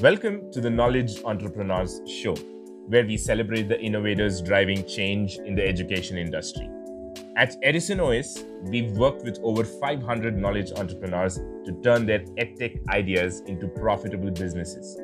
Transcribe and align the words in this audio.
Welcome 0.00 0.50
to 0.50 0.60
the 0.60 0.70
Knowledge 0.70 1.22
Entrepreneurs 1.24 2.00
Show, 2.04 2.34
where 2.88 3.06
we 3.06 3.16
celebrate 3.16 3.68
the 3.68 3.80
innovators 3.80 4.42
driving 4.42 4.84
change 4.86 5.38
in 5.38 5.54
the 5.54 5.64
education 5.64 6.18
industry. 6.18 6.68
At 7.36 7.54
Edison 7.62 8.00
OS, 8.00 8.42
we've 8.62 8.90
worked 8.96 9.22
with 9.22 9.38
over 9.44 9.62
500 9.62 10.36
knowledge 10.36 10.72
entrepreneurs 10.72 11.36
to 11.36 11.80
turn 11.84 12.06
their 12.06 12.18
edtech 12.40 12.76
ideas 12.88 13.42
into 13.46 13.68
profitable 13.68 14.32
businesses. 14.32 14.98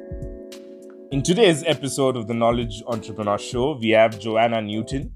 In 1.13 1.23
today's 1.23 1.63
episode 1.69 2.17
of 2.17 2.27
the 2.27 2.35
Knowledge 2.35 2.83
Entrepreneur 2.89 3.39
Show, 3.39 3.79
we 3.81 3.91
have 3.91 4.19
Joanna 4.19 4.61
Newton. 4.61 5.15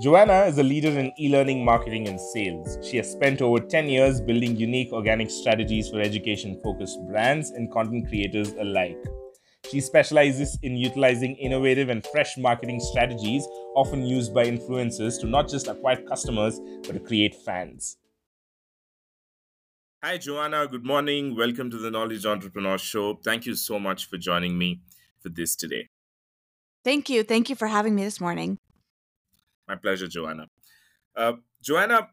Joanna 0.00 0.46
is 0.46 0.58
a 0.58 0.62
leader 0.64 0.98
in 0.98 1.12
e 1.20 1.28
learning 1.28 1.64
marketing 1.64 2.08
and 2.08 2.20
sales. 2.20 2.78
She 2.82 2.96
has 2.96 3.12
spent 3.12 3.40
over 3.40 3.60
10 3.60 3.88
years 3.88 4.20
building 4.20 4.56
unique 4.56 4.92
organic 4.92 5.30
strategies 5.30 5.88
for 5.88 6.00
education 6.00 6.60
focused 6.64 6.98
brands 7.06 7.50
and 7.50 7.70
content 7.70 8.08
creators 8.08 8.54
alike. 8.54 8.98
She 9.70 9.80
specializes 9.80 10.58
in 10.64 10.76
utilizing 10.76 11.36
innovative 11.36 11.90
and 11.90 12.04
fresh 12.08 12.36
marketing 12.36 12.80
strategies, 12.80 13.46
often 13.76 14.04
used 14.04 14.34
by 14.34 14.46
influencers 14.46 15.20
to 15.20 15.28
not 15.28 15.48
just 15.48 15.68
acquire 15.68 16.02
customers, 16.02 16.58
but 16.82 16.94
to 16.94 16.98
create 16.98 17.36
fans. 17.36 17.96
Hi, 20.02 20.18
Joanna. 20.18 20.66
Good 20.66 20.84
morning. 20.84 21.36
Welcome 21.36 21.70
to 21.70 21.78
the 21.78 21.92
Knowledge 21.92 22.26
Entrepreneur 22.26 22.78
Show. 22.78 23.20
Thank 23.22 23.46
you 23.46 23.54
so 23.54 23.78
much 23.78 24.08
for 24.08 24.18
joining 24.18 24.58
me 24.58 24.80
for 25.20 25.28
this 25.28 25.54
today. 25.54 25.88
Thank 26.82 27.08
you. 27.08 27.22
Thank 27.22 27.48
you 27.48 27.54
for 27.54 27.68
having 27.68 27.94
me 27.94 28.02
this 28.02 28.20
morning. 28.20 28.58
My 29.68 29.76
pleasure, 29.76 30.08
Joanna. 30.08 30.46
Uh, 31.16 31.34
Joanna, 31.62 32.08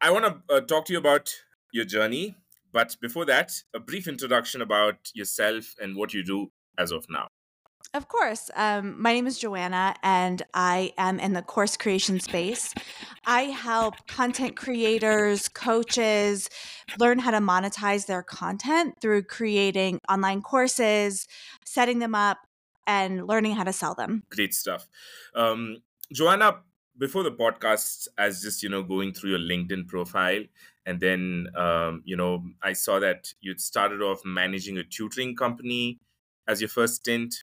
I 0.00 0.10
want 0.10 0.24
to 0.24 0.54
uh, 0.54 0.60
talk 0.60 0.86
to 0.86 0.92
you 0.92 0.98
about 0.98 1.32
your 1.72 1.84
journey 1.84 2.36
but 2.76 2.94
before 3.00 3.24
that, 3.24 3.52
a 3.72 3.80
brief 3.80 4.06
introduction 4.06 4.60
about 4.60 5.10
yourself 5.14 5.74
and 5.80 5.96
what 5.96 6.12
you 6.12 6.22
do 6.22 6.52
as 6.76 6.92
of 6.92 7.06
now. 7.08 7.28
Of 7.94 8.08
course. 8.08 8.50
Um, 8.54 9.00
my 9.00 9.14
name 9.14 9.26
is 9.26 9.38
Joanna, 9.38 9.94
and 10.02 10.42
I 10.52 10.92
am 10.98 11.18
in 11.18 11.32
the 11.32 11.40
course 11.40 11.78
creation 11.78 12.20
space. 12.20 12.74
I 13.24 13.44
help 13.44 14.06
content 14.06 14.56
creators, 14.56 15.48
coaches 15.48 16.50
learn 17.00 17.18
how 17.18 17.30
to 17.30 17.38
monetize 17.38 18.04
their 18.04 18.22
content 18.22 18.96
through 19.00 19.22
creating 19.22 20.00
online 20.10 20.42
courses, 20.42 21.26
setting 21.64 22.00
them 22.00 22.14
up, 22.14 22.36
and 22.86 23.26
learning 23.26 23.54
how 23.54 23.64
to 23.64 23.72
sell 23.72 23.94
them. 23.94 24.24
Great 24.28 24.52
stuff. 24.52 24.86
Um, 25.34 25.78
Joanna, 26.12 26.60
before 26.98 27.22
the 27.22 27.32
podcast, 27.32 28.08
as 28.16 28.42
just 28.42 28.62
you 28.62 28.68
know, 28.68 28.82
going 28.82 29.12
through 29.12 29.30
your 29.30 29.38
LinkedIn 29.38 29.88
profile, 29.88 30.42
and 30.86 31.00
then 31.00 31.48
um, 31.56 32.02
you 32.04 32.16
know 32.16 32.44
i 32.62 32.72
saw 32.72 32.98
that 33.00 33.32
you'd 33.40 33.60
started 33.60 34.00
off 34.00 34.20
managing 34.24 34.78
a 34.78 34.84
tutoring 34.84 35.36
company 35.36 35.98
as 36.48 36.60
your 36.60 36.68
first 36.68 36.94
stint. 36.96 37.34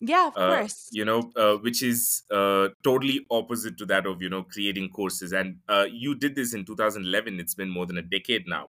Yeah 0.00 0.28
of 0.28 0.36
uh, 0.36 0.56
course. 0.56 0.88
you 0.92 1.04
know 1.04 1.32
uh, 1.34 1.56
which 1.56 1.82
is 1.82 2.22
uh, 2.30 2.68
totally 2.84 3.26
opposite 3.30 3.76
to 3.78 3.86
that 3.86 4.06
of 4.06 4.22
you 4.22 4.28
know 4.28 4.44
creating 4.44 4.90
courses. 4.90 5.32
And 5.32 5.56
uh, 5.68 5.86
you 5.90 6.14
did 6.14 6.36
this 6.36 6.54
in 6.54 6.64
2011 6.64 7.40
it's 7.40 7.54
been 7.54 7.70
more 7.70 7.86
than 7.86 7.98
a 7.98 8.02
decade 8.02 8.44
now. 8.46 8.68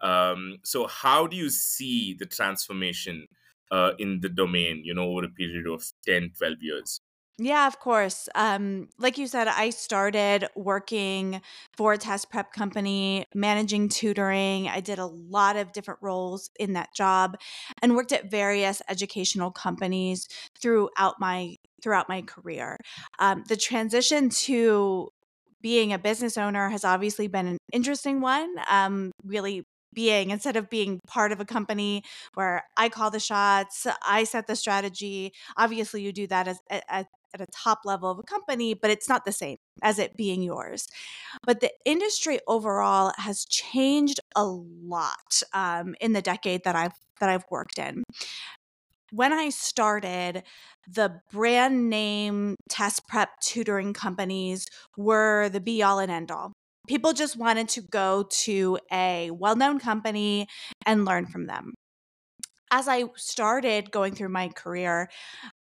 Um, 0.00 0.58
so 0.64 0.86
how 0.86 1.26
do 1.26 1.36
you 1.36 1.50
see 1.50 2.14
the 2.14 2.26
transformation 2.26 3.26
uh, 3.70 3.92
in 3.98 4.20
the 4.20 4.28
domain 4.28 4.82
you 4.84 4.94
know 4.94 5.04
over 5.04 5.24
a 5.24 5.28
period 5.28 5.66
of 5.66 5.84
10 6.06 6.32
12 6.38 6.56
years 6.60 7.00
yeah, 7.38 7.66
of 7.66 7.80
course. 7.80 8.28
Um, 8.36 8.88
like 8.98 9.18
you 9.18 9.26
said, 9.26 9.48
I 9.48 9.70
started 9.70 10.46
working 10.54 11.40
for 11.76 11.94
a 11.94 11.98
test 11.98 12.30
prep 12.30 12.52
company, 12.52 13.24
managing 13.34 13.88
tutoring. 13.88 14.68
I 14.68 14.80
did 14.80 15.00
a 15.00 15.06
lot 15.06 15.56
of 15.56 15.72
different 15.72 15.98
roles 16.00 16.50
in 16.60 16.74
that 16.74 16.94
job 16.94 17.36
and 17.82 17.96
worked 17.96 18.12
at 18.12 18.30
various 18.30 18.82
educational 18.88 19.50
companies 19.50 20.28
throughout 20.60 21.18
my 21.18 21.56
throughout 21.82 22.08
my 22.08 22.22
career. 22.22 22.78
Um, 23.18 23.42
the 23.48 23.56
transition 23.56 24.28
to 24.30 25.10
being 25.60 25.92
a 25.92 25.98
business 25.98 26.38
owner 26.38 26.68
has 26.68 26.84
obviously 26.84 27.26
been 27.26 27.48
an 27.48 27.58
interesting 27.72 28.20
one. 28.20 28.54
Um, 28.70 29.10
really 29.24 29.64
being 29.92 30.30
instead 30.30 30.56
of 30.56 30.70
being 30.70 31.00
part 31.06 31.32
of 31.32 31.40
a 31.40 31.44
company 31.44 32.02
where 32.34 32.64
I 32.76 32.88
call 32.88 33.10
the 33.10 33.20
shots, 33.20 33.86
I 34.06 34.24
set 34.24 34.46
the 34.46 34.56
strategy. 34.56 35.32
Obviously, 35.56 36.02
you 36.02 36.12
do 36.12 36.26
that 36.28 36.48
as, 36.48 36.58
as 36.88 37.06
at 37.34 37.40
a 37.40 37.46
top 37.46 37.80
level 37.84 38.10
of 38.10 38.18
a 38.18 38.22
company, 38.22 38.72
but 38.72 38.90
it's 38.90 39.08
not 39.08 39.24
the 39.24 39.32
same 39.32 39.56
as 39.82 39.98
it 39.98 40.16
being 40.16 40.42
yours. 40.42 40.88
But 41.44 41.60
the 41.60 41.72
industry 41.84 42.38
overall 42.46 43.12
has 43.18 43.44
changed 43.44 44.20
a 44.36 44.44
lot 44.44 45.42
um, 45.52 45.94
in 46.00 46.12
the 46.12 46.22
decade 46.22 46.64
that 46.64 46.76
I've 46.76 46.94
that 47.20 47.28
I've 47.28 47.44
worked 47.50 47.78
in. 47.78 48.02
When 49.12 49.32
I 49.32 49.50
started, 49.50 50.42
the 50.88 51.20
brand 51.32 51.88
name 51.88 52.56
test 52.68 53.06
prep 53.06 53.28
tutoring 53.40 53.92
companies 53.92 54.66
were 54.96 55.48
the 55.50 55.60
be 55.60 55.82
all 55.82 56.00
and 56.00 56.10
end 56.10 56.30
all 56.30 56.52
people 56.86 57.12
just 57.12 57.36
wanted 57.36 57.68
to 57.70 57.82
go 57.82 58.26
to 58.30 58.78
a 58.92 59.30
well 59.30 59.56
known 59.56 59.78
company 59.78 60.46
and 60.86 61.04
learn 61.04 61.26
from 61.26 61.46
them. 61.46 61.74
As 62.70 62.88
I 62.88 63.04
started 63.16 63.90
going 63.90 64.14
through 64.14 64.30
my 64.30 64.48
career, 64.48 65.08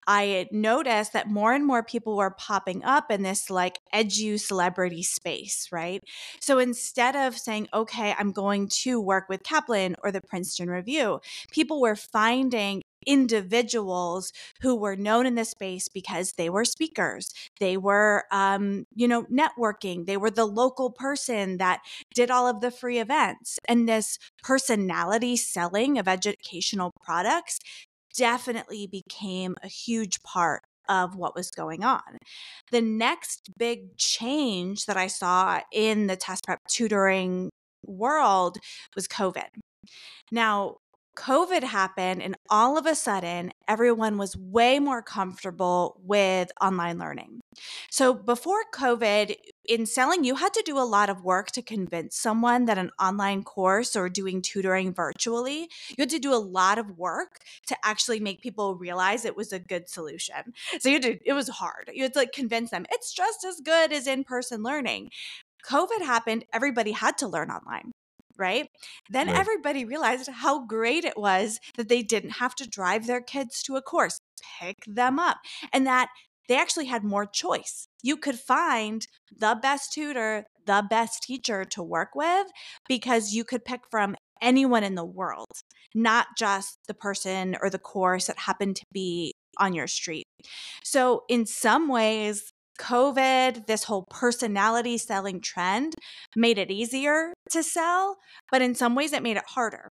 I 0.09 0.47
noticed 0.51 1.13
that 1.13 1.29
more 1.29 1.53
and 1.53 1.63
more 1.63 1.83
people 1.83 2.17
were 2.17 2.31
popping 2.31 2.83
up 2.83 3.11
in 3.11 3.21
this 3.21 3.51
like 3.51 3.77
edu 3.93 4.39
celebrity 4.39 5.03
space, 5.03 5.67
right? 5.71 6.03
So 6.41 6.57
instead 6.57 7.15
of 7.15 7.37
saying, 7.37 7.67
okay, 7.71 8.15
I'm 8.17 8.31
going 8.31 8.69
to 8.81 8.99
work 8.99 9.29
with 9.29 9.43
Kaplan 9.43 9.95
or 10.03 10.11
the 10.11 10.21
Princeton 10.21 10.67
Review, 10.67 11.19
people 11.51 11.79
were 11.79 11.95
finding 11.95 12.81
individuals 13.05 14.33
who 14.61 14.75
were 14.75 14.95
known 14.95 15.25
in 15.25 15.35
the 15.35 15.45
space 15.45 15.87
because 15.87 16.33
they 16.33 16.49
were 16.49 16.65
speakers. 16.65 17.31
They 17.59 17.77
were 17.77 18.25
um, 18.31 18.85
you 18.95 19.07
know 19.07 19.23
networking. 19.25 20.05
They 20.07 20.17
were 20.17 20.31
the 20.31 20.45
local 20.45 20.89
person 20.91 21.57
that 21.57 21.81
did 22.15 22.31
all 22.31 22.47
of 22.47 22.61
the 22.61 22.71
free 22.71 22.99
events. 22.99 23.59
And 23.67 23.87
this 23.87 24.17
personality 24.43 25.37
selling 25.37 25.97
of 25.97 26.07
educational 26.07 26.91
products 27.03 27.59
definitely 28.15 28.87
became 28.87 29.55
a 29.63 29.67
huge 29.67 30.21
part 30.23 30.61
of 30.87 31.15
what 31.15 31.35
was 31.35 31.51
going 31.51 31.83
on. 31.83 32.17
The 32.71 32.81
next 32.81 33.51
big 33.57 33.95
change 33.97 34.85
that 34.87 34.97
I 34.97 35.07
saw 35.07 35.61
in 35.71 36.07
the 36.07 36.15
test 36.15 36.43
prep 36.45 36.59
tutoring 36.67 37.49
world 37.85 38.57
was 38.95 39.07
COVID. 39.07 39.47
Now, 40.31 40.77
COVID 41.17 41.63
happened, 41.63 42.21
and 42.21 42.35
all 42.49 42.77
of 42.77 42.85
a 42.85 42.95
sudden, 42.95 43.51
everyone 43.67 44.17
was 44.17 44.37
way 44.37 44.79
more 44.79 45.01
comfortable 45.01 45.99
with 46.01 46.49
online 46.61 46.97
learning. 46.97 47.41
So, 47.91 48.13
before 48.13 48.63
COVID, 48.73 49.35
in 49.65 49.85
selling, 49.85 50.23
you 50.23 50.35
had 50.35 50.53
to 50.53 50.63
do 50.65 50.77
a 50.77 50.81
lot 50.81 51.09
of 51.09 51.23
work 51.23 51.51
to 51.51 51.61
convince 51.61 52.15
someone 52.15 52.65
that 52.65 52.77
an 52.77 52.91
online 52.99 53.43
course 53.43 53.95
or 53.95 54.09
doing 54.09 54.41
tutoring 54.41 54.93
virtually, 54.93 55.69
you 55.89 55.95
had 55.99 56.09
to 56.09 56.19
do 56.19 56.33
a 56.33 56.35
lot 56.35 56.77
of 56.77 56.97
work 56.97 57.39
to 57.67 57.75
actually 57.83 58.19
make 58.19 58.41
people 58.41 58.75
realize 58.75 59.25
it 59.25 59.37
was 59.37 59.53
a 59.53 59.59
good 59.59 59.89
solution. 59.89 60.53
So, 60.79 60.89
you 60.89 60.95
had 60.95 61.03
to, 61.03 61.19
it 61.25 61.33
was 61.33 61.49
hard. 61.49 61.91
You 61.93 62.03
had 62.03 62.13
to 62.13 62.19
like 62.19 62.31
convince 62.31 62.71
them 62.71 62.85
it's 62.91 63.13
just 63.13 63.45
as 63.45 63.61
good 63.63 63.91
as 63.93 64.07
in 64.07 64.23
person 64.23 64.63
learning. 64.63 65.11
COVID 65.65 66.01
happened, 66.01 66.45
everybody 66.53 66.91
had 66.91 67.17
to 67.19 67.27
learn 67.27 67.51
online 67.51 67.91
right? 68.39 68.69
Then 69.09 69.27
right. 69.27 69.37
everybody 69.37 69.85
realized 69.85 70.29
how 70.29 70.65
great 70.65 71.03
it 71.03 71.17
was 71.17 71.59
that 71.75 71.89
they 71.89 72.01
didn't 72.01 72.31
have 72.31 72.55
to 72.55 72.67
drive 72.67 73.05
their 73.05 73.21
kids 73.21 73.61
to 73.63 73.75
a 73.75 73.81
course, 73.81 74.21
pick 74.59 74.77
them 74.87 75.19
up, 75.19 75.37
and 75.73 75.85
that 75.85 76.07
they 76.49 76.57
actually 76.57 76.87
had 76.87 77.03
more 77.03 77.25
choice. 77.25 77.87
You 78.01 78.17
could 78.17 78.37
find 78.37 79.07
the 79.37 79.57
best 79.61 79.93
tutor, 79.93 80.47
the 80.65 80.83
best 80.89 81.23
teacher 81.23 81.63
to 81.65 81.83
work 81.83 82.09
with 82.15 82.47
because 82.89 83.33
you 83.33 83.45
could 83.45 83.63
pick 83.63 83.81
from 83.89 84.15
anyone 84.41 84.83
in 84.83 84.95
the 84.95 85.05
world, 85.05 85.51
not 85.93 86.27
just 86.37 86.79
the 86.87 86.93
person 86.93 87.55
or 87.61 87.69
the 87.69 87.79
course 87.79 88.25
that 88.27 88.39
happened 88.39 88.75
to 88.77 88.85
be 88.91 89.33
on 89.59 89.73
your 89.73 89.87
street. 89.87 90.25
So, 90.83 91.23
in 91.29 91.45
some 91.45 91.87
ways, 91.87 92.51
COVID, 92.79 93.67
this 93.67 93.83
whole 93.83 94.07
personality 94.09 94.97
selling 94.97 95.41
trend 95.41 95.95
made 96.35 96.57
it 96.57 96.71
easier 96.71 97.33
to 97.51 97.61
sell, 97.61 98.17
but 98.51 98.61
in 98.61 98.73
some 98.73 98.95
ways 98.95 99.13
it 99.13 99.21
made 99.21 99.37
it 99.37 99.43
harder 99.47 99.89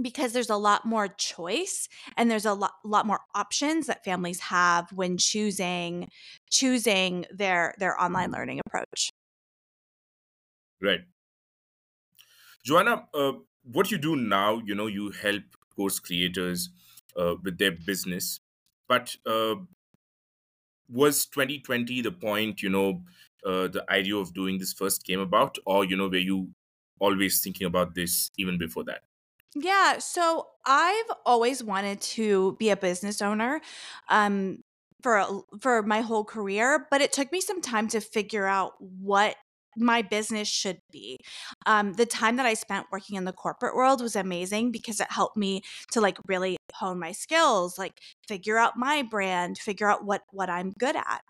because 0.00 0.32
there's 0.32 0.50
a 0.50 0.56
lot 0.56 0.84
more 0.84 1.08
choice 1.08 1.88
and 2.16 2.30
there's 2.30 2.46
a 2.46 2.54
lot, 2.54 2.72
lot 2.84 3.06
more 3.06 3.20
options 3.34 3.86
that 3.86 4.04
families 4.04 4.40
have 4.40 4.92
when 4.92 5.18
choosing 5.18 6.08
choosing 6.50 7.26
their 7.30 7.74
their 7.78 8.00
online 8.00 8.30
learning 8.30 8.60
approach. 8.66 9.10
Right. 10.80 11.00
Joanna 12.64 13.08
uh, 13.14 13.32
what 13.62 13.90
you 13.90 13.98
do 13.98 14.16
now 14.16 14.60
you 14.64 14.74
know 14.74 14.86
you 14.86 15.10
help 15.10 15.42
course 15.74 15.98
creators 15.98 16.70
uh, 17.16 17.34
with 17.42 17.58
their 17.58 17.72
business 17.72 18.40
but 18.88 19.16
uh, 19.26 19.54
was 20.88 21.26
2020 21.26 22.00
the 22.02 22.12
point 22.12 22.62
you 22.62 22.68
know 22.70 23.02
uh, 23.44 23.68
the 23.68 23.84
idea 23.90 24.16
of 24.16 24.32
doing 24.34 24.58
this 24.58 24.72
first 24.72 25.04
came 25.04 25.20
about 25.20 25.56
or 25.66 25.84
you 25.84 25.96
know 25.96 26.08
were 26.08 26.16
you 26.16 26.50
always 26.98 27.42
thinking 27.42 27.66
about 27.66 27.94
this 27.94 28.30
even 28.38 28.58
before 28.58 28.84
that 28.84 29.02
Yeah, 29.60 29.98
so 29.98 30.46
I've 30.66 31.10
always 31.26 31.64
wanted 31.64 32.00
to 32.02 32.56
be 32.58 32.70
a 32.70 32.76
business 32.76 33.22
owner. 33.22 33.60
Um, 34.08 34.62
for 35.02 35.44
for 35.60 35.82
my 35.84 36.00
whole 36.00 36.24
career, 36.24 36.86
but 36.90 37.00
it 37.00 37.12
took 37.12 37.30
me 37.32 37.40
some 37.40 37.62
time 37.62 37.86
to 37.88 38.00
figure 38.00 38.46
out 38.46 38.72
what 38.80 39.36
my 39.76 40.02
business 40.02 40.48
should 40.48 40.80
be. 40.90 41.18
Um, 41.66 41.92
the 41.92 42.04
time 42.06 42.36
that 42.36 42.46
I 42.46 42.54
spent 42.54 42.86
working 42.90 43.16
in 43.16 43.24
the 43.24 43.32
corporate 43.32 43.76
world 43.76 44.02
was 44.02 44.16
amazing 44.16 44.72
because 44.72 45.00
it 45.00 45.06
helped 45.10 45.36
me 45.36 45.62
to 45.92 46.00
like 46.00 46.18
really 46.26 46.57
hone 46.74 46.98
my 46.98 47.12
skills, 47.12 47.78
like 47.78 48.00
figure 48.26 48.58
out 48.58 48.76
my 48.76 49.02
brand, 49.02 49.58
figure 49.58 49.88
out 49.88 50.04
what 50.04 50.22
what 50.30 50.50
I'm 50.50 50.72
good 50.78 50.96
at. 50.96 51.22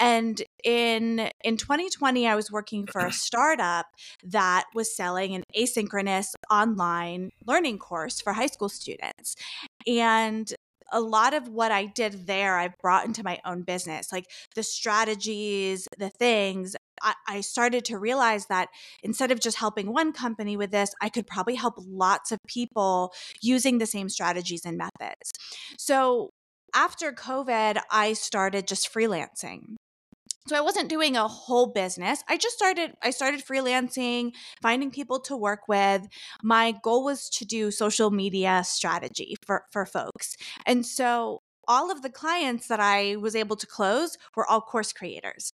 And 0.00 0.42
in 0.64 1.30
in 1.44 1.56
2020, 1.56 2.26
I 2.26 2.34
was 2.34 2.50
working 2.50 2.86
for 2.86 3.00
a 3.00 3.12
startup 3.28 3.86
that 4.24 4.64
was 4.74 4.94
selling 4.94 5.34
an 5.34 5.44
asynchronous 5.56 6.34
online 6.50 7.30
learning 7.46 7.78
course 7.78 8.20
for 8.20 8.32
high 8.32 8.46
school 8.46 8.68
students. 8.68 9.36
And 9.86 10.52
a 10.92 11.00
lot 11.00 11.34
of 11.34 11.48
what 11.48 11.70
I 11.70 11.86
did 11.86 12.26
there, 12.26 12.56
I've 12.56 12.76
brought 12.78 13.04
into 13.04 13.22
my 13.22 13.38
own 13.44 13.62
business, 13.62 14.12
like 14.12 14.26
the 14.54 14.62
strategies, 14.62 15.86
the 15.98 16.08
things. 16.08 16.76
I, 17.02 17.40
started 17.40 17.84
to 17.86 17.98
realize 17.98 18.46
that 18.46 18.68
instead 19.02 19.30
of 19.30 19.40
just 19.40 19.58
helping 19.58 19.92
one 19.92 20.12
company 20.12 20.56
with 20.56 20.70
this, 20.70 20.94
I 21.00 21.08
could 21.08 21.26
probably 21.26 21.54
help 21.54 21.74
lots 21.78 22.32
of 22.32 22.38
people 22.46 23.12
using 23.40 23.78
the 23.78 23.86
same 23.86 24.08
strategies 24.08 24.64
and 24.64 24.76
methods. 24.76 25.32
So 25.78 26.30
after 26.74 27.12
COVID, 27.12 27.80
I 27.90 28.12
started 28.12 28.66
just 28.66 28.92
freelancing. 28.92 29.76
So 30.48 30.56
I 30.56 30.62
wasn't 30.62 30.88
doing 30.88 31.14
a 31.14 31.28
whole 31.28 31.66
business. 31.66 32.24
I 32.26 32.38
just 32.38 32.56
started 32.56 32.92
I 33.02 33.10
started 33.10 33.44
freelancing, 33.44 34.32
finding 34.62 34.90
people 34.90 35.20
to 35.20 35.36
work 35.36 35.68
with. 35.68 36.08
My 36.42 36.72
goal 36.82 37.04
was 37.04 37.28
to 37.30 37.44
do 37.44 37.70
social 37.70 38.10
media 38.10 38.62
strategy 38.64 39.36
for 39.46 39.64
for 39.70 39.84
folks. 39.84 40.36
And 40.64 40.86
so 40.86 41.42
all 41.68 41.90
of 41.90 42.02
the 42.02 42.10
clients 42.10 42.66
that 42.68 42.80
I 42.80 43.16
was 43.16 43.36
able 43.36 43.56
to 43.56 43.66
close 43.66 44.16
were 44.34 44.50
all 44.50 44.62
course 44.62 44.92
creators 44.92 45.52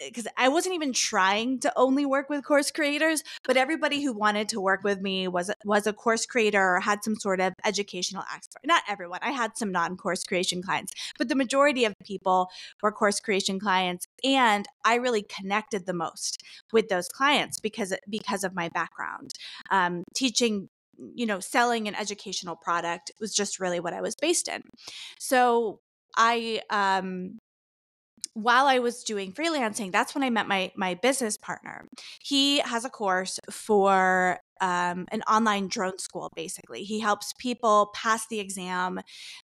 because 0.00 0.26
I 0.36 0.48
wasn't 0.48 0.74
even 0.74 0.92
trying 0.92 1.60
to 1.60 1.72
only 1.76 2.06
work 2.06 2.28
with 2.28 2.44
course 2.44 2.70
creators, 2.70 3.22
but 3.44 3.56
everybody 3.56 4.02
who 4.02 4.12
wanted 4.12 4.48
to 4.50 4.60
work 4.60 4.82
with 4.82 5.00
me 5.00 5.28
was 5.28 5.50
was 5.64 5.86
a 5.86 5.92
course 5.92 6.26
creator 6.26 6.76
or 6.76 6.80
had 6.80 7.04
some 7.04 7.16
sort 7.16 7.40
of 7.40 7.52
educational 7.64 8.22
aspect. 8.22 8.66
Not 8.66 8.82
everyone. 8.88 9.20
I 9.22 9.30
had 9.30 9.56
some 9.56 9.70
non-course 9.70 10.24
creation 10.24 10.62
clients, 10.62 10.92
but 11.18 11.28
the 11.28 11.34
majority 11.34 11.84
of 11.84 11.94
people 12.04 12.48
were 12.82 12.92
course 12.92 13.20
creation 13.20 13.60
clients 13.60 14.06
and 14.24 14.66
I 14.84 14.96
really 14.96 15.22
connected 15.22 15.86
the 15.86 15.92
most 15.92 16.42
with 16.72 16.88
those 16.88 17.08
clients 17.08 17.60
because 17.60 17.94
because 18.08 18.44
of 18.44 18.54
my 18.54 18.68
background. 18.70 19.32
Um, 19.70 20.04
teaching 20.14 20.68
you 21.14 21.26
know 21.26 21.40
selling 21.40 21.88
an 21.88 21.94
educational 21.94 22.56
product 22.56 23.10
was 23.20 23.34
just 23.34 23.60
really 23.60 23.80
what 23.80 23.92
i 23.92 24.00
was 24.00 24.14
based 24.14 24.48
in 24.48 24.62
so 25.18 25.80
i 26.16 26.60
um 26.70 27.38
while 28.34 28.66
I 28.66 28.78
was 28.78 29.04
doing 29.04 29.32
freelancing, 29.32 29.92
that's 29.92 30.14
when 30.14 30.24
I 30.24 30.30
met 30.30 30.48
my 30.48 30.72
my 30.76 30.94
business 30.94 31.36
partner. 31.36 31.86
He 32.22 32.60
has 32.60 32.84
a 32.84 32.90
course 32.90 33.38
for 33.50 34.38
um, 34.62 35.06
an 35.10 35.20
online 35.22 35.68
drone 35.68 35.98
school. 35.98 36.30
Basically, 36.34 36.84
he 36.84 37.00
helps 37.00 37.34
people 37.38 37.90
pass 37.94 38.26
the 38.28 38.40
exam 38.40 39.00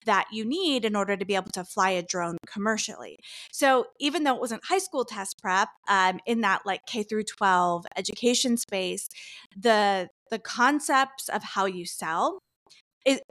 that 0.06 0.28
you 0.31 0.46
need 0.46 0.86
in 0.86 0.96
order 0.96 1.18
to 1.18 1.25
be 1.25 1.36
able 1.36 1.52
to 1.52 1.66
fly 1.66 1.90
a 1.90 2.04
drone 2.04 2.38
commercially. 2.46 3.18
So 3.52 3.88
even 4.00 4.24
though 4.24 4.36
it 4.36 4.40
wasn't 4.40 4.64
high 4.66 4.78
school 4.78 5.04
test 5.04 5.42
prep, 5.42 5.68
um, 5.90 6.19
in 6.25 6.42
that 6.42 6.62
like 6.66 6.86
K 6.86 7.04
through 7.04 7.24
twelve 7.24 7.86
education 7.98 8.56
space, 8.56 9.10
the 9.58 10.10
the 10.30 10.40
concepts 10.40 11.30
of 11.30 11.44
how 11.44 11.66
you 11.66 11.86
sell 11.86 12.40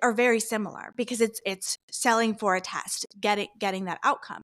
are 0.02 0.12
very 0.12 0.40
similar 0.40 0.92
because 0.96 1.20
it's 1.20 1.40
it's 1.44 1.78
selling 1.90 2.34
for 2.34 2.56
a 2.56 2.60
test, 2.60 3.06
getting 3.20 3.48
getting 3.58 3.84
that 3.84 3.98
outcome. 4.02 4.42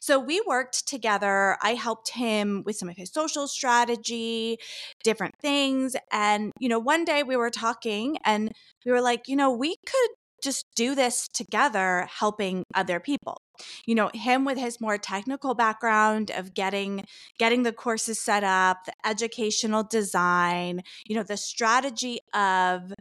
So 0.00 0.18
we 0.18 0.42
worked 0.46 0.86
together. 0.86 1.56
I 1.62 1.74
helped 1.74 2.10
him 2.10 2.62
with 2.64 2.76
some 2.76 2.88
of 2.88 2.96
his 2.96 3.12
social 3.12 3.46
strategy, 3.48 4.58
different 5.04 5.34
things, 5.40 5.96
and 6.12 6.52
you 6.58 6.68
know, 6.68 6.78
one 6.78 7.04
day 7.04 7.22
we 7.22 7.36
were 7.36 7.50
talking 7.50 8.16
and 8.24 8.52
we 8.84 8.92
were 8.92 9.02
like, 9.02 9.28
you 9.28 9.36
know, 9.36 9.50
we 9.50 9.76
could 9.86 10.10
just 10.42 10.66
do 10.74 10.94
this 10.94 11.28
together 11.28 12.08
helping 12.10 12.64
other 12.74 12.98
people 12.98 13.42
you 13.86 13.94
know 13.94 14.10
him 14.14 14.44
with 14.44 14.58
his 14.58 14.80
more 14.80 14.98
technical 14.98 15.54
background 15.54 16.30
of 16.30 16.54
getting 16.54 17.04
getting 17.38 17.62
the 17.62 17.72
courses 17.72 18.20
set 18.20 18.44
up 18.44 18.84
the 18.84 18.92
educational 19.04 19.82
design 19.84 20.82
you 21.06 21.14
know 21.14 21.22
the 21.22 21.36
strategy 21.36 22.20
of 22.34 22.92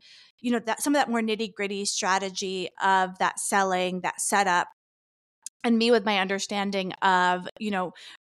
you 0.42 0.52
know 0.52 0.60
that 0.60 0.82
some 0.82 0.96
of 0.96 1.00
that 1.00 1.10
more 1.10 1.22
nitty 1.22 1.54
gritty 1.54 1.86
strategy 1.86 2.70
of 2.84 3.18
that 3.20 3.40
selling 3.40 4.02
that 4.02 4.20
setup 4.22 4.68
and 5.64 5.78
me 5.78 5.92
with 5.92 6.06
my 6.06 6.20
understanding 6.20 6.94
of 7.02 7.48
you 7.60 7.72
know 7.72 7.92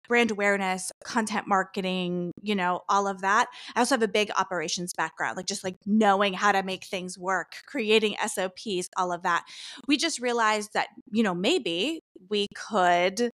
brand 0.07 0.31
awareness 0.31 0.91
content 1.03 1.47
marketing 1.47 2.31
you 2.41 2.55
know 2.55 2.81
all 2.89 3.07
of 3.07 3.21
that. 3.21 3.47
I 3.75 3.79
also 3.79 3.95
have 3.95 4.03
a 4.03 4.07
big 4.07 4.31
operations 4.37 4.93
background 4.93 5.37
like 5.37 5.45
just 5.45 5.63
like 5.63 5.77
knowing 5.85 6.33
how 6.33 6.51
to 6.51 6.63
make 6.63 6.85
things 6.85 7.17
work 7.17 7.55
creating 7.65 8.15
sops 8.27 8.89
all 8.97 9.11
of 9.11 9.23
that. 9.23 9.45
We 9.87 9.97
just 9.97 10.19
realized 10.19 10.73
that 10.73 10.87
you 11.11 11.23
know 11.23 11.33
maybe 11.33 12.01
we 12.29 12.47
could 12.55 13.31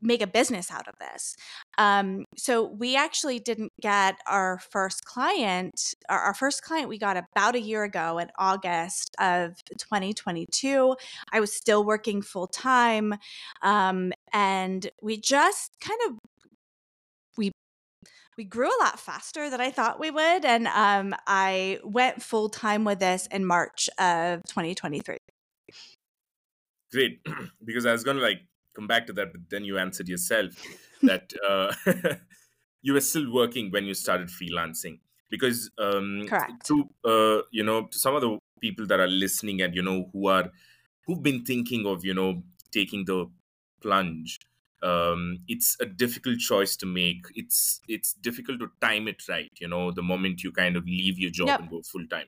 make 0.00 0.22
a 0.22 0.26
business 0.26 0.70
out 0.70 0.88
of 0.88 0.94
this. 0.98 1.36
Um, 1.78 2.24
so 2.36 2.64
we 2.64 2.96
actually 2.96 3.38
didn't 3.38 3.72
get 3.80 4.16
our 4.26 4.58
first 4.58 5.04
client. 5.04 5.94
Our, 6.08 6.18
our, 6.18 6.34
first 6.34 6.62
client 6.62 6.88
we 6.88 6.98
got 6.98 7.16
about 7.16 7.54
a 7.54 7.60
year 7.60 7.84
ago 7.84 8.18
in 8.18 8.28
August 8.38 9.14
of 9.18 9.62
2022. 9.78 10.96
I 11.32 11.40
was 11.40 11.52
still 11.52 11.84
working 11.84 12.22
full 12.22 12.46
time, 12.46 13.14
um, 13.62 14.12
and 14.32 14.88
we 15.02 15.18
just 15.18 15.72
kind 15.80 16.00
of 16.06 16.18
we 17.36 17.52
we 18.36 18.44
grew 18.44 18.68
a 18.68 18.80
lot 18.82 18.98
faster 18.98 19.50
than 19.50 19.60
I 19.60 19.70
thought 19.70 20.00
we 20.00 20.10
would, 20.10 20.44
and 20.44 20.66
um, 20.68 21.14
I 21.26 21.78
went 21.84 22.22
full 22.22 22.48
time 22.48 22.84
with 22.84 22.98
this 23.00 23.26
in 23.28 23.44
March 23.44 23.88
of 23.98 24.42
2023. 24.44 25.18
Great, 26.92 27.20
because 27.64 27.86
I 27.86 27.92
was 27.92 28.04
going 28.04 28.16
to 28.16 28.22
like 28.22 28.40
come 28.74 28.86
back 28.86 29.06
to 29.06 29.12
that, 29.14 29.32
but 29.32 29.42
then 29.50 29.64
you 29.64 29.78
answered 29.78 30.08
yourself 30.08 30.54
that 31.02 31.32
uh, 31.48 31.72
you 32.82 32.92
were 32.92 33.00
still 33.00 33.32
working 33.32 33.70
when 33.70 33.84
you 33.84 33.94
started 33.94 34.28
freelancing. 34.28 35.00
Because 35.30 35.70
um, 35.78 36.26
Correct. 36.28 36.66
to 36.66 36.88
uh, 37.04 37.42
you 37.50 37.64
know, 37.64 37.86
to 37.86 37.98
some 37.98 38.14
of 38.14 38.20
the 38.20 38.38
people 38.60 38.86
that 38.86 39.00
are 39.00 39.08
listening 39.08 39.62
and 39.62 39.74
you 39.74 39.82
know 39.82 40.08
who 40.12 40.28
are 40.28 40.50
who've 41.06 41.22
been 41.22 41.44
thinking 41.44 41.86
of 41.86 42.04
you 42.04 42.14
know 42.14 42.42
taking 42.72 43.04
the 43.04 43.26
plunge, 43.80 44.38
um, 44.82 45.38
it's 45.48 45.76
a 45.80 45.86
difficult 45.86 46.38
choice 46.38 46.76
to 46.76 46.86
make. 46.86 47.26
It's 47.34 47.80
it's 47.88 48.12
difficult 48.12 48.60
to 48.60 48.70
time 48.80 49.08
it 49.08 49.26
right. 49.28 49.50
You 49.60 49.68
know, 49.68 49.90
the 49.90 50.02
moment 50.02 50.44
you 50.44 50.52
kind 50.52 50.76
of 50.76 50.84
leave 50.84 51.18
your 51.18 51.30
job 51.30 51.48
Yep. 51.48 51.60
and 51.60 51.70
go 51.70 51.82
full 51.82 52.06
time. 52.06 52.26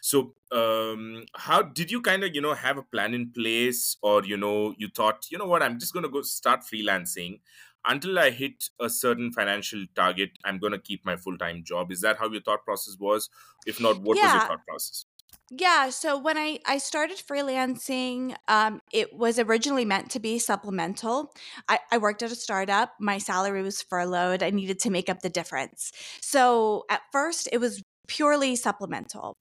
So, 0.00 0.34
um, 0.52 1.24
how 1.34 1.62
did 1.62 1.90
you 1.90 2.00
kind 2.00 2.22
of, 2.24 2.34
you 2.34 2.40
know, 2.40 2.54
have 2.54 2.78
a 2.78 2.82
plan 2.82 3.14
in 3.14 3.32
place, 3.32 3.96
or 4.02 4.24
you 4.24 4.36
know, 4.36 4.74
you 4.78 4.88
thought, 4.88 5.26
you 5.30 5.38
know 5.38 5.46
what, 5.46 5.62
I'm 5.62 5.78
just 5.78 5.92
going 5.92 6.04
to 6.04 6.08
go 6.08 6.22
start 6.22 6.60
freelancing 6.60 7.40
until 7.84 8.18
I 8.18 8.30
hit 8.30 8.68
a 8.80 8.88
certain 8.90 9.32
financial 9.32 9.84
target. 9.94 10.30
I'm 10.44 10.58
going 10.58 10.72
to 10.72 10.78
keep 10.78 11.04
my 11.04 11.16
full 11.16 11.38
time 11.38 11.64
job. 11.64 11.90
Is 11.92 12.00
that 12.02 12.18
how 12.18 12.30
your 12.30 12.42
thought 12.42 12.64
process 12.64 12.96
was? 12.98 13.28
If 13.64 13.80
not, 13.80 14.00
what 14.00 14.20
was 14.22 14.32
your 14.32 14.42
Yeah. 14.42 14.48
thought 14.48 14.64
process? 14.66 15.06
Yeah, 15.50 15.90
so 15.90 16.18
when 16.18 16.36
I 16.36 16.58
I 16.66 16.78
started 16.78 17.18
freelancing, 17.18 18.36
um, 18.48 18.80
it 18.92 19.14
was 19.14 19.38
originally 19.38 19.84
meant 19.84 20.10
to 20.12 20.18
be 20.20 20.40
supplemental. 20.40 21.32
I, 21.68 21.78
I 21.92 21.98
worked 21.98 22.22
at 22.24 22.32
a 22.32 22.36
startup. 22.36 22.94
My 22.98 23.18
salary 23.18 23.62
was 23.62 23.80
furloughed. 23.80 24.42
I 24.42 24.50
needed 24.50 24.80
to 24.80 24.90
make 24.90 25.08
up 25.08 25.20
the 25.20 25.30
difference. 25.30 25.92
So 26.20 26.84
at 26.90 27.02
first, 27.12 27.48
it 27.52 27.58
was 27.58 27.80
purely 28.08 28.56
supplemental. 28.56 29.36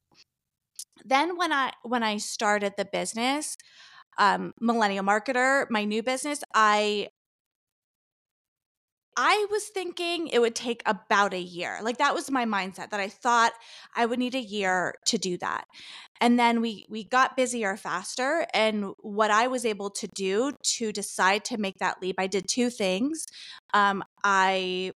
Then 1.03 1.37
when 1.37 1.51
I 1.51 1.71
when 1.83 2.03
I 2.03 2.17
started 2.17 2.73
the 2.77 2.85
business, 2.85 3.57
um, 4.17 4.53
Millennial 4.61 5.05
Marketer, 5.05 5.65
my 5.69 5.85
new 5.85 6.03
business, 6.03 6.43
I 6.53 7.09
I 9.17 9.45
was 9.49 9.63
thinking 9.69 10.27
it 10.27 10.39
would 10.39 10.55
take 10.55 10.81
about 10.85 11.33
a 11.33 11.39
year. 11.39 11.79
Like 11.81 11.97
that 11.99 12.13
was 12.13 12.29
my 12.29 12.43
mindset 12.45 12.89
that 12.89 12.99
I 12.99 13.07
thought 13.07 13.53
I 13.95 14.05
would 14.05 14.19
need 14.19 14.35
a 14.35 14.39
year 14.41 14.95
to 15.07 15.17
do 15.17 15.37
that. 15.37 15.65
And 16.19 16.37
then 16.37 16.59
we 16.61 16.85
we 16.89 17.05
got 17.05 17.37
busier 17.37 17.77
faster 17.77 18.45
and 18.53 18.91
what 18.99 19.31
I 19.31 19.47
was 19.47 19.65
able 19.65 19.89
to 19.91 20.07
do 20.07 20.51
to 20.77 20.91
decide 20.91 21.45
to 21.45 21.57
make 21.57 21.77
that 21.79 22.01
leap, 22.01 22.15
I 22.19 22.27
did 22.27 22.47
two 22.49 22.69
things. 22.69 23.25
Um 23.73 24.03
I 24.23 24.91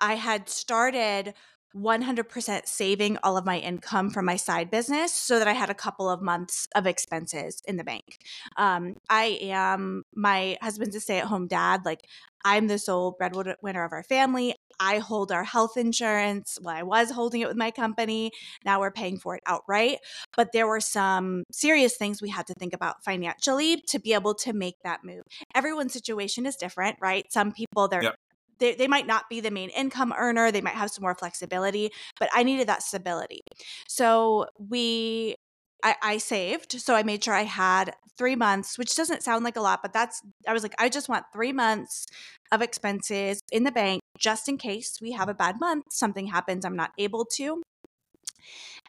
I 0.00 0.14
had 0.16 0.48
started 0.48 1.34
100% 1.76 2.66
saving 2.66 3.18
all 3.22 3.36
of 3.36 3.44
my 3.44 3.58
income 3.58 4.10
from 4.10 4.24
my 4.24 4.36
side 4.36 4.70
business 4.70 5.12
so 5.12 5.38
that 5.38 5.48
I 5.48 5.52
had 5.52 5.70
a 5.70 5.74
couple 5.74 6.08
of 6.08 6.22
months 6.22 6.68
of 6.74 6.86
expenses 6.86 7.60
in 7.66 7.76
the 7.76 7.84
bank. 7.84 8.18
Um, 8.56 8.96
I 9.10 9.38
am, 9.42 10.04
my 10.14 10.56
husband's 10.62 10.96
a 10.96 11.00
stay 11.00 11.18
at 11.18 11.26
home 11.26 11.48
dad. 11.48 11.82
Like, 11.84 12.06
I'm 12.44 12.66
the 12.66 12.78
sole 12.78 13.16
breadwinner 13.18 13.84
of 13.84 13.92
our 13.92 14.02
family. 14.02 14.54
I 14.78 14.98
hold 14.98 15.32
our 15.32 15.44
health 15.44 15.76
insurance. 15.76 16.58
Well, 16.60 16.76
I 16.76 16.82
was 16.82 17.10
holding 17.10 17.40
it 17.40 17.48
with 17.48 17.56
my 17.56 17.70
company. 17.70 18.32
Now 18.64 18.80
we're 18.80 18.90
paying 18.90 19.18
for 19.18 19.36
it 19.36 19.42
outright. 19.46 19.98
But 20.36 20.52
there 20.52 20.66
were 20.66 20.80
some 20.80 21.44
serious 21.50 21.96
things 21.96 22.20
we 22.20 22.28
had 22.28 22.46
to 22.48 22.54
think 22.54 22.74
about 22.74 23.02
financially 23.04 23.82
to 23.88 23.98
be 23.98 24.12
able 24.12 24.34
to 24.34 24.52
make 24.52 24.76
that 24.84 25.04
move. 25.04 25.22
Everyone's 25.54 25.92
situation 25.92 26.44
is 26.44 26.56
different, 26.56 26.98
right? 27.00 27.24
Some 27.32 27.52
people, 27.52 27.88
they're 27.88 28.02
yep 28.02 28.16
they, 28.58 28.74
they 28.74 28.88
might 28.88 29.06
not 29.06 29.28
be 29.28 29.40
the 29.40 29.50
main 29.50 29.70
income 29.70 30.12
earner 30.16 30.50
they 30.50 30.60
might 30.60 30.74
have 30.74 30.90
some 30.90 31.02
more 31.02 31.14
flexibility 31.14 31.90
but 32.18 32.28
i 32.32 32.42
needed 32.42 32.68
that 32.68 32.82
stability. 32.82 33.40
So 33.88 34.46
we 34.58 35.36
I, 35.82 35.96
I 36.02 36.18
saved 36.18 36.80
so 36.80 36.94
i 36.94 37.02
made 37.02 37.22
sure 37.22 37.34
i 37.34 37.42
had 37.42 37.94
three 38.16 38.36
months 38.36 38.78
which 38.78 38.94
doesn't 38.94 39.22
sound 39.22 39.44
like 39.44 39.56
a 39.56 39.60
lot 39.60 39.80
but 39.82 39.92
that's 39.92 40.22
i 40.46 40.52
was 40.52 40.62
like 40.62 40.74
i 40.78 40.88
just 40.88 41.08
want 41.08 41.24
three 41.32 41.52
months 41.52 42.06
of 42.52 42.62
expenses 42.62 43.40
in 43.50 43.64
the 43.64 43.72
bank 43.72 44.00
just 44.18 44.48
in 44.48 44.56
case 44.56 44.98
we 45.00 45.12
have 45.12 45.28
a 45.28 45.34
bad 45.34 45.58
month 45.60 45.84
something 45.90 46.28
happens 46.28 46.64
i'm 46.64 46.76
not 46.76 46.90
able 46.98 47.24
to. 47.24 47.62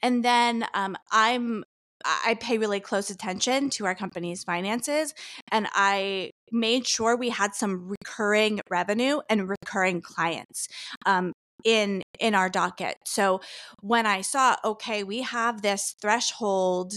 And 0.01 0.23
then 0.23 0.65
um, 0.73 0.95
i'm 1.11 1.63
I 2.05 2.35
pay 2.39 2.57
really 2.57 2.79
close 2.79 3.09
attention 3.09 3.69
to 3.71 3.85
our 3.85 3.95
company's 3.95 4.43
finances 4.43 5.13
and 5.51 5.67
I 5.73 6.31
made 6.51 6.87
sure 6.87 7.17
we 7.17 7.29
had 7.29 7.55
some 7.55 7.89
recurring 7.89 8.61
revenue 8.69 9.19
and 9.29 9.49
recurring 9.49 10.01
clients. 10.01 10.67
Um, 11.05 11.33
in 11.63 12.03
in 12.19 12.35
our 12.35 12.47
docket. 12.47 12.97
So 13.05 13.41
when 13.81 14.05
I 14.05 14.21
saw 14.21 14.55
okay, 14.63 15.03
we 15.03 15.23
have 15.23 15.61
this 15.61 15.95
threshold 15.99 16.93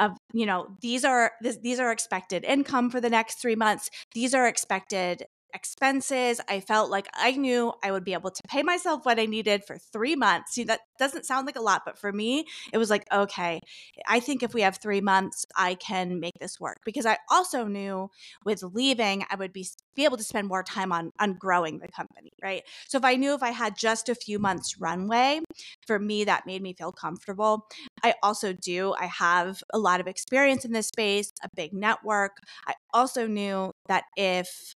of 0.00 0.12
you 0.32 0.46
know 0.46 0.76
these 0.82 1.04
are 1.04 1.32
this, 1.40 1.58
these 1.58 1.78
are 1.78 1.92
expected 1.92 2.44
income 2.44 2.90
for 2.90 3.00
the 3.00 3.10
next 3.10 3.40
3 3.40 3.54
months. 3.54 3.88
These 4.14 4.34
are 4.34 4.46
expected 4.48 5.26
expenses. 5.54 6.40
I 6.48 6.60
felt 6.60 6.90
like 6.90 7.08
I 7.14 7.32
knew 7.32 7.72
I 7.82 7.90
would 7.92 8.04
be 8.04 8.12
able 8.12 8.30
to 8.30 8.42
pay 8.48 8.62
myself 8.62 9.04
what 9.04 9.18
I 9.18 9.26
needed 9.26 9.64
for 9.64 9.78
three 9.78 10.16
months. 10.16 10.54
See, 10.54 10.64
that 10.64 10.80
doesn't 10.98 11.26
sound 11.26 11.46
like 11.46 11.56
a 11.56 11.62
lot, 11.62 11.82
but 11.84 11.98
for 11.98 12.12
me, 12.12 12.46
it 12.72 12.78
was 12.78 12.90
like, 12.90 13.06
okay, 13.12 13.60
I 14.06 14.20
think 14.20 14.42
if 14.42 14.54
we 14.54 14.62
have 14.62 14.78
three 14.78 15.00
months, 15.00 15.46
I 15.56 15.74
can 15.74 16.20
make 16.20 16.38
this 16.40 16.60
work. 16.60 16.78
Because 16.84 17.06
I 17.06 17.18
also 17.30 17.64
knew 17.64 18.10
with 18.44 18.62
leaving, 18.62 19.24
I 19.30 19.36
would 19.36 19.52
be 19.52 19.66
be 19.94 20.04
able 20.04 20.16
to 20.16 20.24
spend 20.24 20.48
more 20.48 20.62
time 20.62 20.92
on 20.92 21.12
on 21.18 21.34
growing 21.34 21.78
the 21.78 21.88
company, 21.88 22.32
right? 22.42 22.62
So 22.88 22.98
if 22.98 23.04
I 23.04 23.16
knew 23.16 23.34
if 23.34 23.42
I 23.42 23.50
had 23.50 23.76
just 23.76 24.08
a 24.08 24.14
few 24.14 24.38
months 24.38 24.80
runway, 24.80 25.40
for 25.86 25.98
me, 25.98 26.24
that 26.24 26.46
made 26.46 26.62
me 26.62 26.74
feel 26.74 26.92
comfortable. 26.92 27.66
I 28.02 28.14
also 28.22 28.52
do. 28.52 28.94
I 28.98 29.06
have 29.06 29.62
a 29.72 29.78
lot 29.78 30.00
of 30.00 30.06
experience 30.06 30.64
in 30.64 30.72
this 30.72 30.88
space, 30.88 31.32
a 31.42 31.48
big 31.54 31.72
network. 31.72 32.38
I 32.66 32.74
also 32.92 33.26
knew 33.26 33.72
that 33.88 34.04
if 34.16 34.74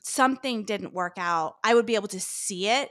something 0.00 0.64
didn't 0.64 0.92
work 0.92 1.14
out, 1.16 1.56
I 1.64 1.74
would 1.74 1.86
be 1.86 1.94
able 1.94 2.08
to 2.08 2.20
see 2.20 2.68
it 2.68 2.90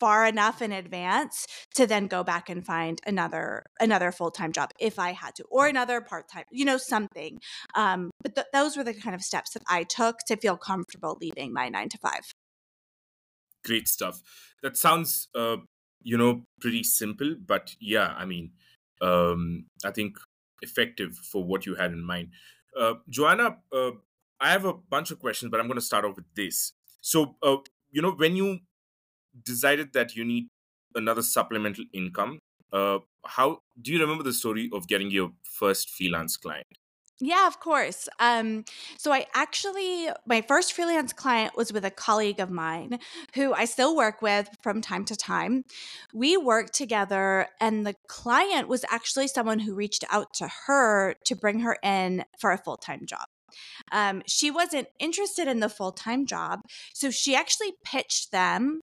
far 0.00 0.26
enough 0.26 0.62
in 0.62 0.72
advance 0.72 1.46
to 1.74 1.86
then 1.86 2.06
go 2.06 2.24
back 2.24 2.48
and 2.48 2.64
find 2.64 3.00
another 3.06 3.64
another 3.80 4.10
full-time 4.10 4.52
job 4.52 4.70
if 4.80 4.98
i 4.98 5.12
had 5.12 5.34
to 5.34 5.44
or 5.50 5.66
another 5.66 6.00
part-time 6.00 6.44
you 6.50 6.64
know 6.64 6.76
something 6.76 7.38
um, 7.74 8.10
but 8.22 8.34
th- 8.34 8.46
those 8.52 8.76
were 8.76 8.84
the 8.84 8.94
kind 8.94 9.14
of 9.14 9.22
steps 9.22 9.52
that 9.52 9.62
i 9.68 9.82
took 9.82 10.18
to 10.26 10.36
feel 10.36 10.56
comfortable 10.56 11.16
leaving 11.20 11.52
my 11.52 11.68
nine 11.68 11.88
to 11.88 11.98
five. 11.98 12.32
Great 13.64 13.88
stuff. 13.88 14.22
That 14.62 14.76
sounds 14.76 15.28
uh, 15.34 15.56
you 16.02 16.16
know 16.16 16.42
pretty 16.60 16.82
simple 16.82 17.34
but 17.44 17.74
yeah 17.80 18.14
i 18.16 18.24
mean 18.24 18.52
um, 19.02 19.66
i 19.84 19.90
think 19.90 20.16
effective 20.62 21.16
for 21.16 21.44
what 21.44 21.66
you 21.66 21.74
had 21.74 21.92
in 21.92 22.02
mind. 22.04 22.28
Uh, 22.78 22.94
joanna 23.08 23.56
uh, 23.72 23.90
I 24.40 24.50
have 24.50 24.64
a 24.64 24.74
bunch 24.74 25.10
of 25.10 25.18
questions, 25.18 25.50
but 25.50 25.60
I'm 25.60 25.66
going 25.66 25.78
to 25.78 25.84
start 25.84 26.04
off 26.04 26.16
with 26.16 26.26
this. 26.34 26.72
So, 27.00 27.36
uh, 27.42 27.58
you 27.90 28.02
know, 28.02 28.12
when 28.12 28.36
you 28.36 28.60
decided 29.42 29.92
that 29.92 30.14
you 30.14 30.24
need 30.24 30.48
another 30.94 31.22
supplemental 31.22 31.84
income, 31.92 32.40
uh, 32.72 32.98
how 33.24 33.60
do 33.80 33.92
you 33.92 34.00
remember 34.00 34.22
the 34.22 34.32
story 34.32 34.68
of 34.72 34.88
getting 34.88 35.10
your 35.10 35.32
first 35.42 35.90
freelance 35.90 36.36
client? 36.36 36.66
Yeah, 37.18 37.46
of 37.46 37.60
course. 37.60 38.10
Um, 38.20 38.64
so 38.98 39.10
I 39.10 39.24
actually, 39.34 40.08
my 40.26 40.42
first 40.42 40.74
freelance 40.74 41.14
client 41.14 41.56
was 41.56 41.72
with 41.72 41.86
a 41.86 41.90
colleague 41.90 42.40
of 42.40 42.50
mine 42.50 42.98
who 43.34 43.54
I 43.54 43.64
still 43.64 43.96
work 43.96 44.20
with 44.20 44.50
from 44.62 44.82
time 44.82 45.06
to 45.06 45.16
time. 45.16 45.64
We 46.12 46.36
worked 46.36 46.74
together, 46.74 47.48
and 47.58 47.86
the 47.86 47.94
client 48.06 48.68
was 48.68 48.84
actually 48.90 49.28
someone 49.28 49.60
who 49.60 49.74
reached 49.74 50.04
out 50.10 50.34
to 50.34 50.48
her 50.66 51.14
to 51.24 51.34
bring 51.34 51.60
her 51.60 51.78
in 51.82 52.24
for 52.38 52.52
a 52.52 52.58
full 52.58 52.76
time 52.76 53.06
job. 53.06 53.26
Um, 53.92 54.22
she 54.26 54.50
wasn't 54.50 54.88
interested 54.98 55.48
in 55.48 55.60
the 55.60 55.68
full 55.68 55.92
time 55.92 56.26
job. 56.26 56.60
So 56.94 57.10
she 57.10 57.34
actually 57.34 57.72
pitched 57.84 58.32
them 58.32 58.80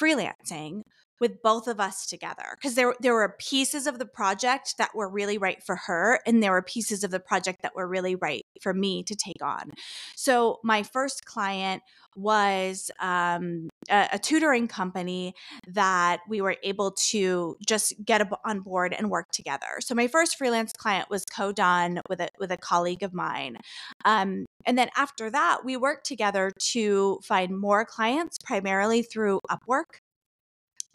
freelancing 0.00 0.82
with 1.20 1.42
both 1.42 1.66
of 1.66 1.80
us 1.80 2.06
together 2.06 2.56
because 2.60 2.74
there 2.74 2.94
there 3.00 3.14
were 3.14 3.34
pieces 3.38 3.86
of 3.86 3.98
the 3.98 4.06
project 4.06 4.74
that 4.78 4.94
were 4.94 5.08
really 5.08 5.38
right 5.38 5.62
for 5.62 5.76
her 5.76 6.20
and 6.26 6.42
there 6.42 6.52
were 6.52 6.62
pieces 6.62 7.04
of 7.04 7.10
the 7.10 7.20
project 7.20 7.62
that 7.62 7.74
were 7.74 7.86
really 7.86 8.14
right 8.14 8.44
for 8.60 8.74
me 8.74 9.02
to 9.02 9.14
take 9.14 9.42
on. 9.42 9.72
So 10.14 10.60
my 10.62 10.82
first 10.82 11.24
client 11.24 11.82
was 12.16 12.90
um, 12.98 13.68
a, 13.90 14.08
a, 14.12 14.18
tutoring 14.18 14.66
company 14.66 15.34
that 15.68 16.20
we 16.26 16.40
were 16.40 16.56
able 16.62 16.92
to 16.92 17.56
just 17.66 17.92
get 18.04 18.26
on 18.44 18.60
board 18.60 18.94
and 18.94 19.10
work 19.10 19.30
together. 19.32 19.66
So 19.80 19.94
my 19.94 20.08
first 20.08 20.38
freelance 20.38 20.72
client 20.72 21.10
was 21.10 21.24
co-done 21.26 22.00
with 22.08 22.20
a 22.20 22.28
with 22.38 22.50
a 22.50 22.56
colleague 22.56 23.02
of 23.02 23.12
mine, 23.12 23.58
um, 24.06 24.46
and 24.64 24.78
then 24.78 24.88
after 24.96 25.30
that, 25.30 25.58
we 25.64 25.76
worked 25.76 26.06
together 26.06 26.50
to 26.72 27.20
find 27.22 27.56
more 27.56 27.84
clients, 27.84 28.38
primarily 28.44 29.02
through 29.02 29.40
Upwork. 29.50 30.00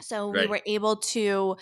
So 0.02 0.28
right. 0.28 0.44
we 0.44 0.46
were 0.48 0.60
able 0.66 0.96
to, 0.96 1.56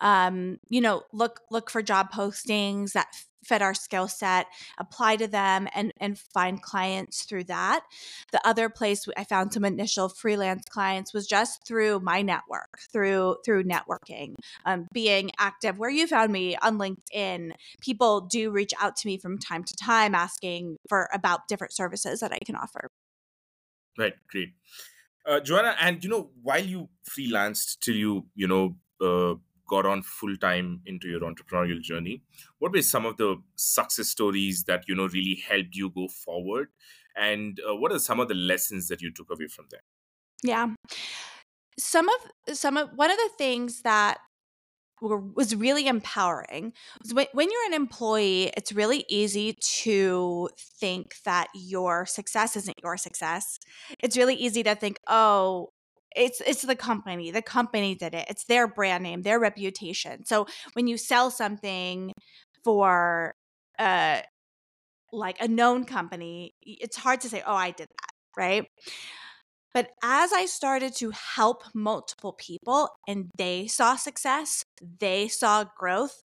um, 0.00 0.58
you 0.68 0.80
know, 0.80 1.02
look 1.12 1.40
look 1.50 1.70
for 1.70 1.82
job 1.82 2.10
postings 2.12 2.92
that 2.92 3.08
fit 3.44 3.62
our 3.62 3.74
skill 3.74 4.08
set, 4.08 4.46
apply 4.78 5.16
to 5.16 5.26
them, 5.26 5.68
and 5.74 5.92
and 5.98 6.18
find 6.18 6.60
clients 6.62 7.24
through 7.24 7.44
that. 7.44 7.84
The 8.32 8.46
other 8.46 8.68
place 8.68 9.06
I 9.16 9.24
found 9.24 9.52
some 9.52 9.64
initial 9.64 10.08
freelance 10.08 10.64
clients 10.68 11.14
was 11.14 11.26
just 11.26 11.66
through 11.66 12.00
my 12.00 12.22
network, 12.22 12.78
through 12.92 13.36
through 13.44 13.64
networking, 13.64 14.34
um, 14.64 14.86
being 14.92 15.30
active. 15.38 15.78
Where 15.78 15.90
you 15.90 16.06
found 16.06 16.32
me 16.32 16.56
on 16.56 16.78
LinkedIn, 16.78 17.52
people 17.80 18.22
do 18.22 18.50
reach 18.50 18.72
out 18.80 18.96
to 18.96 19.06
me 19.06 19.18
from 19.18 19.38
time 19.38 19.64
to 19.64 19.74
time 19.76 20.14
asking 20.14 20.76
for 20.88 21.08
about 21.12 21.48
different 21.48 21.72
services 21.72 22.20
that 22.20 22.32
I 22.32 22.38
can 22.44 22.56
offer. 22.56 22.88
Right, 23.98 24.14
great. 24.28 24.52
Uh, 25.26 25.40
Joanna, 25.40 25.74
and 25.80 26.02
you 26.04 26.10
know, 26.10 26.30
while 26.42 26.64
you 26.64 26.88
freelanced 27.08 27.80
till 27.80 27.96
you, 27.96 28.26
you 28.34 28.46
know, 28.46 28.76
uh, 29.00 29.34
got 29.68 29.84
on 29.84 30.02
full 30.02 30.36
time 30.36 30.80
into 30.86 31.08
your 31.08 31.20
entrepreneurial 31.20 31.80
journey, 31.80 32.22
what 32.58 32.72
were 32.72 32.82
some 32.82 33.04
of 33.04 33.16
the 33.16 33.36
success 33.56 34.08
stories 34.08 34.64
that 34.64 34.84
you 34.86 34.94
know 34.94 35.08
really 35.08 35.42
helped 35.48 35.74
you 35.74 35.90
go 35.90 36.06
forward, 36.08 36.68
and 37.16 37.60
uh, 37.68 37.74
what 37.74 37.90
are 37.90 37.98
some 37.98 38.20
of 38.20 38.28
the 38.28 38.34
lessons 38.34 38.86
that 38.88 39.02
you 39.02 39.10
took 39.10 39.30
away 39.30 39.48
from 39.48 39.66
there? 39.70 39.82
Yeah, 40.44 40.68
some 41.78 42.08
of 42.08 42.56
some 42.56 42.76
of 42.76 42.90
one 42.94 43.10
of 43.10 43.16
the 43.16 43.30
things 43.36 43.82
that 43.82 44.18
was 45.00 45.54
really 45.54 45.86
empowering. 45.86 46.72
When, 47.12 47.26
when 47.32 47.50
you're 47.50 47.66
an 47.66 47.74
employee, 47.74 48.52
it's 48.56 48.72
really 48.72 49.04
easy 49.08 49.56
to 49.60 50.48
think 50.58 51.16
that 51.24 51.48
your 51.54 52.06
success 52.06 52.56
isn't 52.56 52.76
your 52.82 52.96
success. 52.96 53.58
It's 54.02 54.16
really 54.16 54.34
easy 54.34 54.62
to 54.62 54.74
think, 54.74 54.98
oh, 55.06 55.70
it's 56.16 56.40
it's 56.40 56.62
the 56.62 56.76
company. 56.76 57.30
The 57.30 57.42
company 57.42 57.94
did 57.94 58.14
it. 58.14 58.26
It's 58.30 58.44
their 58.44 58.66
brand 58.66 59.02
name, 59.02 59.22
their 59.22 59.38
reputation. 59.38 60.24
So 60.24 60.46
when 60.72 60.86
you 60.86 60.96
sell 60.96 61.30
something 61.30 62.12
for 62.64 63.34
uh 63.78 64.22
like 65.12 65.36
a 65.40 65.48
known 65.48 65.84
company, 65.84 66.54
it's 66.62 66.96
hard 66.96 67.20
to 67.22 67.28
say, 67.28 67.42
"Oh, 67.46 67.54
I 67.54 67.70
did 67.70 67.88
that." 67.88 68.10
Right? 68.36 68.66
But 69.76 69.90
as 70.02 70.32
I 70.32 70.46
started 70.46 70.96
to 70.96 71.10
help 71.10 71.62
multiple 71.74 72.32
people 72.32 72.88
and 73.06 73.30
they 73.36 73.66
saw 73.66 73.94
success, 73.94 74.64
they 75.00 75.28
saw 75.28 75.66
growth 75.76 76.22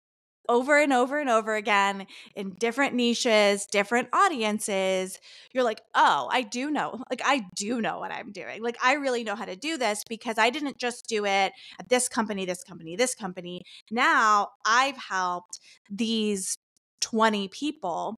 over 0.49 0.79
and 0.79 0.91
over 0.91 1.19
and 1.19 1.29
over 1.29 1.53
again 1.53 2.07
in 2.35 2.55
different 2.59 2.95
niches, 2.95 3.67
different 3.67 4.07
audiences, 4.13 5.19
you're 5.53 5.63
like, 5.63 5.81
oh, 5.93 6.27
I 6.31 6.41
do 6.41 6.71
know. 6.71 7.03
Like, 7.11 7.21
I 7.23 7.45
do 7.55 7.81
know 7.81 7.99
what 7.99 8.11
I'm 8.11 8.31
doing. 8.31 8.63
Like, 8.63 8.77
I 8.83 8.93
really 8.93 9.23
know 9.23 9.35
how 9.35 9.45
to 9.45 9.55
do 9.55 9.77
this 9.77 10.01
because 10.09 10.39
I 10.39 10.49
didn't 10.49 10.79
just 10.79 11.05
do 11.07 11.23
it 11.25 11.51
at 11.79 11.87
this 11.87 12.09
company, 12.09 12.47
this 12.47 12.63
company, 12.63 12.95
this 12.95 13.13
company. 13.13 13.61
Now 13.91 14.47
I've 14.65 14.97
helped 14.97 15.59
these 15.87 16.55
20 17.01 17.49
people 17.49 18.15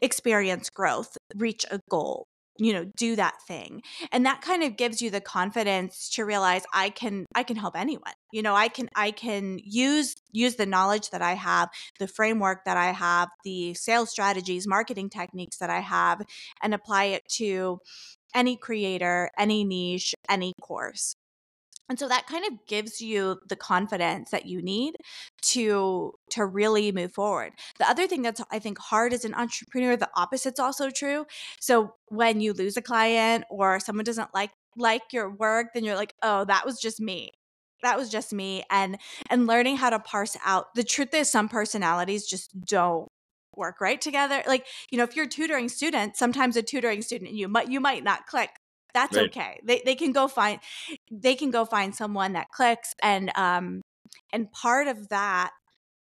experience 0.00 0.70
growth, 0.70 1.16
reach 1.34 1.66
a 1.68 1.80
goal, 1.90 2.28
you 2.58 2.72
know 2.72 2.84
do 2.96 3.16
that 3.16 3.34
thing 3.46 3.82
and 4.12 4.26
that 4.26 4.40
kind 4.40 4.62
of 4.62 4.76
gives 4.76 5.00
you 5.00 5.10
the 5.10 5.20
confidence 5.20 6.08
to 6.08 6.24
realize 6.24 6.62
i 6.72 6.90
can 6.90 7.24
i 7.34 7.42
can 7.42 7.56
help 7.56 7.76
anyone 7.76 8.12
you 8.32 8.42
know 8.42 8.54
i 8.54 8.68
can 8.68 8.88
i 8.94 9.10
can 9.10 9.58
use 9.64 10.14
use 10.32 10.56
the 10.56 10.66
knowledge 10.66 11.10
that 11.10 11.22
i 11.22 11.34
have 11.34 11.68
the 11.98 12.08
framework 12.08 12.64
that 12.64 12.76
i 12.76 12.92
have 12.92 13.28
the 13.44 13.74
sales 13.74 14.10
strategies 14.10 14.66
marketing 14.66 15.08
techniques 15.08 15.58
that 15.58 15.70
i 15.70 15.80
have 15.80 16.20
and 16.62 16.74
apply 16.74 17.04
it 17.04 17.22
to 17.28 17.80
any 18.34 18.56
creator, 18.56 19.30
any 19.38 19.64
niche, 19.64 20.14
any 20.28 20.52
course. 20.60 21.14
And 21.88 21.98
so 21.98 22.08
that 22.08 22.26
kind 22.26 22.44
of 22.44 22.66
gives 22.66 23.00
you 23.00 23.40
the 23.48 23.56
confidence 23.56 24.30
that 24.30 24.46
you 24.46 24.62
need 24.62 24.96
to 25.42 26.12
to 26.30 26.44
really 26.46 26.92
move 26.92 27.12
forward. 27.12 27.52
The 27.78 27.88
other 27.88 28.06
thing 28.06 28.22
that's 28.22 28.40
I 28.50 28.58
think 28.58 28.78
hard 28.78 29.12
as 29.12 29.24
an 29.24 29.34
entrepreneur, 29.34 29.96
the 29.96 30.10
opposite's 30.16 30.60
also 30.60 30.90
true. 30.90 31.26
So 31.60 31.94
when 32.08 32.40
you 32.40 32.52
lose 32.52 32.76
a 32.76 32.82
client 32.82 33.44
or 33.50 33.80
someone 33.80 34.04
doesn't 34.04 34.34
like 34.34 34.50
like 34.76 35.02
your 35.12 35.30
work, 35.30 35.68
then 35.74 35.84
you're 35.84 35.96
like, 35.96 36.14
"Oh, 36.22 36.44
that 36.44 36.64
was 36.66 36.80
just 36.80 37.00
me." 37.00 37.32
That 37.82 37.96
was 37.96 38.08
just 38.10 38.32
me 38.32 38.64
and 38.70 38.98
and 39.30 39.46
learning 39.46 39.76
how 39.76 39.90
to 39.90 39.98
parse 40.00 40.36
out. 40.44 40.74
The 40.74 40.84
truth 40.84 41.14
is 41.14 41.30
some 41.30 41.48
personalities 41.48 42.26
just 42.26 42.50
don't 42.64 43.08
work 43.56 43.80
right 43.80 44.00
together. 44.00 44.42
Like, 44.46 44.66
you 44.90 44.98
know, 44.98 45.04
if 45.04 45.16
you're 45.16 45.26
tutoring 45.26 45.68
students, 45.68 46.18
sometimes 46.18 46.56
a 46.56 46.62
tutoring 46.62 47.02
student 47.02 47.30
and 47.30 47.38
you 47.38 47.48
might 47.48 47.70
you 47.70 47.80
might 47.80 48.04
not 48.04 48.26
click 48.26 48.50
that's 48.94 49.16
right. 49.16 49.26
okay. 49.26 49.60
They 49.64 49.82
they 49.84 49.94
can 49.94 50.12
go 50.12 50.28
find 50.28 50.60
they 51.10 51.34
can 51.34 51.50
go 51.50 51.64
find 51.64 51.94
someone 51.94 52.32
that 52.32 52.48
clicks 52.50 52.94
and 53.02 53.30
um 53.36 53.82
and 54.32 54.50
part 54.52 54.88
of 54.88 55.08
that 55.08 55.50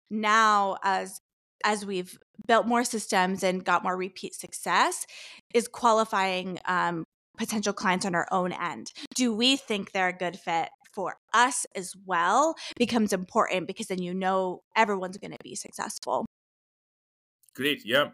now 0.09 0.77
as 0.83 1.19
as 1.63 1.85
we've 1.85 2.17
built 2.47 2.67
more 2.67 2.83
systems 2.83 3.43
and 3.43 3.63
got 3.63 3.83
more 3.83 3.95
repeat 3.95 4.33
success 4.33 5.05
is 5.53 5.67
qualifying 5.67 6.59
um, 6.65 7.03
potential 7.37 7.71
clients 7.71 8.05
on 8.05 8.15
our 8.15 8.27
own 8.31 8.51
end. 8.51 8.91
Do 9.15 9.33
we 9.33 9.57
think 9.57 9.91
they're 9.91 10.07
a 10.07 10.13
good 10.13 10.39
fit 10.39 10.69
for 10.93 11.15
us 11.33 11.65
as 11.75 11.93
well 12.05 12.55
becomes 12.77 13.13
important 13.13 13.67
because 13.67 13.87
then 13.87 14.01
you 14.01 14.13
know 14.13 14.61
everyone's 14.75 15.17
going 15.17 15.31
to 15.31 15.37
be 15.43 15.55
successful. 15.55 16.25
Great. 17.53 17.81
Yeah 17.85 18.09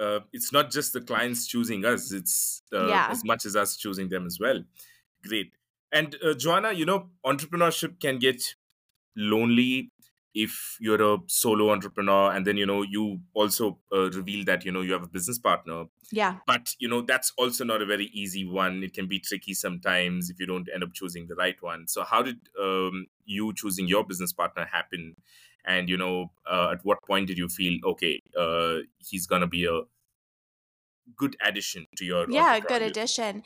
uh, 0.00 0.20
it's 0.32 0.52
not 0.52 0.70
just 0.70 0.92
the 0.92 1.00
clients 1.00 1.46
choosing 1.46 1.84
us 1.84 2.12
it's 2.12 2.62
uh, 2.72 2.86
yeah. 2.86 3.08
as 3.10 3.24
much 3.24 3.46
as 3.46 3.56
us 3.56 3.76
choosing 3.76 4.08
them 4.08 4.26
as 4.26 4.38
well. 4.40 4.62
Great. 5.26 5.52
And 5.92 6.16
uh, 6.24 6.34
joanna 6.34 6.72
you 6.72 6.84
know 6.84 7.10
entrepreneurship 7.24 8.00
can 8.00 8.18
get 8.18 8.42
lonely 9.16 9.90
if 10.36 10.76
you're 10.80 11.14
a 11.14 11.16
solo 11.28 11.72
entrepreneur 11.72 12.30
and 12.30 12.46
then 12.46 12.58
you 12.58 12.66
know 12.66 12.82
you 12.82 13.18
also 13.32 13.78
uh, 13.90 14.10
reveal 14.10 14.44
that 14.44 14.66
you 14.66 14.70
know 14.70 14.82
you 14.82 14.92
have 14.92 15.02
a 15.02 15.08
business 15.08 15.38
partner. 15.38 15.84
Yeah. 16.12 16.36
But 16.46 16.74
you 16.78 16.88
know 16.88 17.00
that's 17.00 17.32
also 17.38 17.64
not 17.64 17.80
a 17.80 17.86
very 17.86 18.10
easy 18.12 18.44
one. 18.44 18.82
It 18.82 18.92
can 18.92 19.08
be 19.08 19.18
tricky 19.18 19.54
sometimes 19.54 20.28
if 20.28 20.38
you 20.38 20.46
don't 20.46 20.68
end 20.72 20.84
up 20.84 20.92
choosing 20.92 21.26
the 21.26 21.34
right 21.36 21.60
one. 21.62 21.88
So 21.88 22.04
how 22.04 22.22
did 22.22 22.36
um, 22.60 23.06
you 23.24 23.54
choosing 23.54 23.88
your 23.88 24.04
business 24.04 24.34
partner 24.34 24.68
happen 24.70 25.16
and 25.66 25.88
you 25.88 25.96
know 25.96 26.30
uh, 26.50 26.70
at 26.72 26.84
what 26.84 27.02
point 27.02 27.26
did 27.26 27.38
you 27.38 27.48
feel 27.48 27.78
okay 27.84 28.20
uh, 28.38 28.78
he's 28.98 29.26
gonna 29.26 29.46
be 29.46 29.64
a 29.64 29.80
good 31.16 31.36
addition 31.44 31.86
to 31.96 32.04
your 32.04 32.30
yeah 32.30 32.58
good 32.60 32.82
addition. 32.82 33.42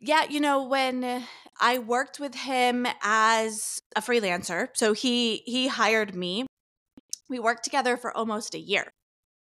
Yeah 0.00 0.24
you 0.28 0.40
know 0.40 0.62
when 0.62 1.24
i 1.60 1.78
worked 1.78 2.20
with 2.20 2.34
him 2.34 2.86
as 3.02 3.80
a 3.96 4.00
freelancer 4.00 4.68
so 4.74 4.92
he 4.92 5.42
he 5.46 5.68
hired 5.68 6.14
me. 6.14 6.46
We 7.28 7.38
worked 7.38 7.64
together 7.64 7.96
for 7.96 8.14
almost 8.16 8.54
a 8.54 8.58
year 8.58 8.92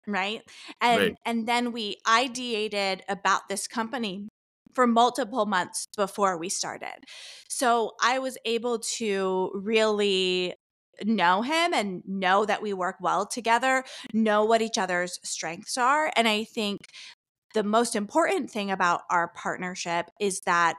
right? 0.07 0.43
And 0.81 1.01
right. 1.01 1.15
and 1.25 1.49
then 1.49 1.73
we 1.73 1.97
ideated 2.07 3.01
about 3.09 3.49
this 3.49 3.67
company 3.67 4.29
for 4.73 4.87
multiple 4.87 5.47
months 5.47 5.87
before 5.97 6.39
we 6.39 6.49
started. 6.49 7.05
So 7.49 7.93
i 8.01 8.19
was 8.19 8.39
able 8.45 8.79
to 8.99 9.51
really 9.55 10.55
know 11.05 11.43
him 11.43 11.75
and 11.75 12.03
know 12.07 12.45
that 12.45 12.63
we 12.63 12.73
work 12.73 12.97
well 13.01 13.27
together, 13.27 13.85
know 14.13 14.45
what 14.45 14.63
each 14.63 14.79
other's 14.79 15.19
strengths 15.23 15.77
are. 15.77 16.13
And 16.17 16.29
I 16.29 16.45
think 16.45 16.89
the 17.55 17.65
most 17.65 17.97
important 17.97 18.51
thing 18.51 18.71
about 18.71 19.03
our 19.11 19.29
partnership 19.29 20.11
is 20.21 20.41
that 20.43 20.77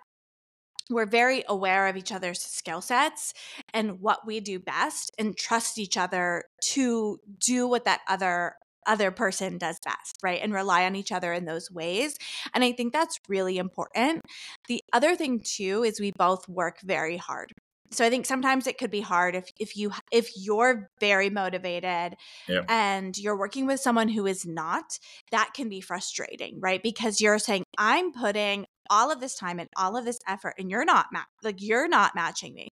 we're 0.89 1.05
very 1.05 1.43
aware 1.47 1.87
of 1.87 1.97
each 1.97 2.11
other's 2.11 2.41
skill 2.41 2.81
sets 2.81 3.33
and 3.73 3.99
what 3.99 4.25
we 4.25 4.39
do 4.39 4.59
best 4.59 5.11
and 5.17 5.35
trust 5.35 5.77
each 5.77 5.97
other 5.97 6.45
to 6.61 7.19
do 7.39 7.67
what 7.67 7.85
that 7.85 8.01
other 8.07 8.53
other 8.85 9.11
person 9.11 9.57
does 9.57 9.77
best, 9.83 10.17
right? 10.23 10.39
And 10.41 10.53
rely 10.53 10.85
on 10.85 10.95
each 10.95 11.11
other 11.11 11.33
in 11.33 11.43
those 11.43 11.69
ways. 11.69 12.17
And 12.53 12.63
I 12.63 12.71
think 12.71 12.93
that's 12.93 13.19
really 13.27 13.57
important. 13.57 14.21
The 14.69 14.81
other 14.93 15.15
thing 15.15 15.41
too 15.43 15.83
is 15.83 15.99
we 15.99 16.11
both 16.11 16.47
work 16.47 16.79
very 16.81 17.17
hard 17.17 17.51
so 17.91 18.05
i 18.05 18.09
think 18.09 18.25
sometimes 18.25 18.67
it 18.67 18.77
could 18.77 18.91
be 18.91 19.01
hard 19.01 19.35
if 19.35 19.49
if 19.59 19.75
you 19.75 19.91
if 20.11 20.31
you're 20.35 20.89
very 20.99 21.29
motivated 21.29 22.15
yeah. 22.47 22.61
and 22.69 23.17
you're 23.17 23.37
working 23.37 23.65
with 23.65 23.79
someone 23.79 24.09
who 24.09 24.25
is 24.25 24.45
not 24.45 24.99
that 25.31 25.51
can 25.53 25.69
be 25.69 25.81
frustrating 25.81 26.59
right? 26.59 26.81
Because 26.83 27.21
you're 27.21 27.39
saying 27.39 27.63
i'm 27.77 28.11
putting 28.11 28.65
all 28.89 29.11
of 29.11 29.19
this 29.19 29.35
time 29.35 29.59
and 29.59 29.69
all 29.77 29.97
of 29.97 30.05
this 30.05 30.19
effort 30.27 30.53
and 30.57 30.69
you're 30.69 30.85
not 30.85 31.07
ma- 31.11 31.23
like 31.43 31.61
you're 31.61 31.89
not 31.89 32.15
matching 32.15 32.53
me. 32.53 32.69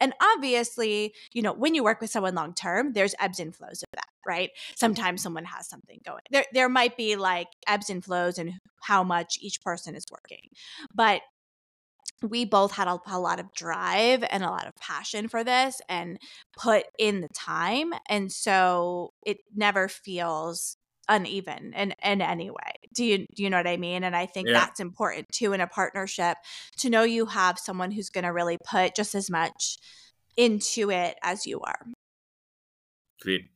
And 0.00 0.14
obviously 0.20 1.14
you 1.32 1.42
know 1.42 1.52
when 1.52 1.74
you 1.74 1.84
work 1.84 2.00
with 2.00 2.10
someone 2.10 2.34
long 2.34 2.54
term 2.54 2.92
there's 2.92 3.14
ebbs 3.20 3.40
and 3.40 3.54
flows 3.54 3.82
of 3.82 3.88
that 3.94 4.06
right? 4.26 4.50
Sometimes 4.76 5.22
someone 5.22 5.44
has 5.44 5.68
something 5.68 6.00
going 6.04 6.22
there 6.30 6.44
there 6.52 6.68
might 6.68 6.96
be 6.96 7.16
like 7.16 7.48
ebbs 7.66 7.90
and 7.90 8.04
flows 8.04 8.38
and 8.38 8.52
how 8.82 9.02
much 9.02 9.38
each 9.40 9.60
person 9.62 9.94
is 9.94 10.06
working. 10.10 10.48
But 10.94 11.22
we 12.22 12.44
both 12.44 12.72
had 12.72 12.88
a, 12.88 12.98
a, 13.06 13.18
lot 13.18 13.40
of 13.40 13.52
drive 13.54 14.24
and 14.30 14.42
a 14.42 14.50
lot 14.50 14.66
of 14.66 14.76
passion 14.76 15.28
for 15.28 15.42
this 15.42 15.80
and 15.88 16.18
put 16.56 16.84
in 16.98 17.20
the 17.20 17.28
time 17.28 17.92
and 18.08 18.30
so 18.30 19.12
it 19.24 19.38
never 19.54 19.88
feels 19.88 20.76
uneven 21.08 21.72
in, 21.74 21.94
in 22.04 22.22
any 22.22 22.50
way. 22.50 22.72
Do 22.94 23.04
you 23.04 23.26
do 23.34 23.42
you 23.42 23.50
know 23.50 23.56
what 23.56 23.66
i 23.66 23.76
mean? 23.76 24.04
And 24.04 24.14
i 24.16 24.26
think 24.26 24.48
yeah. 24.48 24.54
that's 24.54 24.80
important 24.80 25.28
too 25.32 25.52
in 25.52 25.60
a 25.60 25.66
partnership 25.66 26.36
to 26.78 26.90
know 26.90 27.02
you 27.02 27.26
have 27.26 27.58
someone 27.58 27.90
who's 27.90 28.10
going 28.10 28.24
to 28.24 28.32
really 28.32 28.58
put 28.64 28.94
just 28.94 29.14
as 29.14 29.30
much 29.30 29.76
into 30.36 30.90
it 30.90 31.16
as 31.22 31.46
you 31.46 31.60
are. 31.60 31.86
Great. 33.20 33.50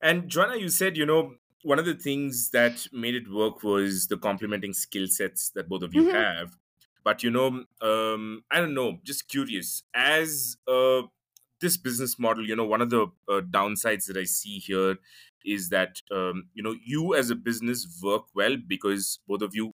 And 0.00 0.28
joanna 0.28 0.56
you 0.56 0.68
said 0.68 0.96
you 0.96 1.06
know 1.06 1.34
one 1.62 1.78
of 1.78 1.86
the 1.86 1.94
things 1.94 2.50
that 2.50 2.86
made 2.92 3.14
it 3.14 3.30
work 3.30 3.62
was 3.62 4.08
the 4.08 4.16
complementing 4.16 4.72
skill 4.72 5.06
sets 5.06 5.50
that 5.50 5.68
both 5.68 5.82
of 5.82 5.94
you 5.94 6.04
mm-hmm. 6.04 6.16
have 6.16 6.56
but 7.04 7.22
you 7.22 7.30
know, 7.30 7.64
um, 7.80 8.44
I 8.50 8.60
don't 8.60 8.74
know. 8.74 8.98
Just 9.04 9.28
curious. 9.28 9.82
As 9.94 10.56
uh, 10.68 11.02
this 11.60 11.76
business 11.76 12.18
model, 12.18 12.46
you 12.46 12.56
know, 12.56 12.66
one 12.66 12.80
of 12.80 12.90
the 12.90 13.06
uh, 13.28 13.40
downsides 13.40 14.06
that 14.06 14.16
I 14.16 14.24
see 14.24 14.58
here 14.58 14.96
is 15.44 15.68
that 15.70 16.00
um, 16.10 16.44
you 16.54 16.62
know 16.62 16.74
you 16.84 17.14
as 17.14 17.30
a 17.30 17.34
business 17.34 18.00
work 18.02 18.24
well 18.34 18.56
because 18.66 19.18
both 19.26 19.42
of 19.42 19.54
you 19.54 19.72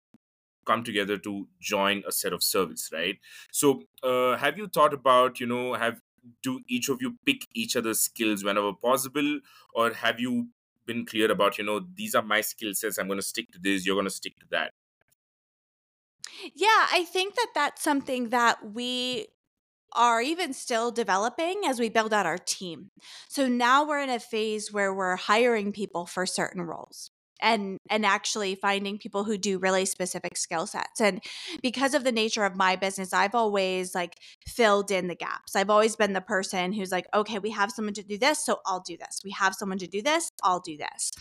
come 0.66 0.84
together 0.84 1.18
to 1.18 1.48
join 1.62 2.04
a 2.08 2.12
set 2.12 2.34
of 2.34 2.44
service 2.44 2.90
right 2.92 3.18
so 3.52 3.84
uh, 4.04 4.36
have 4.38 4.58
you 4.58 4.68
thought 4.68 4.94
about 4.94 5.40
you 5.40 5.48
know 5.48 5.74
have 5.74 6.02
do 6.44 6.60
each 6.68 6.90
of 6.90 7.02
you 7.02 7.16
pick 7.26 7.48
each 7.54 7.76
other's 7.76 8.00
skills 8.02 8.44
whenever 8.44 8.74
possible 8.74 9.40
or 9.74 9.94
have 9.94 10.20
you 10.20 10.48
been 10.86 11.06
clear 11.06 11.32
about 11.32 11.58
you 11.58 11.64
know 11.64 11.86
these 11.96 12.16
are 12.16 12.22
my 12.24 12.42
skill 12.42 12.74
sets 12.74 12.98
i'm 12.98 13.08
going 13.08 13.20
to 13.20 13.26
stick 13.26 13.50
to 13.52 13.60
this 13.60 13.86
you're 13.86 13.96
going 13.96 14.06
to 14.06 14.10
stick 14.12 14.38
to 14.40 14.46
that 14.52 14.72
yeah, 16.56 16.88
I 16.92 17.06
think 17.06 17.36
that 17.36 17.50
that's 17.54 17.82
something 17.82 18.30
that 18.30 18.74
we 18.74 19.28
are 19.94 20.22
even 20.22 20.54
still 20.54 20.92
developing 20.92 21.62
as 21.66 21.80
we 21.80 21.90
build 21.90 22.14
out 22.14 22.26
our 22.26 22.38
team. 22.38 22.92
So 23.30 23.48
now 23.48 23.88
we're 23.88 24.02
in 24.02 24.10
a 24.10 24.20
phase 24.20 24.72
where 24.72 24.94
we're 24.94 25.16
hiring 25.16 25.72
people 25.72 26.06
for 26.06 26.26
certain 26.26 26.62
roles 26.62 27.12
and 27.40 27.78
and 27.90 28.06
actually 28.06 28.56
finding 28.56 28.98
people 28.98 29.24
who 29.24 29.38
do 29.38 29.60
really 29.60 29.86
specific 29.86 30.36
skill 30.38 30.66
sets. 30.66 31.00
And 31.00 31.24
because 31.62 31.94
of 31.94 32.04
the 32.04 32.12
nature 32.12 32.44
of 32.44 32.56
my 32.56 32.76
business 32.76 33.14
i've 33.14 33.36
always 33.36 33.94
like 33.94 34.16
filled 34.48 34.92
in 34.92 35.08
the 35.08 35.16
gaps. 35.16 35.56
I've 35.56 35.70
always 35.70 35.96
been 35.96 36.14
the 36.14 36.22
person 36.22 36.74
who's 36.74 36.92
like 36.92 37.08
okay 37.14 37.40
we 37.40 37.52
have 37.52 37.72
someone 37.72 37.94
to 37.96 38.04
do 38.04 38.18
this 38.18 38.44
so 38.44 38.60
i'll 38.66 38.82
do 38.82 38.98
this. 38.98 39.22
We 39.24 39.32
have 39.32 39.54
someone 39.54 39.78
to 39.80 39.88
do 39.88 40.02
this 40.02 40.32
i'll 40.44 40.62
do 40.62 40.78
this 40.78 41.12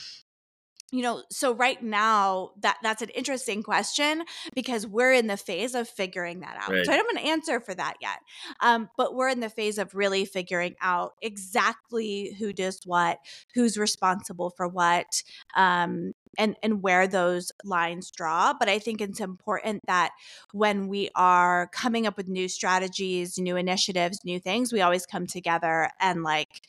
you 0.93 1.03
know 1.03 1.23
so 1.31 1.53
right 1.53 1.83
now 1.83 2.51
that 2.61 2.77
that's 2.83 3.03
an 3.03 3.09
interesting 3.11 3.63
question 3.63 4.23
because 4.55 4.87
we're 4.87 5.13
in 5.13 5.27
the 5.27 5.37
phase 5.37 5.75
of 5.75 5.89
figuring 5.89 6.41
that 6.41 6.57
out 6.63 6.71
right. 6.71 6.87
so 6.87 6.93
i 6.93 6.97
don't 6.97 7.17
have 7.17 7.25
an 7.25 7.31
answer 7.31 7.61
for 7.61 7.75
that 7.75 7.95
yet 8.01 8.19
um, 8.61 8.89
but 8.97 9.15
we're 9.15 9.29
in 9.29 9.41
the 9.41 9.49
phase 9.49 9.79
of 9.79 9.95
really 9.95 10.25
figuring 10.25 10.75
out 10.81 11.15
exactly 11.23 12.35
who 12.39 12.53
does 12.53 12.81
what 12.85 13.19
who's 13.55 13.77
responsible 13.77 14.51
for 14.51 14.69
what 14.69 15.23
um, 15.57 16.13
and 16.39 16.55
and 16.63 16.83
where 16.83 17.09
those 17.09 17.51
lines 17.65 18.11
draw 18.11 18.55
but 18.59 18.69
i 18.69 18.79
think 18.79 19.01
it's 19.01 19.21
important 19.21 19.83
that 19.87 20.13
when 20.53 20.87
we 20.87 21.11
are 21.17 21.69
coming 21.73 22.07
up 22.07 22.17
with 22.17 22.29
new 22.29 22.49
strategies 22.49 23.39
new 23.39 23.57
initiatives 23.57 24.25
new 24.25 24.39
things 24.39 24.73
we 24.73 24.81
always 24.81 25.05
come 25.05 25.27
together 25.27 25.91
and 26.01 26.23
like 26.23 26.63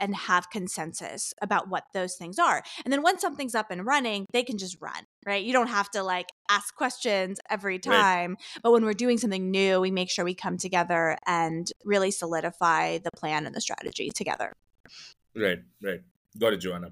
and 0.00 0.14
have 0.14 0.50
consensus 0.50 1.34
about 1.40 1.68
what 1.68 1.84
those 1.92 2.14
things 2.16 2.38
are. 2.38 2.62
And 2.84 2.92
then 2.92 3.02
once 3.02 3.20
something's 3.20 3.54
up 3.54 3.70
and 3.70 3.86
running, 3.86 4.26
they 4.32 4.42
can 4.42 4.58
just 4.58 4.80
run, 4.80 5.04
right? 5.26 5.42
You 5.42 5.52
don't 5.52 5.68
have 5.68 5.90
to 5.92 6.02
like 6.02 6.28
ask 6.50 6.74
questions 6.74 7.40
every 7.50 7.78
time. 7.78 8.30
Right. 8.30 8.60
But 8.62 8.72
when 8.72 8.84
we're 8.84 8.92
doing 8.92 9.18
something 9.18 9.50
new, 9.50 9.80
we 9.80 9.90
make 9.90 10.10
sure 10.10 10.24
we 10.24 10.34
come 10.34 10.56
together 10.56 11.16
and 11.26 11.70
really 11.84 12.10
solidify 12.10 12.98
the 12.98 13.10
plan 13.16 13.46
and 13.46 13.54
the 13.54 13.60
strategy 13.60 14.10
together. 14.10 14.52
Right, 15.34 15.60
right. 15.82 16.00
Got 16.38 16.54
it, 16.54 16.58
Joanna. 16.58 16.90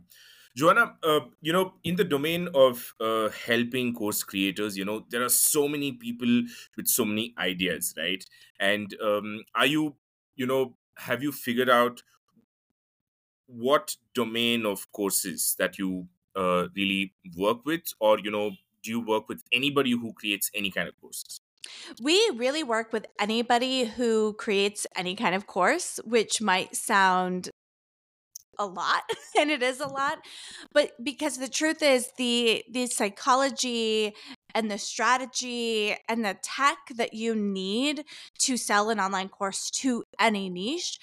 Joanna, 0.55 0.97
uh, 1.03 1.21
you 1.41 1.53
know, 1.53 1.75
in 1.83 1.97
the 1.97 2.05
domain 2.05 2.49
of 2.55 2.95
uh, 3.01 3.31
helping 3.31 3.95
course 3.95 4.23
creators, 4.23 4.77
you 4.77 4.85
know, 4.85 5.07
there 5.09 5.23
are 5.23 5.31
so 5.31 5.67
many 5.67 5.93
people 5.93 6.43
with 6.77 6.89
so 6.89 7.05
many 7.05 7.35
ideas, 7.39 7.95
right? 7.97 8.23
And 8.61 8.95
um, 9.03 9.45
are 9.55 9.67
you, 9.67 9.97
you 10.37 10.47
know, 10.47 10.77
have 10.99 11.23
you 11.23 11.33
figured 11.33 11.71
out 11.71 12.03
what 13.53 13.97
domain 14.15 14.67
of 14.67 14.91
courses 14.93 15.55
that 15.59 15.79
you 15.79 16.09
uh, 16.35 16.69
really 16.75 17.13
work 17.37 17.65
with, 17.65 17.93
or 18.01 18.19
you 18.19 18.31
know, 18.31 18.53
do 18.83 18.91
you 18.91 19.01
work 19.01 19.29
with 19.29 19.43
anybody 19.53 19.93
who 19.93 20.13
creates 20.13 20.51
any 20.55 20.71
kind 20.71 20.89
of 20.89 21.01
courses? 21.01 21.41
We 22.01 22.19
really 22.35 22.65
work 22.65 22.93
with 22.93 23.07
anybody 23.21 23.85
who 23.85 24.35
creates 24.35 24.87
any 24.97 25.15
kind 25.15 25.35
of 25.35 25.47
course, 25.47 26.01
which 26.05 26.41
might 26.41 26.75
sound 26.75 27.51
a 28.59 28.67
lot 28.67 29.03
and 29.39 29.51
it 29.51 29.63
is 29.63 29.81
a 29.81 29.87
lot 29.87 30.19
but 30.73 30.93
because 31.03 31.39
the 31.39 31.49
truth 31.49 31.83
is 31.83 32.13
the 32.19 32.63
the 32.71 32.87
psychology 32.87 34.15
and 34.55 34.71
the 34.71 34.79
strategy 34.79 35.97
and 36.09 36.25
the 36.25 36.37
tech 36.43 36.77
that 36.95 37.15
you 37.15 37.35
need 37.35 38.05
to 38.39 38.57
sell 38.57 38.91
an 38.91 39.01
online 39.01 39.29
course 39.29 39.71
to 39.71 40.05
any 40.21 40.51
niche 40.51 40.99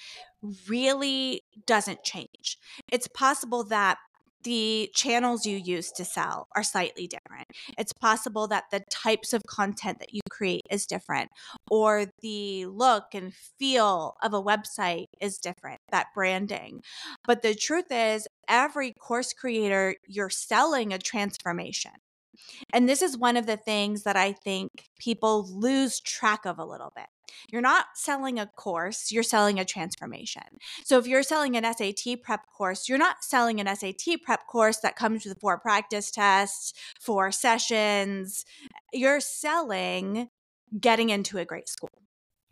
really 0.68 1.42
doesn't 1.66 2.02
change 2.02 2.58
it's 2.90 3.08
possible 3.08 3.64
that 3.64 3.98
the 4.42 4.90
channels 4.94 5.44
you 5.44 5.56
use 5.56 5.90
to 5.92 6.04
sell 6.04 6.48
are 6.56 6.62
slightly 6.62 7.06
different. 7.06 7.46
It's 7.76 7.92
possible 7.92 8.48
that 8.48 8.64
the 8.70 8.80
types 8.90 9.32
of 9.32 9.42
content 9.46 9.98
that 9.98 10.14
you 10.14 10.20
create 10.30 10.62
is 10.70 10.86
different, 10.86 11.30
or 11.70 12.06
the 12.22 12.66
look 12.66 13.06
and 13.12 13.34
feel 13.34 14.14
of 14.22 14.32
a 14.32 14.42
website 14.42 15.06
is 15.20 15.38
different, 15.38 15.80
that 15.90 16.06
branding. 16.14 16.82
But 17.26 17.42
the 17.42 17.54
truth 17.54 17.90
is, 17.90 18.26
every 18.48 18.92
course 18.92 19.32
creator, 19.32 19.96
you're 20.06 20.30
selling 20.30 20.92
a 20.92 20.98
transformation. 20.98 21.92
And 22.72 22.88
this 22.88 23.02
is 23.02 23.18
one 23.18 23.36
of 23.36 23.46
the 23.46 23.58
things 23.58 24.04
that 24.04 24.16
I 24.16 24.32
think 24.32 24.70
people 24.98 25.46
lose 25.50 26.00
track 26.00 26.46
of 26.46 26.58
a 26.58 26.64
little 26.64 26.92
bit. 26.96 27.06
You're 27.50 27.62
not 27.62 27.86
selling 27.94 28.38
a 28.38 28.46
course, 28.46 29.10
you're 29.10 29.22
selling 29.22 29.58
a 29.58 29.64
transformation. 29.64 30.42
So 30.84 30.98
if 30.98 31.06
you're 31.06 31.22
selling 31.22 31.56
an 31.56 31.64
SAT 31.74 32.22
prep 32.22 32.46
course, 32.56 32.88
you're 32.88 32.98
not 32.98 33.24
selling 33.24 33.60
an 33.60 33.74
SAT 33.74 34.22
prep 34.22 34.46
course 34.46 34.78
that 34.78 34.96
comes 34.96 35.24
with 35.24 35.40
four 35.40 35.58
practice 35.58 36.10
tests, 36.10 36.72
four 37.00 37.32
sessions. 37.32 38.44
You're 38.92 39.20
selling 39.20 40.28
getting 40.78 41.10
into 41.10 41.38
a 41.38 41.44
great 41.44 41.68
school. 41.68 41.90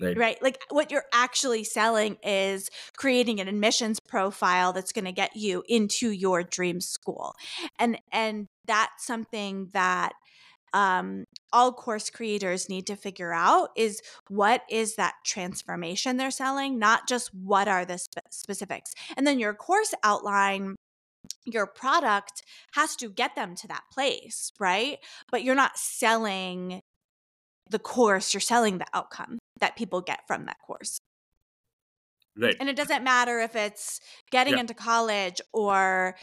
Right. 0.01 0.17
right. 0.17 0.43
Like 0.43 0.61
what 0.71 0.93
you're 0.93 1.07
actually 1.13 1.65
selling 1.65 2.19
is 2.23 2.71
creating 2.97 3.41
an 3.41 3.49
admissions 3.49 3.99
profile 3.99 4.73
that's 4.73 4.93
going 4.93 5.07
to 5.07 5.13
get 5.13 5.35
you 5.35 5.65
into 5.69 6.13
your 6.13 6.45
dream 6.45 6.81
school. 6.81 7.35
And 7.81 7.99
and 8.13 8.47
that's 8.65 9.05
something 9.05 9.71
that 9.73 10.13
um, 10.73 11.25
all 11.53 11.73
course 11.73 12.11
creators 12.11 12.69
need 12.69 12.87
to 12.87 12.97
figure 12.97 13.33
out 13.33 13.71
is 13.77 14.03
what 14.29 14.63
is 14.71 14.97
that 14.97 15.15
transformation 15.25 16.17
they're 16.17 16.31
selling, 16.31 16.79
not 16.79 17.09
just 17.09 17.33
what 17.35 17.69
are 17.69 17.85
the 17.85 17.99
spe- 17.99 18.19
specifics. 18.31 18.95
And 19.17 19.27
then 19.27 19.39
your 19.39 19.55
course 19.55 19.95
outline 20.03 20.77
your 21.45 21.67
product 21.67 22.43
has 22.73 22.97
to 22.97 23.09
get 23.09 23.35
them 23.35 23.55
to 23.57 23.69
that 23.69 23.83
place, 23.93 24.53
right? 24.59 24.99
But 25.31 25.43
you're 25.43 25.55
not 25.55 25.79
selling 25.79 26.81
the 27.69 27.79
course, 27.79 28.33
you're 28.33 28.41
selling 28.41 28.79
the 28.79 28.87
outcome 28.95 29.39
that 29.61 29.77
people 29.77 30.01
get 30.01 30.21
from 30.27 30.47
that 30.47 30.57
course. 30.67 30.99
Right. 32.37 32.57
And 32.61 32.69
it 32.69 32.77
doesn't 32.77 33.03
matter 33.03 33.41
if 33.41 33.57
it's 33.57 34.01
getting 34.31 34.55
yeah. 34.55 34.61
into 34.61 34.75
college 34.75 35.41
or 35.53 36.15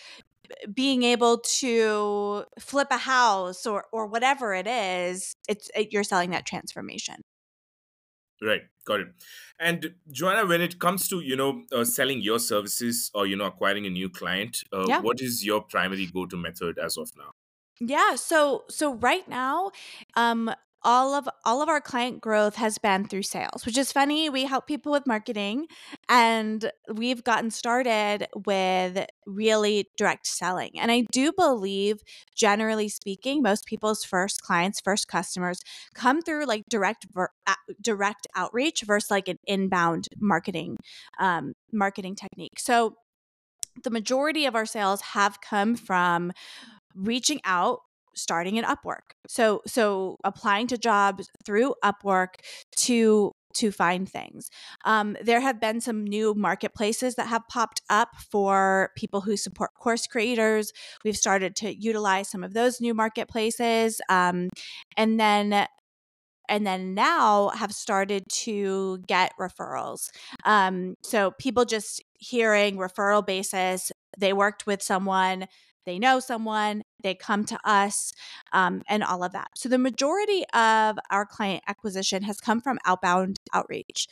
being 0.74 1.04
able 1.04 1.40
to 1.40 2.44
flip 2.60 2.88
a 2.92 2.98
house 2.98 3.66
or 3.66 3.86
or 3.92 4.08
whatever 4.08 4.54
it 4.54 4.68
is 4.68 5.36
it's 5.48 5.70
it, 5.76 5.92
you're 5.92 6.04
selling 6.04 6.32
that 6.32 6.46
transformation. 6.46 7.22
Right 8.42 8.64
got 8.86 9.00
it. 9.00 9.08
And 9.60 9.96
joanna 10.12 10.46
when 10.46 10.62
it 10.62 10.80
comes 10.80 11.08
to 11.10 11.20
you 11.22 11.36
know 11.36 11.64
uh, 11.72 11.84
selling 11.84 12.22
your 12.22 12.40
services 12.40 13.12
or 13.14 13.26
you 13.26 13.36
know 13.36 13.46
acquiring 13.46 13.86
a 13.86 13.90
new 13.90 14.10
client 14.10 14.64
uh, 14.72 14.86
yeah. 14.88 15.02
what 15.02 15.22
is 15.22 15.46
your 15.46 15.62
primary 15.62 16.06
go 16.06 16.26
to 16.26 16.38
method 16.38 16.78
as 16.78 16.98
of 16.98 17.12
now? 17.18 17.32
Yeah 17.80 18.16
so 18.16 18.66
so 18.70 18.94
right 18.94 19.28
now 19.28 19.72
um 20.16 20.52
all 20.86 21.14
of 21.14 21.28
all 21.44 21.62
of 21.62 21.68
our 21.68 21.82
client 21.82 22.22
growth 22.22 22.56
has 22.56 22.78
been 22.78 23.06
through 23.06 23.24
sales 23.24 23.66
which 23.66 23.78
is 23.78 23.92
funny 23.92 24.30
we 24.30 24.46
help 24.46 24.68
people 24.68 24.92
with 24.92 25.06
marketing 25.06 25.66
and 26.08 26.72
we've 26.94 27.24
gotten 27.24 27.52
started 27.52 28.28
with 28.46 29.06
really 29.26 29.90
direct 29.98 30.26
selling 30.26 30.72
and 30.80 30.92
i 30.92 31.02
do 31.12 31.34
believe 31.34 31.98
generally 32.36 32.88
speaking 32.88 33.42
most 33.42 33.66
people's 33.66 34.06
first 34.06 34.42
clients 34.42 34.80
first 34.80 35.08
customers 35.08 35.60
come 35.94 36.22
through 36.22 36.46
like 36.46 36.64
direct 36.70 37.06
ver- 37.12 37.32
direct 37.82 38.28
outreach 38.36 38.84
versus 38.84 39.12
like 39.12 39.28
an 39.28 39.38
inbound 39.46 40.08
marketing 40.20 40.78
um, 41.20 41.54
marketing 41.72 42.16
technique. 42.16 42.60
So 42.60 42.96
the 43.84 43.90
majority 43.90 44.46
of 44.46 44.56
our 44.56 44.66
sales 44.66 45.02
have 45.02 45.42
come 45.42 45.76
from 45.76 46.32
reaching 46.96 47.42
out 47.44 47.80
starting 48.16 48.58
in 48.58 48.66
Upwork. 48.66 49.14
So 49.28 49.62
so 49.68 50.18
applying 50.24 50.68
to 50.68 50.78
jobs 50.78 51.30
through 51.46 51.76
Upwork 51.84 52.36
to 52.78 53.32
to 53.56 53.72
find 53.72 54.08
things. 54.08 54.50
Um, 54.84 55.16
there 55.22 55.40
have 55.40 55.60
been 55.62 55.80
some 55.82 56.04
new 56.04 56.34
marketplaces 56.34 57.16
that 57.16 57.28
have 57.28 57.48
popped 57.50 57.82
up 57.90 58.10
for 58.30 58.92
people 58.98 59.22
who 59.22 59.38
support 59.38 59.72
course 59.80 60.08
creators. 60.08 60.72
We've 61.04 61.16
started 61.16 61.56
to 61.58 61.74
utilize 61.74 62.30
some 62.30 62.44
of 62.44 62.54
those 62.54 62.82
new 62.82 62.94
marketplaces, 62.94 64.02
um, 64.10 64.50
and 64.98 65.20
then 65.20 65.68
and 66.48 66.66
then 66.66 66.94
now 66.94 67.50
have 67.50 67.72
started 67.72 68.24
to 68.30 69.00
get 69.08 69.34
referrals. 69.40 70.10
Um, 70.44 70.96
so 71.02 71.32
people 71.40 71.66
just 71.66 72.04
hearing 72.14 72.78
referral 72.78 73.26
basis, 73.26 73.92
they 74.18 74.34
worked 74.34 74.68
with 74.68 74.84
someone, 74.84 75.48
they 75.86 76.00
know 76.00 76.20
someone, 76.20 76.84
they 77.02 77.16
come 77.16 77.46
to 77.46 77.60
us, 77.64 78.14
um, 78.54 78.82
and 78.88 79.04
all 79.04 79.24
of 79.24 79.32
that. 79.34 79.50
So 79.56 79.70
the 79.70 79.78
majority 79.78 80.44
of 80.54 80.98
our 81.12 81.26
client 81.26 81.64
acquisition 81.68 82.24
has 82.24 82.40
come 82.40 82.62
from 82.62 82.80
outbound 82.86 83.40
outreach. 83.54 84.08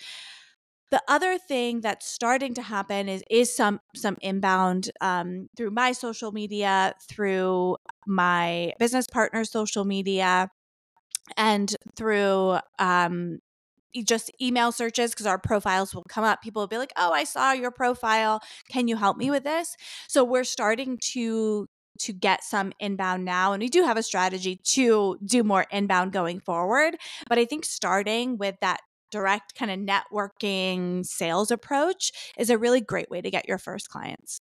The 0.92 1.02
other 1.08 1.40
thing 1.40 1.82
that's 1.82 2.08
starting 2.08 2.54
to 2.54 2.62
happen 2.62 3.10
is 3.10 3.24
is 3.30 3.56
some 3.56 3.80
some 3.96 4.18
inbound 4.22 4.92
um, 5.02 5.50
through 5.58 5.72
my 5.72 5.92
social 5.92 6.32
media, 6.32 6.94
through 7.10 7.78
my 8.06 8.74
business 8.78 9.08
partner's 9.08 9.50
social 9.50 9.86
media, 9.86 10.52
and 11.36 11.76
through 11.96 12.60
um, 12.78 13.40
just 14.02 14.32
email 14.42 14.72
searches 14.72 15.12
because 15.12 15.26
our 15.26 15.38
profiles 15.38 15.94
will 15.94 16.06
come 16.10 16.24
up. 16.24 16.42
People 16.42 16.62
will 16.62 16.68
be 16.68 16.78
like, 16.78 16.94
"Oh, 16.98 17.12
I 17.12 17.26
saw 17.26 17.52
your 17.52 17.72
profile. 17.72 18.42
Can 18.70 18.88
you 18.88 18.96
help 18.96 19.18
me 19.18 19.30
with 19.30 19.44
this?" 19.44 19.76
So 20.08 20.24
we're 20.24 20.44
starting 20.46 20.98
to 21.12 21.68
to 22.00 22.14
get 22.14 22.44
some 22.44 22.74
inbound 22.80 23.24
now 23.24 23.54
and 23.54 23.62
we 23.62 23.70
do 23.70 23.84
have 23.84 23.98
a 23.98 24.04
strategy 24.04 24.60
to 24.64 25.18
do 25.24 25.44
more 25.44 25.68
inbound 25.72 26.12
going 26.12 26.40
forward, 26.40 26.96
but 27.30 27.38
I 27.38 27.46
think 27.46 27.66
starting 27.66 28.38
with 28.40 28.56
that 28.62 28.80
direct 29.12 29.54
kind 29.54 29.70
of 29.70 29.80
networking 29.80 31.06
sales 31.06 31.52
approach 31.52 32.12
is 32.38 32.50
a 32.50 32.58
really 32.58 32.82
great 32.82 33.12
way 33.12 33.22
to 33.22 33.30
get 33.30 33.48
your 33.48 33.60
first 33.60 33.90
clients. 33.90 34.40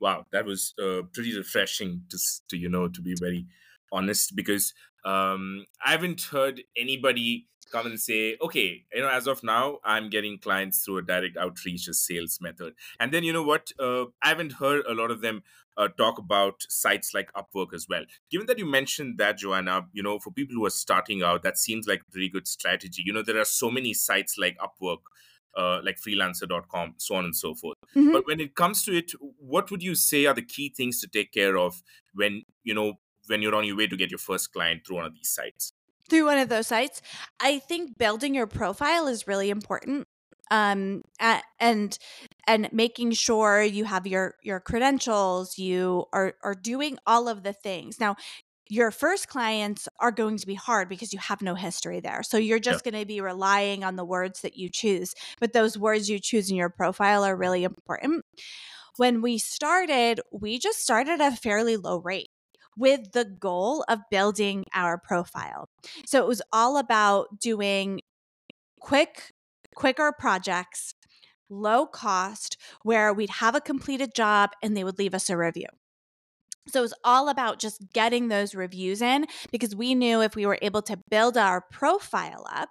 Wow, 0.00 0.24
that 0.32 0.46
was 0.46 0.72
uh, 0.82 1.02
pretty 1.12 1.36
refreshing 1.36 2.02
to 2.10 2.18
to 2.48 2.56
you 2.56 2.68
know 2.68 2.88
to 2.88 3.02
be 3.02 3.14
very 3.18 3.46
honest 3.92 4.34
because 4.34 4.72
um, 5.04 5.64
I 5.84 5.92
haven't 5.92 6.22
heard 6.22 6.62
anybody 6.76 7.46
come 7.70 7.86
and 7.86 8.00
say, 8.00 8.36
okay, 8.40 8.84
you 8.92 9.00
know, 9.00 9.08
as 9.08 9.26
of 9.26 9.42
now, 9.42 9.78
I'm 9.84 10.08
getting 10.10 10.38
clients 10.38 10.84
through 10.84 10.98
a 10.98 11.02
direct 11.02 11.36
outreach, 11.36 11.88
a 11.88 11.94
sales 11.94 12.38
method. 12.40 12.74
And 13.00 13.12
then, 13.12 13.24
you 13.24 13.32
know 13.32 13.42
what? 13.42 13.72
Uh, 13.78 14.06
I 14.22 14.28
haven't 14.28 14.52
heard 14.52 14.84
a 14.86 14.94
lot 14.94 15.10
of 15.10 15.20
them 15.20 15.42
uh, 15.76 15.88
talk 15.88 16.18
about 16.18 16.62
sites 16.68 17.12
like 17.14 17.30
Upwork 17.32 17.74
as 17.74 17.86
well. 17.88 18.04
Given 18.30 18.46
that 18.46 18.58
you 18.58 18.66
mentioned 18.66 19.18
that, 19.18 19.38
Joanna, 19.38 19.86
you 19.92 20.02
know, 20.02 20.18
for 20.18 20.30
people 20.30 20.54
who 20.54 20.64
are 20.64 20.70
starting 20.70 21.22
out, 21.22 21.42
that 21.42 21.58
seems 21.58 21.86
like 21.86 22.00
a 22.00 22.10
pretty 22.10 22.28
good 22.28 22.46
strategy. 22.46 23.02
You 23.04 23.12
know, 23.12 23.22
there 23.22 23.38
are 23.38 23.44
so 23.44 23.70
many 23.70 23.94
sites 23.94 24.36
like 24.38 24.56
Upwork. 24.58 25.00
Uh, 25.58 25.80
like 25.82 25.96
freelancer.com, 25.96 26.92
so 26.98 27.14
on 27.14 27.24
and 27.24 27.34
so 27.34 27.54
forth. 27.54 27.78
Mm-hmm. 27.96 28.12
But 28.12 28.26
when 28.26 28.40
it 28.40 28.54
comes 28.54 28.82
to 28.82 28.94
it, 28.94 29.12
what 29.38 29.70
would 29.70 29.82
you 29.82 29.94
say 29.94 30.26
are 30.26 30.34
the 30.34 30.42
key 30.42 30.68
things 30.68 31.00
to 31.00 31.08
take 31.08 31.32
care 31.32 31.56
of 31.56 31.82
when 32.12 32.42
you 32.62 32.74
know 32.74 32.98
when 33.26 33.40
you're 33.40 33.54
on 33.54 33.64
your 33.64 33.74
way 33.74 33.86
to 33.86 33.96
get 33.96 34.10
your 34.10 34.18
first 34.18 34.52
client 34.52 34.86
through 34.86 34.96
one 34.96 35.06
of 35.06 35.14
these 35.14 35.30
sites? 35.30 35.72
Through 36.08 36.26
one 36.26 36.38
of 36.38 36.48
those 36.48 36.66
sites. 36.66 37.02
I 37.40 37.58
think 37.58 37.98
building 37.98 38.34
your 38.34 38.46
profile 38.46 39.06
is 39.06 39.26
really 39.26 39.50
important. 39.50 40.06
Um, 40.48 41.02
and 41.58 41.98
and 42.46 42.68
making 42.72 43.12
sure 43.12 43.62
you 43.62 43.84
have 43.84 44.06
your 44.06 44.36
your 44.42 44.60
credentials, 44.60 45.58
you 45.58 46.04
are 46.12 46.34
are 46.44 46.54
doing 46.54 46.98
all 47.04 47.28
of 47.28 47.42
the 47.42 47.52
things. 47.52 47.98
Now, 47.98 48.14
your 48.68 48.90
first 48.90 49.28
clients 49.28 49.88
are 50.00 50.12
going 50.12 50.38
to 50.38 50.46
be 50.46 50.54
hard 50.54 50.88
because 50.88 51.12
you 51.12 51.18
have 51.18 51.42
no 51.42 51.54
history 51.54 52.00
there. 52.00 52.22
So 52.22 52.36
you're 52.36 52.58
just 52.58 52.84
yeah. 52.84 52.90
going 52.90 53.02
to 53.02 53.06
be 53.06 53.20
relying 53.20 53.84
on 53.84 53.96
the 53.96 54.04
words 54.04 54.42
that 54.42 54.56
you 54.56 54.68
choose. 54.68 55.14
But 55.40 55.52
those 55.52 55.78
words 55.78 56.10
you 56.10 56.18
choose 56.18 56.50
in 56.50 56.56
your 56.56 56.70
profile 56.70 57.24
are 57.24 57.36
really 57.36 57.64
important. 57.64 58.24
when 58.96 59.20
we 59.22 59.38
started, 59.38 60.20
we 60.32 60.58
just 60.58 60.80
started 60.80 61.20
at 61.20 61.32
a 61.32 61.36
fairly 61.36 61.76
low 61.76 61.98
rate 61.98 62.30
with 62.76 63.12
the 63.12 63.24
goal 63.24 63.84
of 63.88 64.00
building 64.10 64.64
our 64.74 64.98
profile. 64.98 65.68
So 66.04 66.22
it 66.22 66.28
was 66.28 66.42
all 66.52 66.76
about 66.76 67.40
doing 67.40 68.00
quick, 68.80 69.32
quicker 69.74 70.12
projects, 70.16 70.94
low 71.48 71.86
cost, 71.86 72.56
where 72.82 73.12
we'd 73.12 73.30
have 73.30 73.54
a 73.54 73.60
completed 73.60 74.14
job 74.14 74.50
and 74.62 74.76
they 74.76 74.84
would 74.84 74.98
leave 74.98 75.14
us 75.14 75.30
a 75.30 75.36
review. 75.36 75.66
So 76.68 76.80
it 76.80 76.82
was 76.82 76.94
all 77.04 77.28
about 77.28 77.60
just 77.60 77.92
getting 77.92 78.26
those 78.26 78.54
reviews 78.54 79.00
in 79.00 79.26
because 79.52 79.76
we 79.76 79.94
knew 79.94 80.20
if 80.20 80.34
we 80.34 80.46
were 80.46 80.58
able 80.62 80.82
to 80.82 80.98
build 81.08 81.36
our 81.36 81.60
profile 81.70 82.44
up, 82.52 82.70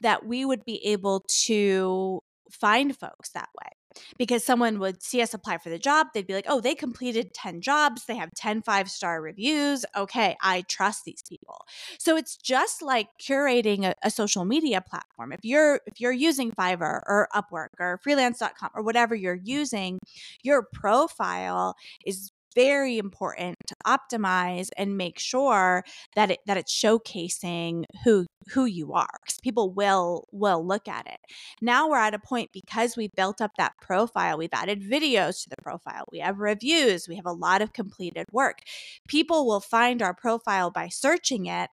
that 0.00 0.26
we 0.26 0.44
would 0.44 0.64
be 0.64 0.84
able 0.84 1.24
to 1.44 2.20
find 2.50 2.96
folks 2.96 3.30
that 3.30 3.48
way 3.62 3.75
because 4.18 4.44
someone 4.44 4.78
would 4.78 5.02
see 5.02 5.22
us 5.22 5.34
apply 5.34 5.58
for 5.58 5.70
the 5.70 5.78
job. 5.78 6.08
They'd 6.12 6.26
be 6.26 6.34
like, 6.34 6.46
oh, 6.48 6.60
they 6.60 6.74
completed 6.74 7.34
10 7.34 7.60
jobs. 7.60 8.04
They 8.04 8.16
have 8.16 8.32
10 8.34 8.62
five 8.62 8.90
star 8.90 9.20
reviews. 9.20 9.84
Okay, 9.96 10.36
I 10.42 10.62
trust 10.62 11.04
these 11.04 11.22
people. 11.28 11.66
So 11.98 12.16
it's 12.16 12.36
just 12.36 12.82
like 12.82 13.08
curating 13.20 13.84
a, 13.84 13.94
a, 14.02 14.10
social 14.10 14.44
media 14.44 14.80
platform. 14.80 15.32
If 15.32 15.40
you're 15.42 15.80
if 15.86 16.00
you're 16.00 16.12
using 16.12 16.50
Fiverr 16.50 17.02
or 17.06 17.28
Upwork 17.34 17.68
or 17.78 18.00
freelance.com 18.02 18.70
or 18.74 18.82
whatever 18.82 19.14
you're 19.14 19.38
using, 19.42 19.98
your 20.42 20.66
profile 20.72 21.76
is 22.04 22.32
very 22.56 22.98
important 22.98 23.54
to 23.68 23.76
optimize 23.86 24.68
and 24.76 24.96
make 24.96 25.18
sure 25.18 25.84
that 26.16 26.30
it 26.32 26.40
that 26.46 26.56
it's 26.56 26.74
showcasing 26.74 27.84
who 28.04 28.26
who 28.52 28.64
you 28.64 28.92
are 28.94 29.06
because 29.22 29.38
people 29.42 29.72
will 29.72 30.26
will 30.32 30.66
look 30.66 30.88
at 30.88 31.06
it 31.06 31.18
now 31.60 31.88
we're 31.88 31.98
at 31.98 32.14
a 32.14 32.18
point 32.18 32.50
because 32.52 32.96
we 32.96 33.08
built 33.14 33.40
up 33.40 33.52
that 33.58 33.74
profile 33.80 34.38
we've 34.38 34.48
added 34.52 34.82
videos 34.82 35.42
to 35.42 35.50
the 35.50 35.62
profile 35.62 36.04
we 36.10 36.18
have 36.18 36.38
reviews 36.38 37.06
we 37.08 37.16
have 37.16 37.26
a 37.26 37.32
lot 37.32 37.62
of 37.62 37.72
completed 37.72 38.26
work 38.32 38.60
people 39.06 39.46
will 39.46 39.60
find 39.60 40.02
our 40.02 40.14
profile 40.14 40.70
by 40.70 40.88
searching 40.88 41.46
it 41.46 41.70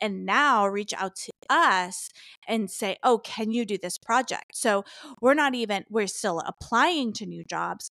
and 0.00 0.26
now 0.26 0.66
reach 0.66 0.92
out 0.94 1.16
to 1.16 1.30
us 1.48 2.10
and 2.48 2.70
say, 2.70 2.96
Oh, 3.02 3.18
can 3.18 3.52
you 3.52 3.64
do 3.64 3.78
this 3.80 3.96
project? 3.96 4.52
So 4.54 4.84
we're 5.20 5.34
not 5.34 5.54
even, 5.54 5.84
we're 5.88 6.06
still 6.06 6.42
applying 6.44 7.12
to 7.14 7.26
new 7.26 7.44
jobs, 7.44 7.90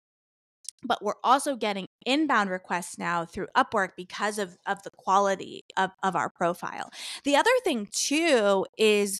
but 0.84 1.04
we're 1.04 1.14
also 1.24 1.56
getting 1.56 1.88
inbound 2.06 2.50
requests 2.50 2.98
now 2.98 3.26
through 3.26 3.48
Upwork 3.56 3.90
because 3.98 4.38
of, 4.38 4.58
of 4.66 4.84
the 4.84 4.92
quality 4.92 5.64
of, 5.78 5.92
of 6.04 6.16
our 6.16 6.30
profile. 6.30 6.90
The 7.24 7.36
other 7.36 7.52
thing, 7.64 7.88
too, 7.92 8.66
is 8.78 9.20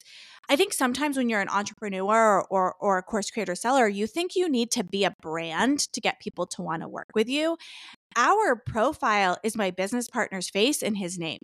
I 0.50 0.56
think 0.56 0.74
sometimes 0.74 1.18
when 1.18 1.30
you're 1.30 1.42
an 1.42 1.50
entrepreneur 1.50 2.06
or, 2.06 2.46
or, 2.50 2.76
or 2.80 2.98
a 2.98 3.04
course 3.04 3.32
creator 3.32 3.56
seller, 3.56 3.88
you 3.88 4.08
think 4.08 4.36
you 4.36 4.50
need 4.50 4.72
to 4.72 4.84
be 4.84 5.06
a 5.06 5.16
brand 5.22 5.80
to 5.94 6.02
get 6.02 6.20
people 6.20 6.46
to 6.48 6.62
want 6.62 6.82
to 6.82 6.90
work 6.90 7.10
with 7.16 7.30
you. 7.30 7.58
Our 8.16 8.56
profile 8.56 9.38
is 9.44 9.56
my 9.56 9.72
business 9.72 10.10
partner's 10.10 10.50
face 10.50 10.84
and 10.84 10.98
his 10.98 11.18
name. 11.18 11.40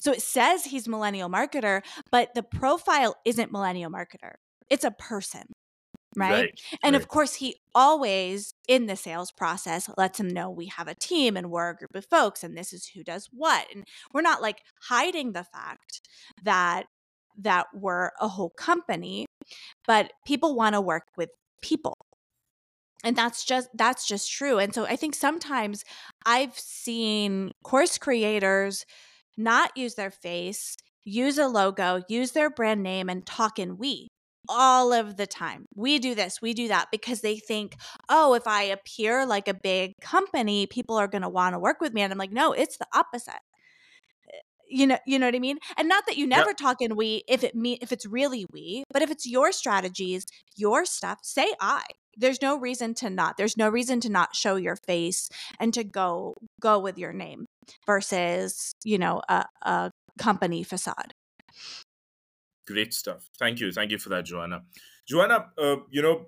So 0.00 0.12
it 0.12 0.22
says 0.22 0.64
he's 0.64 0.86
millennial 0.86 1.28
marketer, 1.28 1.82
but 2.10 2.34
the 2.34 2.44
profile 2.44 3.16
isn't 3.24 3.50
millennial 3.50 3.90
marketer. 3.90 4.34
It's 4.70 4.84
a 4.84 4.92
person 4.92 5.42
right? 6.16 6.30
right? 6.30 6.60
And 6.82 6.94
right. 6.94 7.02
of 7.02 7.08
course, 7.08 7.34
he 7.34 7.56
always 7.74 8.54
in 8.68 8.86
the 8.86 8.96
sales 8.96 9.30
process 9.32 9.88
lets 9.96 10.20
him 10.20 10.28
know 10.28 10.50
we 10.50 10.66
have 10.66 10.88
a 10.88 10.94
team 10.94 11.36
and 11.36 11.50
we're 11.50 11.70
a 11.70 11.76
group 11.76 11.94
of 11.94 12.06
folks 12.06 12.44
and 12.44 12.56
this 12.56 12.72
is 12.72 12.86
who 12.94 13.02
does 13.02 13.28
what. 13.32 13.66
And 13.74 13.84
we're 14.12 14.22
not 14.22 14.42
like 14.42 14.62
hiding 14.82 15.32
the 15.32 15.44
fact 15.44 16.02
that 16.44 16.84
that 17.38 17.66
we're 17.74 18.10
a 18.20 18.28
whole 18.28 18.50
company, 18.50 19.26
but 19.86 20.12
people 20.26 20.54
want 20.54 20.74
to 20.74 20.80
work 20.80 21.04
with 21.16 21.30
people. 21.62 21.96
And 23.04 23.16
that's 23.16 23.44
just 23.44 23.68
that's 23.74 24.06
just 24.06 24.30
true. 24.30 24.58
And 24.58 24.74
so 24.74 24.84
I 24.84 24.96
think 24.96 25.14
sometimes 25.14 25.82
I've 26.24 26.58
seen 26.58 27.52
course 27.64 27.98
creators 27.98 28.84
not 29.36 29.76
use 29.76 29.94
their 29.94 30.10
face, 30.10 30.76
use 31.04 31.38
a 31.38 31.48
logo, 31.48 32.02
use 32.08 32.32
their 32.32 32.50
brand 32.50 32.82
name 32.82 33.08
and 33.08 33.26
talk 33.26 33.58
in 33.58 33.76
we 33.76 34.08
all 34.52 34.92
of 34.92 35.16
the 35.16 35.26
time. 35.26 35.66
We 35.74 35.98
do 35.98 36.14
this, 36.14 36.42
we 36.42 36.52
do 36.52 36.68
that 36.68 36.88
because 36.92 37.22
they 37.22 37.38
think, 37.38 37.76
oh, 38.08 38.34
if 38.34 38.46
I 38.46 38.64
appear 38.64 39.24
like 39.26 39.48
a 39.48 39.54
big 39.54 39.94
company, 40.00 40.66
people 40.66 40.96
are 40.96 41.08
going 41.08 41.22
to 41.22 41.28
want 41.28 41.54
to 41.54 41.58
work 41.58 41.80
with 41.80 41.92
me. 41.94 42.02
And 42.02 42.12
I'm 42.12 42.18
like, 42.18 42.32
no, 42.32 42.52
it's 42.52 42.76
the 42.76 42.86
opposite. 42.94 43.40
Eh, 44.32 44.38
you 44.68 44.86
know, 44.86 44.98
you 45.06 45.18
know 45.18 45.26
what 45.26 45.34
I 45.34 45.38
mean? 45.38 45.58
And 45.76 45.88
not 45.88 46.04
that 46.06 46.18
you 46.18 46.26
never 46.26 46.50
yep. 46.50 46.56
talk 46.58 46.76
in 46.80 46.96
we 46.96 47.24
if 47.28 47.42
it 47.42 47.54
me 47.54 47.78
if 47.80 47.92
it's 47.92 48.06
really 48.06 48.46
we, 48.52 48.84
but 48.92 49.02
if 49.02 49.10
it's 49.10 49.26
your 49.26 49.52
strategies, 49.52 50.26
your 50.56 50.84
stuff, 50.84 51.18
say 51.22 51.54
I. 51.60 51.82
There's 52.14 52.42
no 52.42 52.58
reason 52.58 52.92
to 52.96 53.08
not. 53.08 53.38
There's 53.38 53.56
no 53.56 53.70
reason 53.70 54.00
to 54.00 54.10
not 54.10 54.36
show 54.36 54.56
your 54.56 54.76
face 54.76 55.30
and 55.58 55.72
to 55.72 55.82
go 55.82 56.34
go 56.60 56.78
with 56.78 56.98
your 56.98 57.14
name 57.14 57.46
versus, 57.86 58.74
you 58.84 58.98
know, 58.98 59.22
a, 59.30 59.46
a 59.62 59.90
company 60.18 60.62
facade. 60.62 61.14
Great 62.72 62.94
stuff. 62.94 63.28
Thank 63.38 63.60
you. 63.60 63.70
Thank 63.72 63.90
you 63.90 63.98
for 63.98 64.08
that, 64.08 64.24
Joanna. 64.24 64.62
Joanna, 65.06 65.50
uh, 65.58 65.76
you 65.90 66.00
know, 66.00 66.26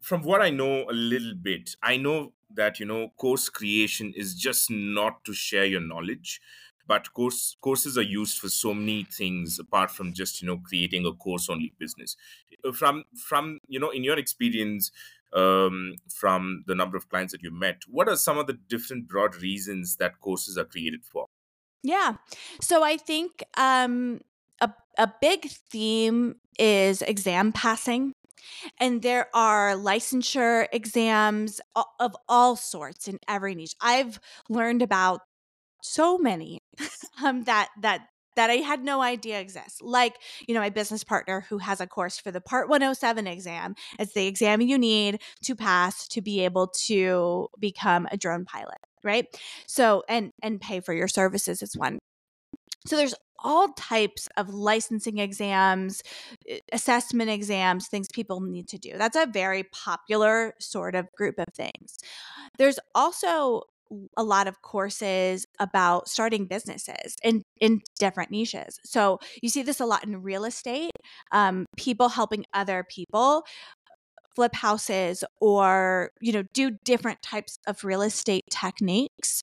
from 0.00 0.22
what 0.22 0.42
I 0.42 0.50
know 0.50 0.84
a 0.90 0.92
little 0.92 1.34
bit, 1.34 1.76
I 1.82 1.96
know 1.96 2.32
that, 2.54 2.78
you 2.80 2.86
know, 2.86 3.08
course 3.16 3.48
creation 3.48 4.12
is 4.14 4.34
just 4.34 4.70
not 4.70 5.24
to 5.24 5.32
share 5.32 5.64
your 5.64 5.80
knowledge, 5.80 6.40
but 6.86 7.12
course 7.14 7.56
courses 7.60 7.96
are 7.96 8.02
used 8.02 8.38
for 8.38 8.48
so 8.48 8.74
many 8.74 9.04
things 9.04 9.58
apart 9.58 9.90
from 9.90 10.12
just, 10.12 10.42
you 10.42 10.48
know, 10.48 10.58
creating 10.58 11.06
a 11.06 11.12
course 11.12 11.48
only 11.48 11.72
business. 11.78 12.16
Uh, 12.64 12.72
from, 12.72 13.04
from, 13.16 13.58
you 13.68 13.80
know, 13.80 13.90
in 13.90 14.04
your 14.04 14.18
experience, 14.18 14.90
um, 15.32 15.94
from 16.12 16.64
the 16.66 16.74
number 16.74 16.96
of 16.96 17.08
clients 17.08 17.32
that 17.32 17.42
you 17.42 17.50
met, 17.50 17.82
what 17.88 18.08
are 18.08 18.16
some 18.16 18.36
of 18.36 18.46
the 18.46 18.58
different 18.68 19.08
broad 19.08 19.36
reasons 19.36 19.96
that 19.96 20.20
courses 20.20 20.58
are 20.58 20.64
created 20.64 21.04
for? 21.04 21.26
Yeah. 21.82 22.16
So 22.60 22.84
I 22.84 22.96
think 22.96 23.42
um, 23.56 24.20
a, 24.98 25.12
big 25.20 25.46
theme 25.70 26.36
is 26.58 27.02
exam 27.02 27.52
passing. 27.52 28.12
And 28.78 29.02
there 29.02 29.28
are 29.34 29.74
licensure 29.74 30.66
exams 30.72 31.60
of 32.00 32.16
all 32.28 32.56
sorts 32.56 33.08
in 33.08 33.18
every 33.28 33.54
niche. 33.54 33.74
I've 33.80 34.18
learned 34.48 34.82
about 34.82 35.20
so 35.82 36.18
many 36.18 36.60
um, 37.24 37.44
that 37.44 37.68
that 37.80 38.06
that 38.36 38.50
I 38.50 38.56
had 38.56 38.82
no 38.82 39.02
idea 39.02 39.40
exist. 39.40 39.82
Like, 39.82 40.16
you 40.46 40.54
know, 40.54 40.60
my 40.60 40.70
business 40.70 41.04
partner 41.04 41.44
who 41.48 41.58
has 41.58 41.80
a 41.80 41.86
course 41.86 42.18
for 42.18 42.30
the 42.30 42.40
Part 42.40 42.68
107 42.68 43.26
exam. 43.26 43.74
It's 43.98 44.14
the 44.14 44.26
exam 44.26 44.60
you 44.60 44.78
need 44.78 45.20
to 45.42 45.54
pass 45.54 46.08
to 46.08 46.22
be 46.22 46.44
able 46.44 46.68
to 46.86 47.48
become 47.58 48.08
a 48.10 48.16
drone 48.16 48.44
pilot, 48.44 48.78
right? 49.04 49.26
So, 49.66 50.02
and 50.08 50.32
and 50.42 50.60
pay 50.60 50.80
for 50.80 50.94
your 50.94 51.08
services 51.08 51.62
is 51.62 51.76
one. 51.76 51.98
So 52.86 52.96
there's 52.96 53.14
all 53.44 53.68
types 53.72 54.28
of 54.36 54.54
licensing 54.54 55.18
exams, 55.18 56.02
eh, 56.48 56.60
assessment 56.72 57.30
exams, 57.30 57.88
things 57.88 58.08
people 58.12 58.40
need 58.40 58.68
to 58.68 58.78
do. 58.78 58.96
That's 58.96 59.16
a 59.16 59.26
very 59.26 59.64
popular 59.64 60.54
sort 60.60 60.94
of 60.94 61.10
group 61.16 61.38
of 61.38 61.46
things. 61.54 61.98
There's 62.58 62.78
also 62.94 63.62
a 64.16 64.22
lot 64.24 64.48
of 64.48 64.62
courses 64.62 65.46
about 65.58 66.08
starting 66.08 66.46
businesses 66.46 67.16
in 67.22 67.42
in 67.60 67.82
different 67.98 68.30
niches. 68.30 68.78
So 68.84 69.18
you 69.42 69.48
see 69.50 69.62
this 69.62 69.80
a 69.80 69.86
lot 69.86 70.04
in 70.04 70.22
real 70.22 70.44
estate, 70.44 70.92
um, 71.30 71.66
people 71.76 72.08
helping 72.08 72.46
other 72.54 72.84
people 72.88 73.44
flip 74.34 74.54
houses 74.54 75.24
or 75.40 76.10
you 76.20 76.32
know 76.32 76.42
do 76.54 76.70
different 76.84 77.20
types 77.22 77.58
of 77.66 77.84
real 77.84 78.02
estate 78.02 78.44
techniques. 78.50 79.42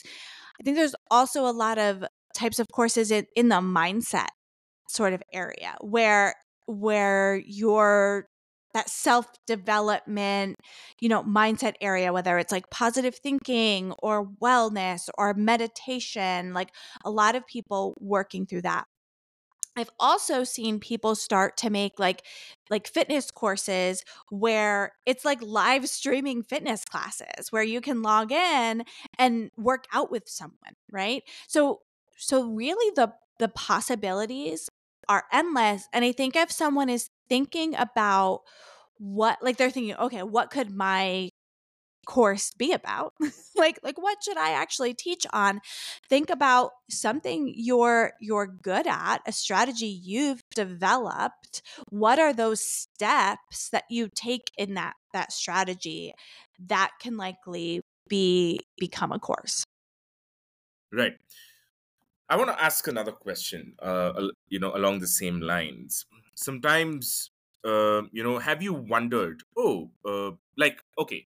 I 0.59 0.63
think 0.63 0.77
there's 0.77 0.95
also 1.09 1.45
a 1.47 1.51
lot 1.53 1.77
of 1.77 2.03
types 2.39 2.59
of 2.59 2.67
courses 2.71 3.11
in, 3.11 3.25
in 3.35 3.49
the 3.49 3.55
mindset 3.55 4.29
sort 4.87 5.13
of 5.13 5.21
area 5.33 5.75
where 5.81 6.33
where 6.65 7.41
your 7.45 8.27
that 8.73 8.89
self 8.89 9.25
development, 9.47 10.55
you 11.01 11.09
know, 11.09 11.23
mindset 11.23 11.73
area, 11.81 12.13
whether 12.13 12.37
it's 12.37 12.51
like 12.51 12.69
positive 12.69 13.15
thinking 13.15 13.93
or 14.03 14.27
wellness 14.41 15.09
or 15.17 15.33
meditation, 15.33 16.53
like 16.53 16.69
a 17.03 17.09
lot 17.09 17.35
of 17.35 17.47
people 17.47 17.95
working 17.99 18.45
through 18.45 18.61
that. 18.61 18.85
I've 19.75 19.89
also 19.99 20.43
seen 20.43 20.79
people 20.79 21.15
start 21.15 21.57
to 21.57 21.69
make 21.69 21.99
like 21.99 22.23
like 22.69 22.87
fitness 22.87 23.31
courses 23.31 24.03
where 24.29 24.91
it's 25.05 25.23
like 25.23 25.41
live 25.41 25.87
streaming 25.87 26.43
fitness 26.43 26.83
classes 26.85 27.51
where 27.51 27.63
you 27.63 27.79
can 27.81 28.01
log 28.01 28.31
in 28.31 28.83
and 29.17 29.49
work 29.57 29.85
out 29.93 30.11
with 30.11 30.23
someone, 30.27 30.73
right? 30.91 31.23
So 31.47 31.79
so 32.19 32.45
really 32.45 32.93
the 32.95 33.13
the 33.39 33.47
possibilities 33.47 34.69
are 35.07 35.23
endless. 35.31 35.87
And 35.93 36.05
I 36.05 36.11
think 36.11 36.35
if 36.35 36.51
someone 36.51 36.89
is 36.89 37.09
thinking 37.29 37.73
about 37.75 38.41
what 38.97 39.39
like 39.41 39.57
they're 39.57 39.71
thinking, 39.71 39.95
okay, 39.95 40.23
what 40.23 40.51
could 40.51 40.69
my 40.69 41.29
course 42.05 42.51
be 42.57 42.73
about? 42.73 43.13
Like 43.55 43.79
like 43.83 44.01
what 44.01 44.23
should 44.23 44.37
i 44.37 44.51
actually 44.51 44.93
teach 44.93 45.25
on? 45.33 45.59
Think 46.09 46.29
about 46.29 46.71
something 46.89 47.51
you're 47.53 48.13
you're 48.21 48.47
good 48.47 48.87
at 48.87 49.17
a 49.27 49.33
strategy 49.33 49.87
you've 49.87 50.41
developed. 50.55 51.61
What 51.89 52.19
are 52.19 52.31
those 52.31 52.61
steps 52.61 53.69
that 53.71 53.83
you 53.89 54.09
take 54.15 54.51
in 54.57 54.75
that 54.75 54.93
that 55.13 55.33
strategy 55.33 56.13
that 56.67 56.91
can 57.01 57.17
likely 57.17 57.81
be 58.07 58.61
become 58.77 59.11
a 59.11 59.19
course? 59.19 59.65
Right 60.93 61.17
i 62.29 62.35
want 62.35 62.49
to 62.49 62.63
ask 62.63 62.87
another 62.87 63.11
question 63.11 63.73
uh 63.81 64.11
you 64.49 64.59
know 64.59 64.75
along 64.75 64.99
the 64.99 65.07
same 65.07 65.39
lines. 65.41 66.05
Sometimes 66.35 67.31
uh, 67.65 68.03
you 68.11 68.23
know 68.23 68.39
have 68.39 68.61
you 68.61 68.73
wondered 68.73 69.41
oh 69.57 69.91
uh, 70.05 70.31
like 70.57 70.81
okay 70.97 71.27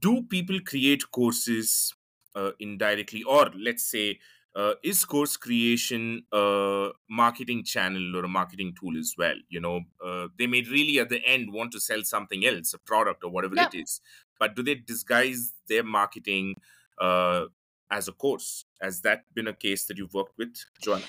do 0.00 0.22
people 0.22 0.58
create 0.60 1.10
courses 1.10 1.94
uh, 2.34 2.50
indirectly? 2.60 3.22
Or 3.22 3.50
let's 3.58 3.84
say 3.90 4.18
uh, 4.54 4.74
is 4.82 5.04
course 5.04 5.36
creation 5.36 6.24
a 6.32 6.88
marketing 7.10 7.64
channel 7.64 8.16
or 8.16 8.24
a 8.24 8.28
marketing 8.28 8.74
tool 8.78 8.98
as 8.98 9.14
well? 9.18 9.36
You 9.48 9.60
know 9.60 9.80
uh, 10.04 10.28
they 10.38 10.46
may 10.46 10.62
really 10.62 10.98
at 10.98 11.08
the 11.08 11.24
end 11.24 11.52
want 11.52 11.72
to 11.72 11.80
sell 11.80 12.02
something 12.04 12.44
else 12.44 12.74
a 12.74 12.78
product 12.78 13.24
or 13.24 13.30
whatever 13.30 13.54
yep. 13.56 13.74
it 13.74 13.82
is 13.82 14.00
but 14.38 14.54
do 14.54 14.62
they 14.62 14.74
disguise 14.74 15.52
their 15.68 15.82
marketing 15.82 16.54
uh, 17.00 17.46
as 17.90 18.08
a 18.08 18.12
course 18.12 18.64
has 18.80 19.00
that 19.02 19.22
been 19.34 19.48
a 19.48 19.52
case 19.52 19.84
that 19.86 19.96
you've 19.96 20.14
worked 20.14 20.36
with 20.38 20.54
joanna 20.80 21.04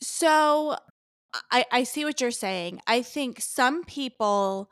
so 0.00 0.76
I, 1.50 1.64
I 1.70 1.82
see 1.84 2.04
what 2.04 2.20
you're 2.20 2.30
saying 2.30 2.80
i 2.86 3.02
think 3.02 3.40
some 3.40 3.84
people 3.84 4.70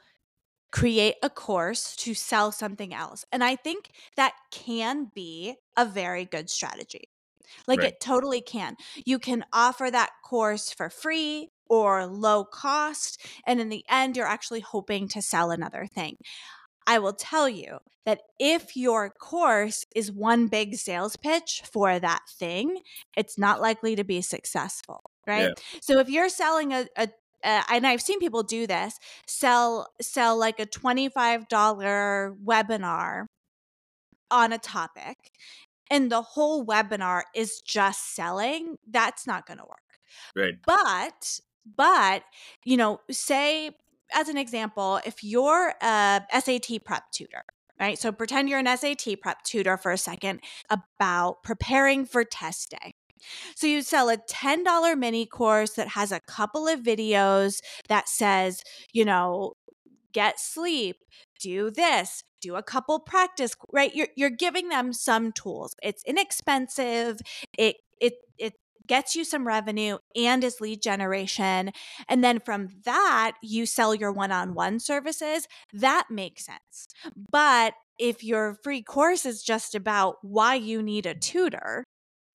create 0.72 1.16
a 1.22 1.30
course 1.30 1.96
to 1.96 2.14
sell 2.14 2.52
something 2.52 2.92
else. 2.92 3.24
And 3.32 3.42
I 3.42 3.56
think 3.56 3.92
that 4.16 4.34
can 4.50 5.10
be 5.14 5.54
a 5.76 5.84
very 5.86 6.24
good 6.24 6.50
strategy. 6.50 7.08
Like 7.66 7.78
right. 7.78 7.88
it 7.88 8.00
totally 8.00 8.40
can. 8.40 8.76
You 9.04 9.18
can 9.18 9.44
offer 9.52 9.90
that 9.90 10.10
course 10.24 10.70
for 10.72 10.90
free 10.90 11.50
or 11.68 12.06
low 12.06 12.44
cost. 12.44 13.24
And 13.46 13.60
in 13.60 13.68
the 13.68 13.84
end, 13.88 14.16
you're 14.16 14.26
actually 14.26 14.60
hoping 14.60 15.08
to 15.08 15.22
sell 15.22 15.50
another 15.50 15.86
thing. 15.86 16.16
I 16.86 16.98
will 16.98 17.12
tell 17.12 17.48
you 17.48 17.78
that 18.04 18.22
if 18.38 18.76
your 18.76 19.10
course 19.10 19.84
is 19.94 20.12
one 20.12 20.46
big 20.46 20.76
sales 20.76 21.16
pitch 21.16 21.62
for 21.70 21.98
that 21.98 22.22
thing, 22.28 22.78
it's 23.16 23.36
not 23.36 23.60
likely 23.60 23.96
to 23.96 24.04
be 24.04 24.20
successful 24.22 25.10
right? 25.26 25.48
Yeah. 25.48 25.78
so 25.80 25.98
if 25.98 26.08
you're 26.08 26.28
selling 26.28 26.72
a, 26.72 26.86
a, 26.96 27.08
uh, 27.44 27.62
and 27.70 27.86
I've 27.86 28.00
seen 28.00 28.18
people 28.18 28.42
do 28.42 28.66
this 28.66 28.98
sell 29.26 29.88
sell 30.00 30.38
like 30.38 30.60
a 30.60 30.66
$25 30.66 31.46
webinar 32.44 33.26
on 34.30 34.52
a 34.52 34.58
topic 34.58 35.16
and 35.90 36.10
the 36.10 36.22
whole 36.22 36.64
webinar 36.64 37.22
is 37.34 37.60
just 37.60 38.14
selling 38.14 38.76
that's 38.88 39.26
not 39.26 39.46
going 39.46 39.58
to 39.58 39.64
work. 39.64 39.78
Right. 40.34 40.54
But 40.66 41.40
but 41.76 42.22
you 42.64 42.76
know 42.76 43.00
say 43.10 43.70
as 44.14 44.28
an 44.28 44.36
example 44.36 45.00
if 45.04 45.22
you're 45.22 45.74
a 45.80 46.22
SAT 46.38 46.84
prep 46.84 47.04
tutor 47.12 47.42
right 47.80 47.98
so 47.98 48.12
pretend 48.12 48.48
you're 48.48 48.58
an 48.58 48.76
SAT 48.76 49.20
prep 49.20 49.42
tutor 49.42 49.76
for 49.76 49.92
a 49.92 49.98
second 49.98 50.40
about 50.70 51.42
preparing 51.42 52.04
for 52.04 52.24
test 52.24 52.70
day 52.70 52.94
so 53.54 53.66
you 53.66 53.82
sell 53.82 54.08
a 54.08 54.16
$10 54.16 54.98
mini 54.98 55.26
course 55.26 55.72
that 55.72 55.88
has 55.88 56.12
a 56.12 56.20
couple 56.20 56.68
of 56.68 56.80
videos 56.80 57.60
that 57.88 58.08
says, 58.08 58.62
you 58.92 59.04
know, 59.04 59.54
get 60.12 60.38
sleep, 60.40 60.96
do 61.40 61.70
this, 61.70 62.22
do 62.40 62.54
a 62.54 62.62
couple 62.62 62.98
practice, 63.00 63.54
right? 63.72 63.94
You're 63.94 64.08
you're 64.16 64.30
giving 64.30 64.68
them 64.68 64.92
some 64.92 65.32
tools. 65.32 65.74
It's 65.82 66.02
inexpensive. 66.04 67.20
It 67.58 67.76
it 68.00 68.14
gets 68.86 69.14
you 69.14 69.24
some 69.24 69.46
revenue 69.46 69.98
and 70.14 70.42
is 70.44 70.60
lead 70.60 70.82
generation. 70.82 71.70
And 72.08 72.22
then 72.22 72.40
from 72.40 72.68
that, 72.84 73.32
you 73.42 73.66
sell 73.66 73.94
your 73.94 74.12
one 74.12 74.32
on 74.32 74.54
one 74.54 74.80
services. 74.80 75.46
That 75.72 76.06
makes 76.10 76.46
sense. 76.46 76.88
But 77.30 77.74
if 77.98 78.22
your 78.22 78.58
free 78.62 78.82
course 78.82 79.24
is 79.24 79.42
just 79.42 79.74
about 79.74 80.16
why 80.22 80.54
you 80.54 80.82
need 80.82 81.06
a 81.06 81.14
tutor, 81.14 81.84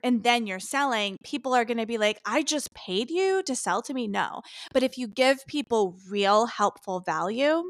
and 0.02 0.24
then 0.24 0.46
you're 0.46 0.58
selling, 0.58 1.16
people 1.22 1.54
are 1.54 1.64
going 1.64 1.78
to 1.78 1.86
be 1.86 1.98
like, 1.98 2.18
I 2.26 2.42
just 2.42 2.74
paid 2.74 3.10
you 3.10 3.42
to 3.44 3.54
sell 3.54 3.82
to 3.82 3.94
me. 3.94 4.08
No. 4.08 4.42
But 4.72 4.82
if 4.82 4.98
you 4.98 5.06
give 5.06 5.46
people 5.46 5.96
real 6.10 6.46
helpful 6.46 7.00
value, 7.00 7.68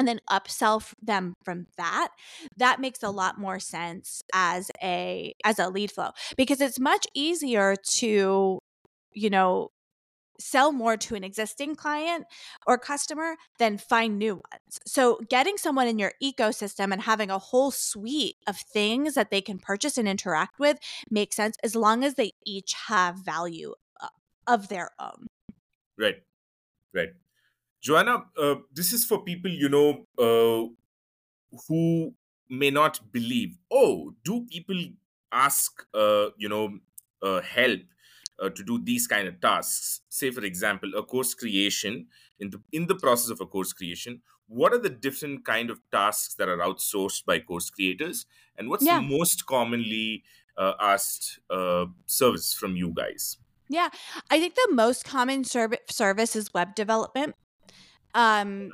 and 0.00 0.08
then 0.08 0.20
upsell 0.30 0.82
them 1.02 1.34
from 1.44 1.66
that 1.76 2.08
that 2.56 2.80
makes 2.80 3.02
a 3.02 3.10
lot 3.10 3.38
more 3.38 3.60
sense 3.60 4.22
as 4.32 4.70
a 4.82 5.34
as 5.44 5.58
a 5.58 5.68
lead 5.68 5.92
flow 5.92 6.10
because 6.36 6.60
it's 6.60 6.80
much 6.80 7.06
easier 7.14 7.76
to 7.76 8.58
you 9.12 9.30
know 9.30 9.68
sell 10.38 10.72
more 10.72 10.96
to 10.96 11.14
an 11.14 11.22
existing 11.22 11.76
client 11.76 12.24
or 12.66 12.78
customer 12.78 13.36
than 13.58 13.76
find 13.76 14.18
new 14.18 14.36
ones. 14.36 14.80
So, 14.86 15.20
getting 15.28 15.58
someone 15.58 15.86
in 15.86 15.98
your 15.98 16.12
ecosystem 16.22 16.92
and 16.94 17.02
having 17.02 17.30
a 17.30 17.38
whole 17.38 17.70
suite 17.70 18.36
of 18.46 18.56
things 18.56 19.14
that 19.14 19.30
they 19.30 19.42
can 19.42 19.58
purchase 19.58 19.98
and 19.98 20.08
interact 20.08 20.58
with 20.58 20.78
makes 21.10 21.36
sense 21.36 21.56
as 21.62 21.76
long 21.76 22.04
as 22.04 22.14
they 22.14 22.32
each 22.46 22.74
have 22.88 23.16
value 23.16 23.74
uh, 24.00 24.08
of 24.46 24.68
their 24.68 24.90
own. 24.98 25.26
Right, 25.98 26.22
right. 26.94 27.10
Joanna, 27.80 28.24
uh, 28.38 28.56
this 28.72 28.92
is 28.92 29.04
for 29.04 29.22
people, 29.22 29.50
you 29.50 29.68
know, 29.68 30.06
uh, 30.18 30.68
who 31.68 32.14
may 32.48 32.70
not 32.70 33.00
believe. 33.12 33.56
Oh, 33.70 34.12
do 34.24 34.46
people 34.50 34.76
ask, 35.32 35.84
uh, 35.94 36.26
you 36.36 36.48
know, 36.48 36.78
uh, 37.22 37.40
help 37.40 37.80
uh, 38.38 38.50
to 38.50 38.62
do 38.62 38.80
these 38.82 39.06
kind 39.06 39.28
of 39.28 39.40
tasks? 39.40 40.00
Say 40.08 40.30
for 40.30 40.44
example 40.44 40.90
a 40.96 41.02
course 41.02 41.34
creation 41.34 42.06
in 42.38 42.50
the 42.50 42.60
in 42.72 42.86
the 42.86 42.94
process 42.94 43.30
of 43.30 43.40
a 43.40 43.46
course 43.46 43.72
creation 43.72 44.22
what 44.50 44.72
are 44.72 44.78
the 44.78 44.90
different 44.90 45.44
kind 45.44 45.70
of 45.70 45.80
tasks 45.92 46.34
that 46.34 46.48
are 46.48 46.58
outsourced 46.58 47.24
by 47.24 47.38
course 47.38 47.70
creators? 47.70 48.26
And 48.58 48.68
what's 48.68 48.84
yeah. 48.84 48.96
the 48.96 49.06
most 49.06 49.46
commonly 49.46 50.24
uh, 50.58 50.72
asked 50.80 51.38
uh, 51.48 51.86
service 52.06 52.52
from 52.52 52.74
you 52.76 52.92
guys? 52.92 53.38
Yeah. 53.68 53.90
I 54.28 54.40
think 54.40 54.56
the 54.56 54.68
most 54.72 55.04
common 55.04 55.44
service 55.44 56.34
is 56.34 56.52
web 56.52 56.74
development 56.74 57.36
um, 58.14 58.70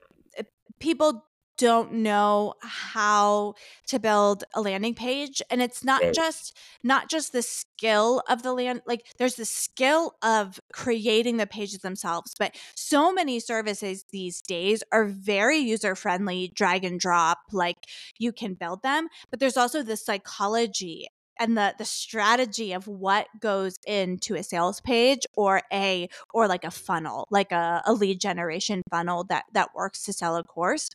people 0.81 1.25
don't 1.57 1.93
know 1.93 2.55
how 2.61 3.55
to 3.87 3.99
build 3.99 4.45
a 4.55 4.61
landing 4.61 4.95
page 4.95 5.41
and 5.51 5.63
it's 5.63 5.83
not 5.83 6.03
right. 6.03 6.15
just 6.15 6.57
not 6.83 7.09
just 7.09 7.33
the 7.33 7.43
skill 7.43 8.23
of 8.29 8.43
the 8.43 8.53
land 8.53 8.83
like 8.87 9.07
there's 9.19 9.37
the 9.37 9.45
skill 9.45 10.17
of 10.23 10.61
creating 10.73 11.39
the 11.39 11.47
pages 11.47 11.81
themselves 11.81 12.35
but 12.39 12.55
so 12.75 13.13
many 13.13 13.41
services 13.41 14.05
these 14.11 14.43
days 14.43 14.83
are 14.93 15.07
very 15.07 15.57
user 15.57 15.95
friendly 15.95 16.53
drag 16.55 16.85
and 16.85 17.01
drop 17.01 17.39
like 17.53 17.79
you 18.19 18.33
can 18.33 18.55
build 18.55 18.83
them 18.83 19.09
but 19.31 19.41
there's 19.41 19.57
also 19.57 19.83
the 19.83 19.97
psychology 19.97 21.09
and 21.39 21.57
the 21.57 21.75
the 21.79 21.85
strategy 21.85 22.73
of 22.73 22.87
what 22.87 23.27
goes 23.41 23.77
into 23.87 24.35
a 24.35 24.43
sales 24.43 24.81
page 24.81 25.23
or 25.35 25.63
a 25.73 26.09
or 26.33 26.49
like 26.49 26.65
a 26.65 26.71
funnel 26.71 27.27
like 27.31 27.53
a, 27.53 27.83
a 27.87 27.93
lead 27.93 28.21
generation 28.21 28.83
funnel 28.91 29.25
that 29.25 29.45
that 29.53 29.75
works 29.75 30.05
to 30.05 30.13
sell 30.13 30.37
a 30.37 30.45
course 30.45 30.91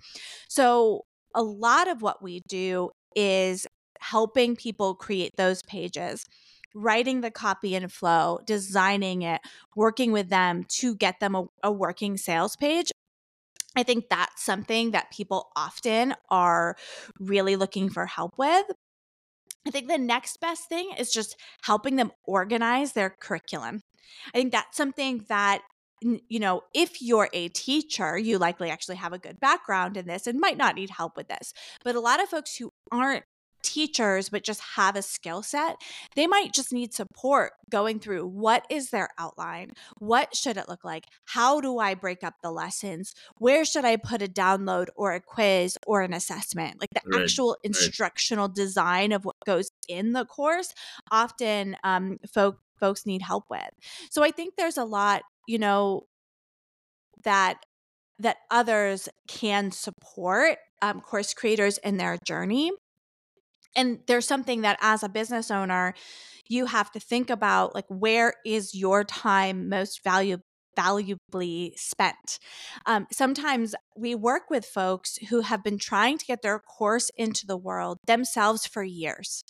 so 0.48 1.06
a 1.34 1.44
lot 1.44 1.88
of 1.88 2.02
what 2.02 2.22
we 2.22 2.42
do 2.48 2.90
is 3.16 3.68
helping 4.00 4.56
people 4.56 4.96
create 4.96 5.36
those 5.38 5.62
pages 5.64 6.26
writing 6.74 7.22
the 7.22 7.32
copy 7.32 7.76
and 7.76 7.92
flow 7.92 8.40
designing 8.46 9.22
it 9.22 9.42
working 9.76 10.12
with 10.12 10.30
them 10.30 10.64
to 10.68 10.96
get 10.96 11.20
them 11.20 11.36
a, 11.36 11.46
a 11.64 11.72
working 11.72 12.18
sales 12.18 12.56
page 12.56 12.92
I 13.76 13.84
think 13.84 14.10
that's 14.10 14.44
something 14.44 14.92
that 14.92 15.12
people 15.12 15.50
often 15.56 16.14
are 16.30 16.76
really 17.20 17.56
looking 17.56 17.90
for 17.90 18.06
help 18.06 18.38
with. 18.38 18.66
I 19.68 19.72
think 19.72 19.88
the 19.88 19.98
next 19.98 20.40
best 20.40 20.68
thing 20.70 20.92
is 20.98 21.12
just 21.12 21.36
helping 21.64 21.96
them 21.96 22.12
organize 22.26 22.94
their 22.94 23.10
curriculum. 23.10 23.84
I 24.34 24.38
think 24.38 24.52
that's 24.52 24.78
something 24.78 25.26
that 25.30 25.62
you 26.02 26.40
know, 26.40 26.62
if 26.74 27.02
you're 27.02 27.30
a 27.32 27.50
teacher, 27.50 28.18
you 28.18 28.40
likely 28.40 28.72
actually 28.72 28.96
have 28.96 29.14
a 29.14 29.20
good 29.20 29.40
background 29.40 29.98
in 29.98 30.08
this 30.08 30.26
and 30.26 30.40
might 30.40 30.58
not 30.58 30.76
need 30.76 30.90
help 30.90 31.16
with 31.16 31.28
this. 31.28 31.54
But 31.84 31.96
a 31.96 32.00
lot 32.00 32.22
of 32.22 32.28
folks 32.28 32.56
who 32.56 32.74
aren't 32.92 33.24
teachers 33.64 34.30
but 34.30 34.44
just 34.44 34.62
have 34.76 34.96
a 34.96 35.02
skill 35.02 35.44
set, 35.44 35.76
they 36.16 36.28
might 36.28 36.54
just 36.54 36.74
need 36.74 36.94
support 36.94 37.54
going 37.70 38.00
through 38.00 38.28
what 38.28 38.66
is 38.70 38.90
their 38.90 39.10
outline? 39.18 39.72
What 40.00 40.36
should 40.36 40.58
it 40.58 40.70
look 40.70 40.84
like? 40.84 41.06
How 41.26 41.62
do 41.62 41.80
I 41.80 41.94
break 41.94 42.24
up 42.24 42.36
the 42.42 42.52
lessons? 42.52 43.14
Where 43.38 43.66
should 43.66 43.86
I 43.86 43.96
put 43.96 44.22
a 44.22 44.28
download 44.28 44.88
or 44.96 45.14
a 45.14 45.22
quiz 45.22 45.78
or 45.88 46.02
an 46.02 46.14
assessment? 46.14 46.80
Like 46.80 46.90
the 46.94 47.02
right, 47.12 47.24
actual 47.24 47.58
instructional 47.64 48.48
right. 48.48 48.56
design 48.56 49.12
of 49.12 49.26
what 49.26 49.36
goes 49.46 49.70
in 49.88 50.14
the 50.14 50.26
course, 50.26 50.74
often 51.12 51.76
um, 51.84 52.18
folk, 52.32 52.60
folks 52.80 53.06
need 53.06 53.22
help 53.22 53.46
with. 53.50 53.70
So 54.10 54.24
I 54.24 54.32
think 54.32 54.56
there's 54.58 54.78
a 54.78 54.86
lot, 54.86 55.24
you 55.48 55.60
know, 55.60 56.08
that 57.24 57.64
that 58.20 58.38
others 58.52 59.10
can 59.28 59.72
support 59.72 60.58
um, 60.82 61.02
course 61.02 61.34
creators 61.34 61.78
in 61.80 61.98
their 61.98 62.18
journey 62.26 62.72
and 63.76 64.00
there's 64.08 64.28
something 64.28 64.62
that 64.62 64.78
as 64.82 65.04
a 65.04 65.10
business 65.10 65.52
owner 65.52 65.94
you 66.48 66.66
have 66.66 66.92
to 66.92 67.00
think 67.00 67.30
about 67.30 67.74
like 67.74 67.86
where 67.88 68.34
is 68.46 68.76
your 68.76 69.04
time 69.04 69.70
most 69.70 70.04
valuable 70.04 70.44
valuably 70.78 71.74
spent. 71.76 72.40
Um, 72.86 73.08
sometimes 73.12 73.76
we 73.96 74.16
work 74.16 74.50
with 74.50 74.66
folks 74.66 75.18
who 75.30 75.42
have 75.42 75.64
been 75.64 75.78
trying 75.78 76.18
to 76.18 76.26
get 76.26 76.42
their 76.42 76.60
course 76.60 77.12
into 77.18 77.46
the 77.46 77.58
world 77.58 77.98
themselves 78.06 78.66
for 78.66 78.84
years. 78.84 79.44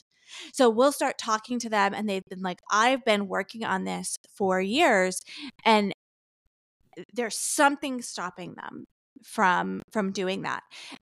So 0.53 0.69
we'll 0.69 0.91
start 0.91 1.17
talking 1.17 1.59
to 1.59 1.69
them, 1.69 1.93
and 1.93 2.09
they've 2.09 2.25
been 2.29 2.41
like, 2.41 2.61
I've 2.71 3.03
been 3.03 3.27
working 3.27 3.63
on 3.63 3.83
this 3.83 4.17
for 4.33 4.61
years, 4.61 5.21
and 5.65 5.93
there's 7.13 7.37
something 7.37 8.01
stopping 8.01 8.55
them 8.55 8.85
from 9.23 9.83
from 9.91 10.11
doing 10.11 10.41
that 10.41 10.63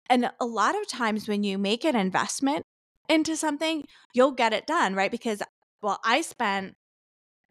and 0.08 0.30
a 0.38 0.44
lot 0.44 0.76
of 0.80 0.86
times 0.86 1.26
when 1.26 1.42
you 1.42 1.58
make 1.58 1.84
an 1.84 1.96
investment 1.96 2.64
into 3.08 3.36
something 3.36 3.84
you'll 4.12 4.32
get 4.32 4.52
it 4.52 4.66
done 4.66 4.94
right? 4.94 5.10
Because 5.10 5.42
well 5.82 5.98
i 6.04 6.20
spent 6.20 6.74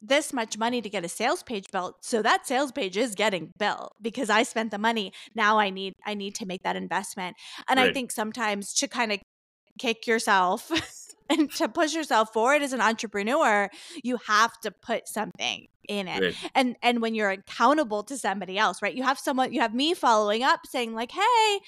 this 0.02 0.34
much 0.34 0.58
money 0.58 0.82
to 0.82 0.90
get 0.90 1.06
a 1.06 1.10
sales 1.10 1.44
page 1.44 1.66
built 1.72 2.04
so 2.04 2.22
that 2.22 2.46
sales 2.46 2.74
page 2.74 2.98
is 2.98 3.16
getting 3.16 3.54
built 3.58 3.96
because 4.02 4.30
i 4.30 4.44
spent 4.44 4.72
the 4.72 4.78
money. 4.78 5.14
Now 5.36 5.60
i 5.60 5.70
need 5.70 5.94
i 6.06 6.14
need 6.14 6.36
to 6.36 6.46
make 6.46 6.64
that 6.64 6.76
investment. 6.76 7.36
And 7.68 7.80
right. 7.80 7.90
i 7.90 7.94
think 7.94 8.12
sometimes 8.12 8.74
to 8.76 8.88
kind 8.88 9.12
of 9.12 9.20
kick 9.80 10.06
yourself 10.08 10.70
and 11.30 11.52
to 11.52 11.68
push 11.68 11.94
yourself 11.94 12.34
forward 12.34 12.62
as 12.62 12.74
an 12.74 12.82
entrepreneur 12.82 13.70
you 14.04 14.18
have 14.28 14.58
to 14.60 14.72
put 14.72 15.08
something 15.08 15.68
in 15.90 16.08
it 16.08 16.24
right. 16.24 16.36
and 16.56 16.76
and 16.82 17.02
when 17.02 17.14
you're 17.14 17.30
accountable 17.30 18.04
to 18.04 18.18
somebody 18.18 18.58
else 18.58 18.82
right 18.82 18.96
you 18.96 19.04
have 19.04 19.20
someone 19.20 19.52
you 19.52 19.60
have 19.60 19.74
me 19.74 19.94
following 19.94 20.42
up 20.44 20.62
saying 20.66 20.94
like 20.94 21.12
hey 21.12 21.60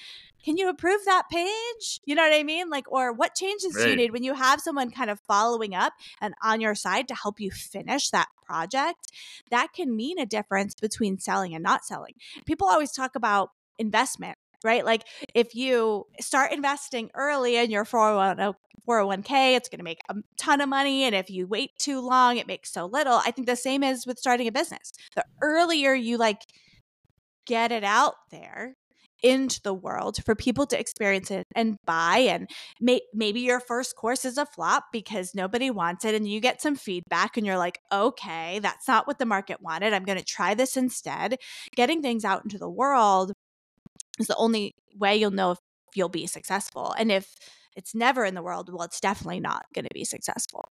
can 0.46 0.56
you 0.56 0.68
approve 0.68 1.00
that 1.06 1.24
page? 1.28 2.00
You 2.04 2.14
know 2.14 2.22
what 2.22 2.32
I 2.32 2.44
mean? 2.44 2.70
Like, 2.70 2.84
or 2.86 3.12
what 3.12 3.34
changes 3.34 3.74
right. 3.74 3.82
do 3.82 3.90
you 3.90 3.96
need 3.96 4.12
when 4.12 4.22
you 4.22 4.34
have 4.34 4.60
someone 4.60 4.92
kind 4.92 5.10
of 5.10 5.18
following 5.26 5.74
up 5.74 5.94
and 6.20 6.34
on 6.40 6.60
your 6.60 6.76
side 6.76 7.08
to 7.08 7.16
help 7.16 7.40
you 7.40 7.50
finish 7.50 8.10
that 8.10 8.28
project? 8.46 9.10
That 9.50 9.72
can 9.72 9.96
mean 9.96 10.20
a 10.20 10.24
difference 10.24 10.76
between 10.76 11.18
selling 11.18 11.52
and 11.52 11.64
not 11.64 11.84
selling. 11.84 12.14
People 12.44 12.68
always 12.68 12.92
talk 12.92 13.16
about 13.16 13.50
investment 13.76 14.38
right? 14.66 14.84
Like 14.84 15.04
if 15.34 15.54
you 15.54 16.04
start 16.20 16.52
investing 16.52 17.10
early 17.14 17.56
in 17.56 17.70
your 17.70 17.84
401k, 17.84 19.56
it's 19.56 19.68
going 19.68 19.78
to 19.78 19.84
make 19.84 20.00
a 20.10 20.16
ton 20.36 20.60
of 20.60 20.68
money. 20.68 21.04
And 21.04 21.14
if 21.14 21.30
you 21.30 21.46
wait 21.46 21.70
too 21.78 22.00
long, 22.00 22.36
it 22.36 22.46
makes 22.46 22.72
so 22.72 22.86
little. 22.86 23.14
I 23.24 23.30
think 23.30 23.46
the 23.46 23.56
same 23.56 23.82
is 23.82 24.06
with 24.06 24.18
starting 24.18 24.48
a 24.48 24.52
business. 24.52 24.92
The 25.14 25.24
earlier 25.40 25.94
you 25.94 26.18
like 26.18 26.42
get 27.46 27.72
it 27.72 27.84
out 27.84 28.14
there, 28.30 28.74
into 29.22 29.60
the 29.62 29.74
world 29.74 30.18
for 30.24 30.34
people 30.34 30.66
to 30.66 30.78
experience 30.78 31.30
it 31.30 31.46
and 31.54 31.76
buy 31.86 32.18
and 32.18 32.50
may- 32.80 33.00
maybe 33.14 33.40
your 33.40 33.60
first 33.60 33.96
course 33.96 34.24
is 34.24 34.36
a 34.36 34.46
flop 34.46 34.84
because 34.92 35.34
nobody 35.34 35.70
wants 35.70 36.04
it 36.04 36.14
and 36.14 36.28
you 36.28 36.40
get 36.40 36.60
some 36.60 36.76
feedback 36.76 37.36
and 37.36 37.46
you're 37.46 37.56
like 37.56 37.80
okay 37.90 38.58
that's 38.58 38.86
not 38.86 39.06
what 39.06 39.18
the 39.18 39.24
market 39.24 39.60
wanted 39.62 39.92
i'm 39.92 40.04
going 40.04 40.18
to 40.18 40.24
try 40.24 40.52
this 40.54 40.76
instead 40.76 41.38
getting 41.74 42.02
things 42.02 42.24
out 42.24 42.44
into 42.44 42.58
the 42.58 42.68
world 42.68 43.32
is 44.18 44.26
the 44.26 44.36
only 44.36 44.74
way 44.98 45.16
you'll 45.16 45.30
know 45.30 45.52
if 45.52 45.58
you'll 45.94 46.08
be 46.08 46.26
successful 46.26 46.94
and 46.98 47.10
if 47.10 47.36
it's 47.74 47.94
never 47.94 48.24
in 48.24 48.34
the 48.34 48.42
world 48.42 48.72
well 48.72 48.84
it's 48.84 49.00
definitely 49.00 49.40
not 49.40 49.66
going 49.74 49.84
to 49.84 49.94
be 49.94 50.04
successful. 50.04 50.68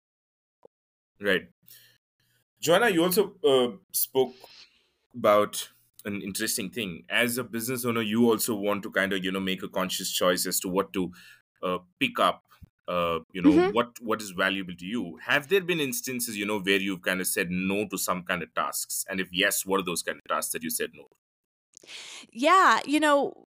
Right. 1.21 1.49
Joanna 2.61 2.91
you 2.91 3.03
also 3.03 3.35
uh, 3.47 3.77
spoke 3.93 4.35
about 5.15 5.69
an 6.05 6.21
interesting 6.21 6.71
thing. 6.71 7.05
As 7.09 7.39
a 7.39 7.45
business 7.45 7.85
owner 7.85 8.03
you 8.03 8.31
also 8.31 8.55
want 8.55 8.83
to 8.85 8.91
kind 8.91 9.13
of 9.13 9.25
you 9.25 9.33
know 9.33 9.41
make 9.41 9.63
a 9.63 9.69
conscious 9.69 10.11
choice 10.11 10.47
as 10.47 10.61
to 10.61 10.69
what 10.69 10.93
to 10.93 11.13
uh, 11.63 11.79
pick 11.99 12.19
up 12.19 12.43
uh, 12.87 13.21
you 13.33 13.41
know 13.41 13.51
mm-hmm. 13.51 13.75
what 13.75 13.99
what 14.01 14.21
is 14.21 14.31
valuable 14.31 14.75
to 14.79 14.87
you. 14.87 15.19
Have 15.25 15.49
there 15.49 15.63
been 15.63 15.81
instances 15.81 16.37
you 16.37 16.47
know 16.47 16.61
where 16.61 16.81
you've 16.81 17.03
kind 17.03 17.21
of 17.21 17.27
said 17.27 17.51
no 17.51 17.87
to 17.89 17.97
some 17.99 18.23
kind 18.23 18.43
of 18.43 18.53
tasks? 18.55 19.05
And 19.09 19.21
if 19.21 19.29
yes 19.33 19.65
what 19.65 19.81
are 19.81 19.85
those 19.85 20.03
kind 20.03 20.19
of 20.19 20.25
tasks 20.35 20.53
that 20.53 20.63
you 20.63 20.71
said 20.71 20.91
no 20.95 21.09
yeah 22.33 22.81
you 22.85 23.01
know 23.01 23.47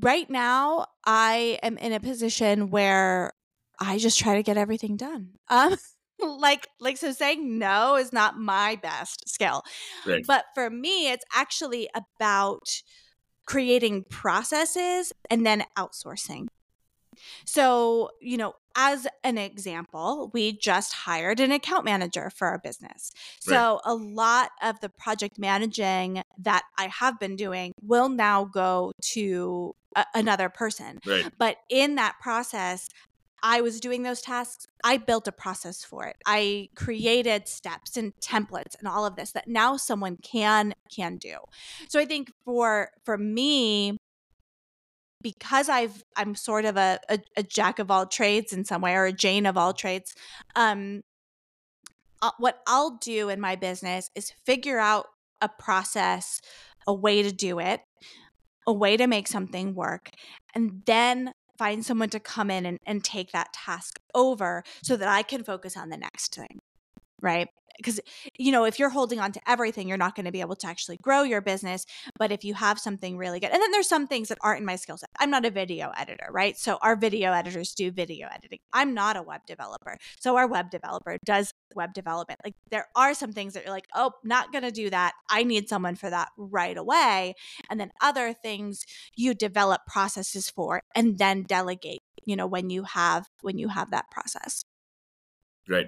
right 0.00 0.28
now 0.30 0.86
i 1.04 1.58
am 1.62 1.76
in 1.78 1.92
a 1.92 2.00
position 2.00 2.70
where 2.70 3.32
i 3.80 3.98
just 3.98 4.18
try 4.18 4.36
to 4.36 4.42
get 4.42 4.56
everything 4.56 4.96
done 4.96 5.30
um 5.48 5.76
like 6.20 6.66
like 6.80 6.96
so 6.96 7.12
saying 7.12 7.58
no 7.58 7.96
is 7.96 8.12
not 8.12 8.38
my 8.38 8.76
best 8.76 9.28
skill 9.28 9.62
right. 10.06 10.24
but 10.26 10.44
for 10.54 10.70
me 10.70 11.10
it's 11.10 11.24
actually 11.34 11.88
about 11.94 12.82
creating 13.46 14.04
processes 14.10 15.12
and 15.30 15.46
then 15.46 15.64
outsourcing 15.76 16.46
so 17.44 18.10
you 18.20 18.36
know 18.36 18.54
as 18.76 19.06
an 19.24 19.38
example 19.38 20.30
we 20.34 20.52
just 20.52 20.92
hired 20.92 21.40
an 21.40 21.50
account 21.52 21.84
manager 21.84 22.30
for 22.30 22.48
our 22.48 22.58
business 22.58 23.10
so 23.40 23.54
right. 23.54 23.80
a 23.84 23.94
lot 23.94 24.50
of 24.62 24.78
the 24.80 24.88
project 24.88 25.38
managing 25.38 26.22
that 26.38 26.62
i 26.78 26.86
have 26.86 27.18
been 27.18 27.36
doing 27.36 27.72
will 27.82 28.08
now 28.08 28.44
go 28.44 28.92
to 29.00 29.74
a- 29.94 30.06
another 30.14 30.48
person 30.48 30.98
right. 31.06 31.30
but 31.38 31.58
in 31.68 31.94
that 31.94 32.14
process 32.20 32.88
I 33.42 33.60
was 33.60 33.80
doing 33.80 34.02
those 34.02 34.20
tasks, 34.20 34.66
I 34.82 34.96
built 34.96 35.28
a 35.28 35.32
process 35.32 35.84
for 35.84 36.04
it. 36.06 36.16
I 36.26 36.68
created 36.74 37.46
steps 37.46 37.96
and 37.96 38.12
templates 38.20 38.76
and 38.78 38.88
all 38.88 39.06
of 39.06 39.14
this 39.14 39.32
that 39.32 39.46
now 39.46 39.76
someone 39.76 40.16
can 40.16 40.74
can 40.94 41.16
do. 41.16 41.36
So 41.88 42.00
I 42.00 42.06
think 42.06 42.32
for 42.44 42.90
for 43.04 43.18
me 43.18 43.98
because 45.26 45.68
I've 45.68 46.04
I'm 46.16 46.36
sort 46.36 46.64
of 46.64 46.76
a, 46.76 47.00
a, 47.08 47.18
a 47.36 47.42
jack 47.42 47.80
of 47.80 47.90
all 47.90 48.06
trades 48.06 48.52
in 48.52 48.64
some 48.64 48.80
way 48.80 48.94
or 48.94 49.06
a 49.06 49.12
Jane 49.12 49.44
of 49.44 49.56
all 49.56 49.72
trades, 49.72 50.14
um 50.54 51.02
uh, 52.22 52.30
what 52.38 52.60
I'll 52.68 52.96
do 52.98 53.28
in 53.28 53.40
my 53.40 53.56
business 53.56 54.08
is 54.14 54.32
figure 54.46 54.78
out 54.78 55.06
a 55.42 55.48
process, 55.48 56.40
a 56.86 56.94
way 56.94 57.22
to 57.22 57.32
do 57.32 57.58
it, 57.58 57.80
a 58.68 58.72
way 58.72 58.96
to 58.96 59.08
make 59.08 59.26
something 59.26 59.74
work, 59.74 60.10
and 60.54 60.82
then 60.86 61.32
find 61.58 61.84
someone 61.84 62.10
to 62.10 62.20
come 62.20 62.52
in 62.52 62.64
and, 62.64 62.78
and 62.86 63.02
take 63.02 63.32
that 63.32 63.52
task 63.52 63.98
over 64.14 64.62
so 64.82 64.96
that 64.96 65.08
I 65.08 65.22
can 65.22 65.42
focus 65.42 65.76
on 65.76 65.88
the 65.88 65.96
next 65.96 66.36
thing. 66.36 66.60
Right 67.20 67.48
because 67.76 68.00
you 68.38 68.52
know 68.52 68.64
if 68.64 68.78
you're 68.78 68.90
holding 68.90 69.20
on 69.20 69.32
to 69.32 69.40
everything 69.46 69.88
you're 69.88 69.96
not 69.96 70.14
going 70.14 70.26
to 70.26 70.32
be 70.32 70.40
able 70.40 70.56
to 70.56 70.66
actually 70.66 70.96
grow 70.98 71.22
your 71.22 71.40
business 71.40 71.86
but 72.18 72.32
if 72.32 72.44
you 72.44 72.54
have 72.54 72.78
something 72.78 73.16
really 73.16 73.40
good 73.40 73.50
and 73.50 73.60
then 73.62 73.70
there's 73.70 73.88
some 73.88 74.06
things 74.06 74.28
that 74.28 74.38
aren't 74.42 74.60
in 74.60 74.66
my 74.66 74.76
skill 74.76 74.96
set. 74.96 75.10
I'm 75.18 75.30
not 75.30 75.44
a 75.44 75.50
video 75.50 75.92
editor 75.96 76.28
right? 76.30 76.56
So 76.56 76.78
our 76.82 76.96
video 76.96 77.32
editors 77.32 77.74
do 77.74 77.90
video 77.90 78.28
editing. 78.32 78.58
I'm 78.72 78.94
not 78.94 79.16
a 79.16 79.22
web 79.22 79.42
developer. 79.46 79.96
So 80.20 80.36
our 80.36 80.46
web 80.46 80.70
developer 80.70 81.18
does 81.24 81.52
web 81.74 81.92
development. 81.94 82.40
Like 82.44 82.54
there 82.70 82.86
are 82.96 83.14
some 83.14 83.32
things 83.32 83.54
that 83.54 83.64
you're 83.64 83.74
like 83.74 83.88
oh 83.94 84.12
not 84.24 84.52
going 84.52 84.64
to 84.64 84.70
do 84.70 84.90
that. 84.90 85.12
I 85.30 85.42
need 85.44 85.68
someone 85.68 85.96
for 85.96 86.10
that 86.10 86.30
right 86.36 86.76
away. 86.76 87.34
And 87.70 87.80
then 87.80 87.90
other 88.00 88.32
things 88.32 88.84
you 89.16 89.34
develop 89.34 89.82
processes 89.86 90.50
for 90.50 90.82
and 90.94 91.18
then 91.18 91.42
delegate 91.42 92.00
you 92.24 92.36
know 92.36 92.46
when 92.46 92.70
you 92.70 92.84
have 92.84 93.26
when 93.42 93.58
you 93.58 93.68
have 93.68 93.90
that 93.90 94.10
process. 94.10 94.64
Right 95.68 95.86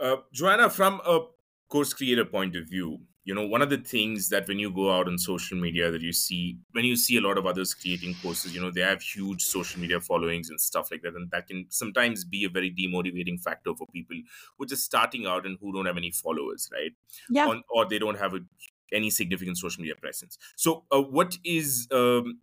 uh, 0.00 0.16
Joanna, 0.32 0.70
from 0.70 1.00
a 1.06 1.20
course 1.68 1.92
creator 1.92 2.24
point 2.24 2.56
of 2.56 2.68
view, 2.68 3.00
you 3.24 3.34
know, 3.34 3.46
one 3.46 3.62
of 3.62 3.70
the 3.70 3.78
things 3.78 4.28
that 4.28 4.46
when 4.46 4.58
you 4.58 4.70
go 4.70 4.94
out 4.94 5.08
on 5.08 5.16
social 5.18 5.58
media 5.58 5.90
that 5.90 6.02
you 6.02 6.12
see, 6.12 6.58
when 6.72 6.84
you 6.84 6.94
see 6.94 7.16
a 7.16 7.22
lot 7.22 7.38
of 7.38 7.46
others 7.46 7.72
creating 7.72 8.14
courses, 8.20 8.54
you 8.54 8.60
know, 8.60 8.70
they 8.70 8.82
have 8.82 9.00
huge 9.00 9.42
social 9.42 9.80
media 9.80 9.98
followings 9.98 10.50
and 10.50 10.60
stuff 10.60 10.90
like 10.90 11.00
that. 11.02 11.14
And 11.14 11.30
that 11.30 11.46
can 11.46 11.64
sometimes 11.70 12.22
be 12.24 12.44
a 12.44 12.50
very 12.50 12.70
demotivating 12.70 13.40
factor 13.42 13.74
for 13.74 13.86
people 13.86 14.16
who 14.56 14.64
are 14.64 14.68
just 14.68 14.84
starting 14.84 15.26
out 15.26 15.46
and 15.46 15.56
who 15.60 15.72
don't 15.72 15.86
have 15.86 15.96
any 15.96 16.10
followers, 16.10 16.68
right? 16.72 16.92
Yeah. 17.30 17.48
On, 17.48 17.62
or 17.70 17.86
they 17.88 17.98
don't 17.98 18.18
have 18.18 18.34
a, 18.34 18.40
any 18.92 19.08
significant 19.08 19.56
social 19.56 19.80
media 19.80 19.96
presence. 19.96 20.36
So, 20.56 20.84
uh, 20.92 21.00
what 21.00 21.38
is 21.44 21.88
um, 21.90 22.40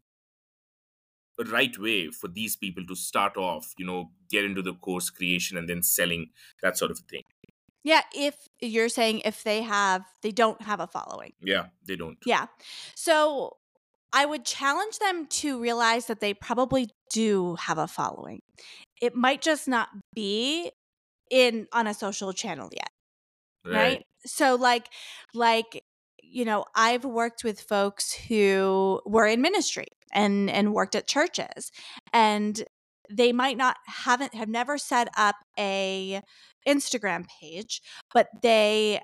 a 1.40 1.44
right 1.44 1.78
way 1.78 2.08
for 2.10 2.28
these 2.28 2.56
people 2.56 2.86
to 2.88 2.96
start 2.96 3.38
off, 3.38 3.74
you 3.78 3.86
know, 3.86 4.10
get 4.32 4.46
into 4.46 4.64
the 4.64 4.74
course 4.74 5.12
creation 5.12 5.58
and 5.58 5.70
then 5.70 5.84
selling, 5.84 6.32
that 6.64 6.76
sort 6.76 6.90
of 6.90 6.98
thing? 7.00 7.22
Yeah, 7.84 8.02
if 8.14 8.36
you're 8.60 8.90
saying 8.90 9.22
if 9.26 9.44
they 9.44 9.62
have 9.62 10.04
they 10.22 10.32
don't 10.32 10.62
have 10.62 10.80
a 10.80 10.88
following. 10.88 11.34
Yeah, 11.42 11.68
they 11.86 11.96
don't. 11.96 12.18
Yeah. 12.26 12.48
So 12.96 13.58
I 14.14 14.26
would 14.26 14.46
challenge 14.46 15.00
them 15.00 15.26
to 15.28 15.60
realize 15.60 16.08
that 16.08 16.20
they 16.20 16.34
probably 16.34 16.90
do 17.12 17.56
have 17.56 17.78
a 17.78 17.88
following. 17.88 18.42
It 19.02 19.16
might 19.16 19.42
just 19.42 19.68
not 19.68 19.90
be 20.14 20.72
in 21.30 21.68
on 21.74 21.88
a 21.88 21.94
social 21.94 22.34
channel 22.34 22.70
yet. 22.72 22.90
Right. 23.66 23.76
right? 23.76 24.06
So 24.26 24.56
like 24.56 24.88
like 25.34 25.84
you 26.24 26.46
know, 26.46 26.66
I've 26.76 27.04
worked 27.04 27.44
with 27.44 27.60
folks 27.60 28.14
who 28.14 29.02
were 29.06 29.26
in 29.26 29.42
ministry 29.42 29.88
and 30.14 30.50
and 30.50 30.74
worked 30.74 30.96
at 30.96 31.08
churches 31.08 31.72
and 32.14 32.64
they 33.10 33.34
might 33.34 33.58
not 33.58 33.78
haven't 33.88 34.34
have 34.34 34.50
never 34.50 34.78
set 34.78 35.10
up 35.18 35.36
a 35.60 36.22
Instagram 36.68 37.26
page, 37.42 37.82
but 38.14 38.28
they 38.42 39.02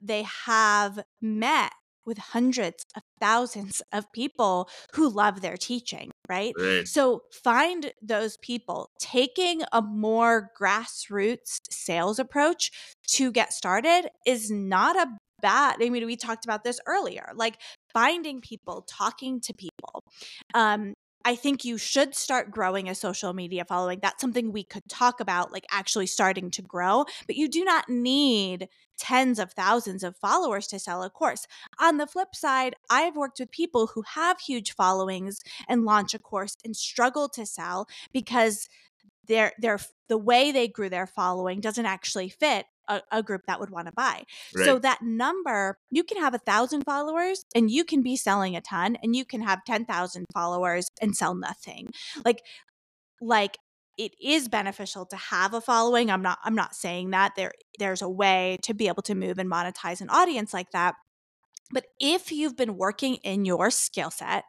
they 0.00 0.24
have 0.46 1.00
met 1.20 1.72
with 2.04 2.18
hundreds 2.18 2.84
of 2.96 3.02
thousands 3.20 3.80
of 3.92 4.12
people 4.12 4.68
who 4.94 5.08
love 5.08 5.40
their 5.40 5.56
teaching 5.56 6.10
right? 6.28 6.54
Right. 6.58 6.86
So 6.86 7.22
find 7.32 7.92
those 8.02 8.36
people. 8.38 8.90
Taking 8.98 9.62
a 9.72 9.82
more 9.82 10.50
grassroots 10.58 11.60
sales 11.70 12.18
approach 12.18 12.70
to 13.08 13.30
get 13.30 13.52
started 13.52 14.08
is 14.26 14.50
not 14.50 14.96
a 14.96 15.06
bad. 15.42 15.76
I 15.80 15.90
mean, 15.90 16.06
we 16.06 16.16
talked 16.16 16.44
about 16.44 16.64
this 16.64 16.80
earlier. 16.86 17.32
Like 17.34 17.58
finding 17.92 18.40
people, 18.40 18.84
talking 18.88 19.40
to 19.42 19.52
people. 19.52 20.02
Um, 20.54 20.94
I 21.26 21.36
think 21.36 21.64
you 21.64 21.78
should 21.78 22.14
start 22.14 22.50
growing 22.50 22.88
a 22.88 22.94
social 22.94 23.32
media 23.32 23.64
following. 23.64 23.98
That's 24.02 24.20
something 24.20 24.52
we 24.52 24.62
could 24.62 24.86
talk 24.88 25.20
about, 25.20 25.52
like 25.52 25.64
actually 25.70 26.06
starting 26.06 26.50
to 26.50 26.62
grow, 26.62 27.06
but 27.26 27.36
you 27.36 27.48
do 27.48 27.64
not 27.64 27.88
need 27.88 28.68
tens 28.98 29.38
of 29.38 29.52
thousands 29.52 30.04
of 30.04 30.16
followers 30.18 30.66
to 30.68 30.78
sell 30.78 31.02
a 31.02 31.08
course. 31.08 31.46
On 31.80 31.96
the 31.96 32.06
flip 32.06 32.34
side, 32.34 32.74
I've 32.90 33.16
worked 33.16 33.40
with 33.40 33.50
people 33.50 33.86
who 33.88 34.02
have 34.02 34.38
huge 34.38 34.74
followings 34.74 35.40
and 35.66 35.84
launch 35.84 36.12
a 36.12 36.18
course 36.18 36.56
and 36.64 36.76
struggle 36.76 37.28
to 37.30 37.46
sell 37.46 37.88
because 38.12 38.68
their 39.26 39.52
their 39.58 39.78
the 40.08 40.18
way 40.18 40.52
they 40.52 40.68
grew 40.68 40.88
their 40.90 41.06
following 41.06 41.60
doesn't 41.60 41.86
actually 41.86 42.28
fit 42.28 42.66
a, 42.88 43.00
a 43.10 43.22
group 43.22 43.42
that 43.46 43.60
would 43.60 43.70
want 43.70 43.86
to 43.86 43.92
buy. 43.92 44.24
Right. 44.54 44.64
So 44.64 44.78
that 44.78 45.02
number, 45.02 45.78
you 45.90 46.04
can 46.04 46.20
have 46.20 46.34
a 46.34 46.38
thousand 46.38 46.82
followers 46.84 47.44
and 47.54 47.70
you 47.70 47.84
can 47.84 48.02
be 48.02 48.16
selling 48.16 48.56
a 48.56 48.60
ton, 48.60 48.96
and 49.02 49.14
you 49.14 49.24
can 49.24 49.42
have 49.42 49.64
ten 49.66 49.84
thousand 49.84 50.26
followers 50.32 50.88
and 51.00 51.16
sell 51.16 51.34
nothing. 51.34 51.88
Like, 52.24 52.42
like 53.20 53.56
it 53.96 54.12
is 54.22 54.48
beneficial 54.48 55.06
to 55.06 55.16
have 55.16 55.54
a 55.54 55.60
following. 55.60 56.10
I'm 56.10 56.22
not 56.22 56.38
I'm 56.44 56.54
not 56.54 56.74
saying 56.74 57.10
that 57.10 57.32
there 57.36 57.52
there's 57.78 58.02
a 58.02 58.08
way 58.08 58.58
to 58.62 58.74
be 58.74 58.88
able 58.88 59.02
to 59.02 59.14
move 59.14 59.38
and 59.38 59.50
monetize 59.50 60.00
an 60.00 60.10
audience 60.10 60.52
like 60.52 60.70
that. 60.72 60.94
But 61.72 61.86
if 61.98 62.30
you've 62.30 62.56
been 62.56 62.76
working 62.76 63.16
in 63.16 63.44
your 63.44 63.70
skill 63.70 64.10
set, 64.10 64.44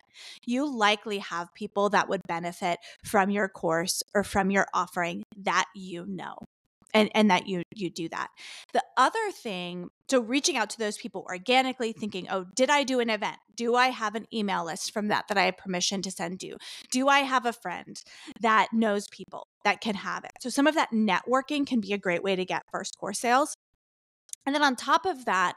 you 0.46 0.70
likely 0.70 1.20
have 1.20 1.54
people 1.54 1.90
that 1.90 2.10
would 2.10 2.22
benefit 2.28 2.80
from 3.04 3.30
your 3.30 3.48
course 3.48 4.04
or 4.14 4.24
from 4.24 4.52
your 4.52 4.68
offering 4.74 5.24
that 5.38 5.66
you 5.74 6.06
know. 6.08 6.36
And, 6.96 7.12
and 7.14 7.30
that 7.30 7.46
you 7.46 7.62
you 7.76 7.90
do 7.90 8.08
that. 8.10 8.30
The 8.72 8.82
other 8.98 9.30
thing, 9.32 9.90
so 10.10 10.22
reaching 10.22 10.56
out 10.56 10.70
to 10.72 10.80
those 10.80 10.98
people 10.98 11.26
organically, 11.30 11.92
thinking, 11.92 12.28
oh, 12.32 12.46
did 12.56 12.70
I 12.70 12.84
do 12.84 13.02
an 13.02 13.10
event? 13.10 13.36
Do 13.54 13.76
I 13.76 13.88
have 13.88 14.16
an 14.16 14.28
email 14.34 14.64
list 14.66 14.94
from 14.94 15.10
that 15.10 15.26
that 15.28 15.38
I 15.38 15.44
have 15.44 15.58
permission 15.58 16.02
to 16.04 16.12
send 16.12 16.40
to? 16.40 16.56
Do 16.92 17.10
I 17.10 17.20
have 17.20 17.46
a 17.46 17.52
friend 17.52 18.02
that 18.40 18.70
knows 18.72 19.10
people 19.10 19.48
that 19.66 19.82
can 19.82 19.96
have 19.96 20.24
it? 20.24 20.32
So 20.40 20.50
some 20.50 20.68
of 20.68 20.76
that 20.76 20.92
networking 20.92 21.68
can 21.68 21.82
be 21.82 21.92
a 21.92 21.98
great 21.98 22.24
way 22.24 22.36
to 22.38 22.46
get 22.46 22.64
first 22.72 22.98
course 22.98 23.20
sales. 23.20 23.58
And 24.46 24.56
then 24.56 24.64
on 24.64 24.76
top 24.76 25.06
of 25.06 25.26
that, 25.26 25.56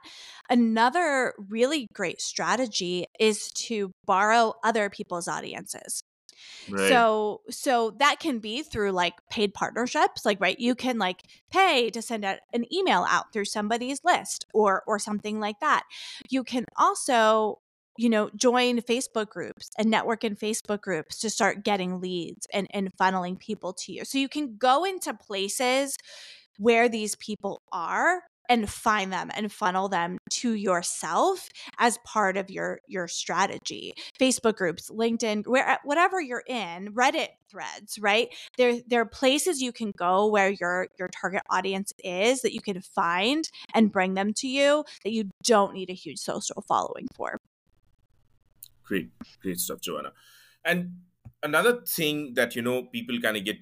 another 0.51 1.35
really 1.49 1.89
great 1.93 2.21
strategy 2.21 3.07
is 3.21 3.53
to 3.53 3.93
borrow 4.07 4.55
other 4.65 4.91
people's 4.91 5.29
audiences. 5.29 6.03
Right. 6.69 6.89
So 6.89 7.43
so 7.51 7.91
that 7.99 8.21
can 8.21 8.39
be 8.39 8.63
through 8.63 8.93
like 8.93 9.15
paid 9.31 9.55
partnerships, 9.55 10.25
like 10.25 10.41
right, 10.41 10.59
you 10.59 10.75
can 10.75 10.99
like 10.99 11.23
pay 11.51 11.91
to 11.91 12.03
send 12.03 12.25
out 12.25 12.39
an 12.53 12.73
email 12.73 13.05
out 13.09 13.33
through 13.33 13.47
somebody's 13.47 14.01
list 14.05 14.47
or 14.55 14.83
or 14.87 14.99
something 14.99 15.41
like 15.41 15.61
that. 15.61 15.85
You 16.31 16.45
can 16.45 16.65
also 16.77 17.61
you 17.97 18.09
know 18.09 18.31
join 18.37 18.79
facebook 18.81 19.29
groups 19.29 19.71
and 19.77 19.91
network 19.91 20.23
in 20.23 20.37
facebook 20.37 20.81
groups 20.81 21.19
to 21.19 21.29
start 21.29 21.65
getting 21.65 22.01
leads 22.01 22.47
and, 22.53 22.69
and 22.71 22.97
funneling 22.97 23.37
people 23.39 23.73
to 23.73 23.93
you 23.93 24.05
so 24.05 24.17
you 24.19 24.29
can 24.29 24.57
go 24.57 24.85
into 24.85 25.13
places 25.13 25.97
where 26.59 26.89
these 26.89 27.17
people 27.17 27.63
are 27.73 28.23
and 28.49 28.69
find 28.69 29.13
them 29.13 29.31
and 29.35 29.53
funnel 29.53 29.89
them 29.89 30.19
to 30.31 30.55
yourself 30.55 31.49
as 31.79 31.99
part 32.05 32.37
of 32.37 32.51
your 32.51 32.81
your 32.87 33.09
strategy. 33.09 33.95
Facebook 34.19 34.57
groups 34.57 34.91
linkedin 34.91 35.47
where 35.47 35.69
uh, 35.69 35.77
whatever 35.85 36.21
you're 36.21 36.45
in 36.47 36.93
reddit 36.95 37.29
threads 37.51 37.99
right? 37.99 38.29
There 38.57 38.81
there 38.87 39.01
are 39.01 39.07
places 39.07 39.61
you 39.61 39.73
can 39.73 39.93
go 39.97 40.27
where 40.27 40.51
your 40.51 40.89
your 40.99 41.09
target 41.09 41.43
audience 41.51 41.93
is 42.03 42.43
that 42.43 42.55
you 42.55 42.61
can 42.61 42.81
find 42.81 43.49
and 43.75 43.93
bring 43.93 44.15
them 44.15 44.33
to 44.35 44.49
you 44.49 44.85
that 45.05 45.13
you 45.13 45.31
don't 45.45 45.75
need 45.75 45.91
a 45.91 45.95
huge 45.95 46.19
social 46.19 46.63
following 46.67 47.09
for. 47.15 47.39
Great, 48.85 49.11
great 49.43 49.59
stuff, 49.59 49.81
Joanna. 49.81 50.13
And 50.65 51.01
another 51.43 51.81
thing 51.83 52.35
that 52.35 52.57
you 52.57 52.63
know 52.63 52.85
people 52.85 53.21
kind 53.21 53.37
of 53.37 53.45
get 53.45 53.59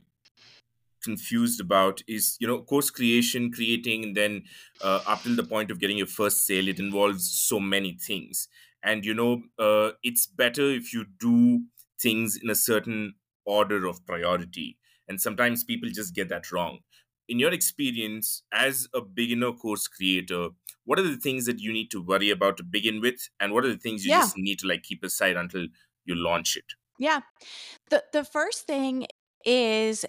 confused 1.07 1.61
about 1.61 2.03
is 2.17 2.37
you 2.41 2.47
know 2.47 2.59
course 2.73 2.91
creation 2.91 3.51
creating 3.59 4.05
and 4.05 4.17
then 4.17 4.45
uh, 4.81 5.01
up 5.07 5.23
till 5.25 5.37
the 5.37 5.45
point 5.55 5.71
of 5.71 5.81
getting 5.81 5.99
your 5.99 6.13
first 6.21 6.45
sale 6.47 6.69
it 6.69 6.79
involves 6.81 7.31
so 7.49 7.61
many 7.61 7.93
things. 8.09 8.49
And 8.83 9.05
you 9.05 9.15
know 9.15 9.43
uh, 9.59 9.93
it's 10.03 10.27
better 10.27 10.67
if 10.81 10.93
you 10.93 11.07
do 11.29 11.65
things 12.01 12.39
in 12.43 12.51
a 12.51 12.55
certain 12.55 13.15
order 13.45 13.87
of 13.87 14.05
priority. 14.07 14.79
And 15.09 15.21
sometimes 15.21 15.65
people 15.65 15.89
just 15.91 16.15
get 16.15 16.29
that 16.31 16.51
wrong. 16.53 16.81
In 17.29 17.39
your 17.39 17.53
experience 17.53 18.43
as 18.53 18.89
a 18.95 19.01
beginner 19.01 19.53
course 19.53 19.87
creator 19.89 20.51
what 20.85 20.99
are 21.01 21.03
the 21.09 21.17
things 21.17 21.47
that 21.47 21.59
you 21.61 21.73
need 21.73 21.91
to 21.91 22.01
worry 22.03 22.31
about 22.31 22.57
to 22.59 22.63
begin 22.63 23.01
with? 23.01 23.29
And 23.41 23.53
what 23.53 23.65
are 23.65 23.69
the 23.73 23.77
things 23.79 24.05
you 24.07 24.13
Yeah. 24.13 24.13
just 24.13 24.37
need 24.37 24.61
to 24.61 24.69
like 24.69 24.85
keep 24.85 25.03
aside 25.03 25.37
until 25.37 25.67
you 26.05 26.15
launch 26.15 26.57
it? 26.57 26.75
Yeah. 26.99 27.21
The 27.91 28.05
the 28.13 28.25
first 28.25 28.67
thing 28.67 29.07
is 29.45 30.07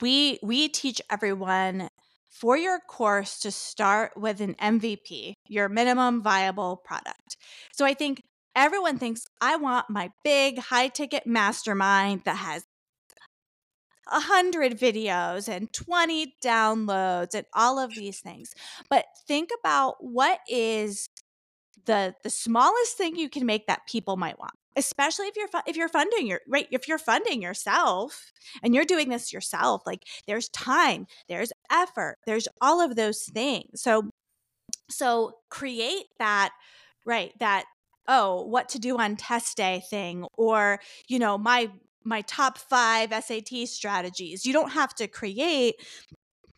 we 0.00 0.38
we 0.42 0.68
teach 0.68 1.00
everyone 1.10 1.88
for 2.28 2.56
your 2.56 2.78
course 2.78 3.40
to 3.40 3.50
start 3.50 4.12
with 4.16 4.40
an 4.40 4.54
MVP, 4.54 5.34
your 5.48 5.68
minimum 5.68 6.22
viable 6.22 6.76
product. 6.76 7.36
So 7.72 7.84
I 7.84 7.94
think 7.94 8.22
everyone 8.54 8.98
thinks 8.98 9.26
I 9.40 9.56
want 9.56 9.90
my 9.90 10.10
big 10.22 10.58
high 10.58 10.88
ticket 10.88 11.26
mastermind 11.26 12.22
that 12.24 12.36
has 12.36 12.64
a 14.10 14.20
hundred 14.20 14.78
videos 14.78 15.48
and 15.48 15.72
20 15.72 16.34
downloads 16.42 17.34
and 17.34 17.46
all 17.54 17.78
of 17.78 17.94
these 17.94 18.20
things. 18.20 18.54
But 18.88 19.06
think 19.26 19.50
about 19.60 19.96
what 20.00 20.40
is 20.48 21.08
the 21.86 22.14
the 22.22 22.30
smallest 22.30 22.96
thing 22.96 23.16
you 23.16 23.28
can 23.28 23.46
make 23.46 23.66
that 23.66 23.86
people 23.86 24.16
might 24.16 24.38
want 24.38 24.52
especially 24.76 25.26
if 25.26 25.36
you're 25.36 25.48
fu- 25.48 25.58
if 25.66 25.76
you're 25.76 25.88
funding 25.88 26.26
your 26.26 26.40
right 26.48 26.66
if 26.70 26.86
you're 26.86 26.98
funding 26.98 27.42
yourself 27.42 28.32
and 28.62 28.74
you're 28.74 28.84
doing 28.84 29.08
this 29.08 29.32
yourself 29.32 29.82
like 29.86 30.04
there's 30.26 30.48
time 30.50 31.06
there's 31.28 31.52
effort 31.70 32.16
there's 32.26 32.48
all 32.60 32.80
of 32.80 32.96
those 32.96 33.22
things. 33.24 33.82
So 33.82 34.10
so 34.88 35.32
create 35.48 36.06
that 36.18 36.50
right 37.06 37.32
that 37.40 37.64
oh 38.08 38.44
what 38.44 38.68
to 38.70 38.78
do 38.78 38.98
on 38.98 39.16
test 39.16 39.56
day 39.56 39.82
thing 39.90 40.26
or 40.36 40.80
you 41.08 41.18
know 41.18 41.38
my 41.38 41.70
my 42.04 42.22
top 42.22 42.56
5 42.56 43.12
SAT 43.12 43.66
strategies. 43.68 44.46
You 44.46 44.52
don't 44.52 44.72
have 44.72 44.94
to 44.94 45.06
create 45.06 45.74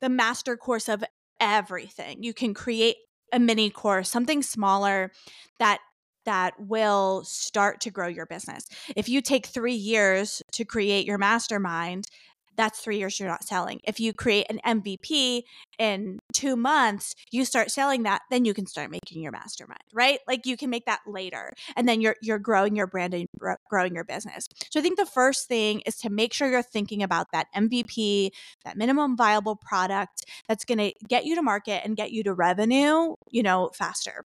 the 0.00 0.08
master 0.08 0.56
course 0.56 0.88
of 0.88 1.02
everything. 1.40 2.22
You 2.22 2.32
can 2.32 2.54
create 2.54 2.96
a 3.32 3.38
mini 3.38 3.70
course 3.70 4.10
something 4.10 4.42
smaller 4.42 5.10
that 5.58 5.80
that 6.24 6.54
will 6.58 7.22
start 7.24 7.80
to 7.82 7.90
grow 7.90 8.08
your 8.08 8.26
business. 8.26 8.66
If 8.96 9.08
you 9.08 9.20
take 9.20 9.46
3 9.46 9.74
years 9.74 10.42
to 10.52 10.64
create 10.64 11.06
your 11.06 11.18
mastermind 11.18 12.06
that's 12.54 12.80
3 12.80 12.98
years 12.98 13.18
you're 13.18 13.30
not 13.30 13.44
selling. 13.44 13.80
If 13.84 13.98
you 13.98 14.12
create 14.12 14.46
an 14.50 14.60
MVP 14.64 15.42
in 15.78 16.18
2 16.34 16.54
months 16.54 17.14
you 17.30 17.46
start 17.46 17.70
selling 17.70 18.02
that 18.02 18.20
then 18.30 18.44
you 18.44 18.52
can 18.52 18.66
start 18.66 18.90
making 18.90 19.22
your 19.22 19.32
mastermind 19.32 19.80
right? 19.94 20.18
Like 20.28 20.44
you 20.44 20.56
can 20.56 20.68
make 20.70 20.84
that 20.86 21.00
later 21.06 21.52
and 21.76 21.88
then 21.88 22.00
you're 22.02 22.16
you're 22.20 22.38
growing 22.38 22.76
your 22.76 22.86
brand 22.86 23.14
and 23.14 23.26
growing 23.70 23.94
your 23.94 24.04
business. 24.04 24.46
So 24.70 24.80
i 24.80 24.82
think 24.82 24.98
the 24.98 25.06
first 25.06 25.48
thing 25.48 25.80
is 25.86 25.96
to 25.98 26.10
make 26.10 26.32
sure 26.34 26.50
you're 26.50 26.62
thinking 26.62 27.02
about 27.02 27.28
that 27.32 27.46
MVP 27.56 28.30
that 28.64 28.76
minimum 28.76 29.16
viable 29.16 29.56
product 29.56 30.24
that's 30.48 30.64
going 30.64 30.78
to 30.78 30.92
get 31.08 31.24
you 31.24 31.34
to 31.34 31.42
market 31.42 31.82
and 31.84 31.96
get 31.96 32.12
you 32.12 32.22
to 32.24 32.34
revenue, 32.34 33.14
you 33.30 33.42
know, 33.42 33.70
faster. 33.74 34.24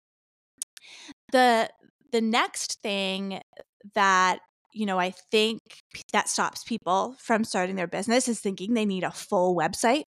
The 1.31 1.69
the 2.11 2.21
next 2.21 2.81
thing 2.81 3.41
that 3.95 4.39
you 4.73 4.85
know, 4.85 4.99
I 4.99 5.11
think 5.31 5.59
that 6.13 6.29
stops 6.29 6.63
people 6.63 7.15
from 7.19 7.43
starting 7.43 7.75
their 7.75 7.87
business 7.87 8.27
is 8.27 8.39
thinking 8.39 8.73
they 8.73 8.85
need 8.85 9.03
a 9.03 9.11
full 9.11 9.55
website. 9.55 10.03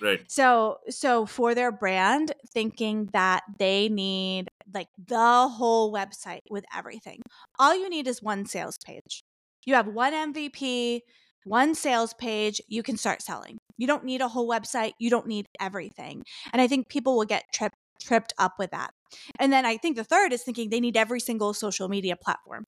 right 0.00 0.20
So, 0.28 0.78
so 0.88 1.26
for 1.26 1.54
their 1.54 1.72
brand, 1.72 2.32
thinking 2.52 3.08
that 3.12 3.42
they 3.58 3.88
need 3.88 4.48
like 4.72 4.88
the 5.06 5.48
whole 5.48 5.92
website 5.92 6.40
with 6.50 6.64
everything. 6.74 7.20
All 7.58 7.74
you 7.74 7.88
need 7.88 8.06
is 8.06 8.22
one 8.22 8.46
sales 8.46 8.78
page. 8.84 9.22
You 9.64 9.74
have 9.74 9.88
one 9.88 10.12
MVP, 10.12 11.00
one 11.44 11.74
sales 11.74 12.14
page, 12.14 12.60
you 12.68 12.82
can 12.82 12.96
start 12.96 13.22
selling. 13.22 13.58
You 13.76 13.86
don't 13.86 14.04
need 14.04 14.20
a 14.20 14.28
whole 14.28 14.48
website, 14.48 14.92
you 14.98 15.10
don't 15.10 15.26
need 15.26 15.46
everything. 15.60 16.22
And 16.52 16.60
I 16.60 16.68
think 16.68 16.88
people 16.88 17.16
will 17.16 17.24
get 17.24 17.44
tripped 17.52 17.76
tripped 18.00 18.32
up 18.38 18.54
with 18.58 18.70
that. 18.70 18.90
And 19.38 19.52
then 19.52 19.64
I 19.64 19.76
think 19.76 19.96
the 19.96 20.04
third 20.04 20.32
is 20.32 20.42
thinking 20.42 20.70
they 20.70 20.80
need 20.80 20.96
every 20.96 21.20
single 21.20 21.54
social 21.54 21.88
media 21.88 22.16
platform. 22.16 22.64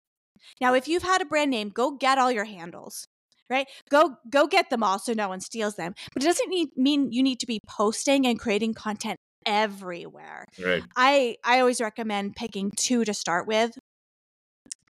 Now, 0.61 0.75
if 0.75 0.89
you've 0.89 1.03
had 1.03 1.21
a 1.21 1.27
brand 1.27 1.51
name, 1.51 1.69
go 1.69 1.93
get 1.93 2.19
all 2.19 2.33
your 2.33 2.45
handles 2.45 3.07
right 3.49 3.67
go 3.91 4.15
go 4.31 4.47
get 4.47 4.71
them 4.71 4.85
all 4.85 4.97
so 5.01 5.13
no 5.13 5.29
one 5.29 5.41
steals 5.41 5.75
them 5.75 5.93
but 6.15 6.23
it 6.23 6.27
doesn't 6.27 6.51
need, 6.51 6.69
mean 6.77 7.11
you 7.11 7.21
need 7.21 7.41
to 7.41 7.47
be 7.47 7.59
posting 7.67 8.25
and 8.25 8.39
creating 8.39 8.73
content 8.73 9.19
everywhere 9.45 10.47
right 10.65 10.85
i 10.95 11.37
i 11.45 11.59
always 11.59 11.81
recommend 11.81 12.37
picking 12.37 12.71
two 12.77 13.05
to 13.05 13.13
start 13.13 13.49
with 13.49 13.77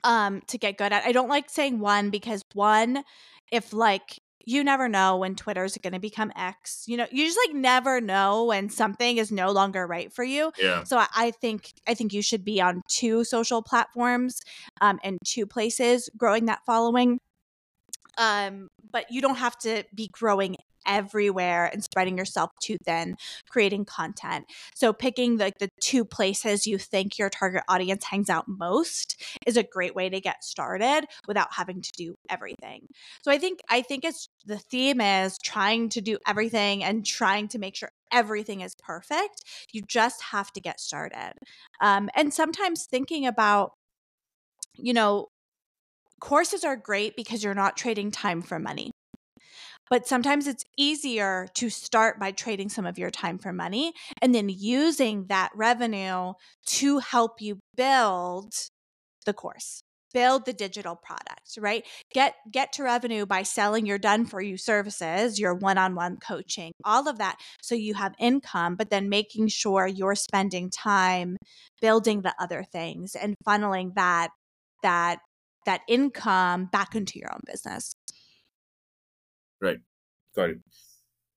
um 0.04 0.42
to 0.48 0.58
get 0.58 0.78
good 0.78 0.94
at. 0.94 1.04
I 1.06 1.12
don't 1.12 1.30
like 1.30 1.50
saying 1.50 1.80
one 1.80 2.10
because 2.10 2.42
one 2.54 3.04
if 3.52 3.74
like 3.74 4.20
you 4.46 4.64
never 4.64 4.88
know 4.88 5.18
when 5.18 5.36
Twitter's 5.36 5.78
going 5.78 5.94
to 5.94 6.00
become 6.00 6.32
X. 6.36 6.86
You 6.88 6.98
know, 6.98 7.08
you 7.12 7.26
just 7.26 7.40
like 7.48 7.56
never 7.56 8.02
know 8.02 8.46
when 8.46 8.70
something 8.70 9.18
is 9.18 9.32
no 9.32 9.52
longer 9.52 9.86
right 9.86 10.12
for 10.12 10.24
you. 10.24 10.52
Yeah. 10.60 10.84
So 10.84 10.98
I, 10.98 11.08
I 11.16 11.32
think 11.32 11.74
I 11.88 11.94
think 11.94 12.14
you 12.14 12.22
should 12.22 12.44
be 12.44 12.62
on 12.62 12.82
two 12.88 13.24
social 13.24 13.62
platforms, 13.62 14.42
um, 14.82 15.00
and 15.04 15.18
two 15.26 15.46
places 15.46 16.10
growing 16.18 16.46
that 16.46 16.60
following. 16.66 17.20
Um, 18.18 18.70
but 18.92 19.12
you 19.12 19.22
don't 19.22 19.38
have 19.38 19.58
to 19.60 19.84
be 19.94 20.10
growing 20.12 20.58
everywhere 20.86 21.70
and 21.72 21.84
spreading 21.84 22.18
yourself 22.18 22.52
too 22.62 22.78
thin 22.86 23.16
creating 23.50 23.86
content. 23.86 24.46
So 24.76 24.94
picking 24.94 25.38
like 25.38 25.58
the, 25.58 25.70
the 25.70 25.82
two 25.82 26.06
places 26.06 26.66
you 26.66 26.78
think 26.78 27.18
your 27.18 27.30
target 27.30 27.64
audience 27.68 28.06
hangs 28.06 28.30
out 28.30 28.46
most 28.48 29.22
is 29.46 29.58
a 29.58 29.64
great 29.64 29.96
way 29.96 30.10
to 30.10 30.20
get 30.20 30.44
started 30.44 31.06
without 31.28 31.50
having 31.52 31.82
to 31.82 31.92
do 31.98 32.16
everything. 32.30 32.88
So 33.24 33.32
i 33.32 33.38
think 33.38 33.60
i 33.70 33.82
think 33.82 34.04
it's 34.04 34.28
the 34.46 34.58
theme 34.58 35.02
is 35.02 35.38
trying 35.44 35.90
to 35.90 36.02
do 36.02 36.18
everything 36.28 36.84
and 36.84 37.06
trying 37.06 37.48
to 37.50 37.60
make 37.60 37.76
sure 37.76 37.92
everything 38.12 38.62
is 38.62 38.76
perfect. 38.76 39.44
You 39.72 39.84
just 39.88 40.22
have 40.24 40.52
to 40.54 40.62
get 40.62 40.80
started. 40.80 41.34
Um, 41.82 42.10
and 42.16 42.34
sometimes 42.34 42.86
thinking 42.86 43.28
about 43.28 43.72
you 44.76 44.94
know 44.94 45.28
courses 46.20 46.64
are 46.64 46.76
great 46.76 47.16
because 47.16 47.44
you're 47.44 47.54
not 47.54 47.78
trading 47.78 48.12
time 48.12 48.42
for 48.42 48.60
money 48.60 48.92
but 49.90 50.08
sometimes 50.08 50.48
it's 50.48 50.64
easier 50.78 51.48
to 51.56 51.70
start 51.70 52.20
by 52.20 52.32
trading 52.32 52.70
some 52.70 52.86
of 52.86 52.98
your 52.98 53.10
time 53.10 53.38
for 53.38 53.52
money 53.52 53.94
and 54.22 54.34
then 54.34 54.50
using 54.50 55.26
that 55.28 55.50
revenue 55.56 56.34
to 56.66 57.00
help 57.00 57.42
you 57.42 57.60
build 57.76 58.54
the 59.26 59.34
course 59.34 59.82
build 60.14 60.46
the 60.46 60.54
digital 60.54 60.96
product 60.96 61.58
right? 61.60 61.86
Get 62.14 62.36
get 62.52 62.74
to 62.74 62.84
revenue 62.84 63.26
by 63.26 63.44
selling 63.44 63.86
your 63.86 63.98
done 63.98 64.26
for 64.26 64.42
you 64.42 64.58
services 64.58 65.40
your 65.40 65.54
one-on-one 65.54 66.18
coaching 66.18 66.72
all 66.84 67.08
of 67.08 67.18
that 67.20 67.38
so 67.62 67.76
you 67.76 67.94
have 67.94 68.14
income 68.20 68.76
but 68.76 68.90
then 68.90 69.10
making 69.10 69.48
sure 69.48 69.88
you're 69.88 70.16
spending 70.16 70.70
time 70.70 71.38
building 71.82 72.22
the 72.22 72.34
other 72.40 72.64
things 72.72 73.16
and 73.16 73.36
funneling 73.48 73.94
that 73.96 74.30
that 74.84 75.20
that 75.66 75.82
income 75.88 76.68
back 76.72 76.96
into 76.96 77.20
your 77.20 77.32
own 77.32 77.42
business 77.46 77.94
Right. 79.62 79.80
Got 80.36 80.50
it. 80.52 80.60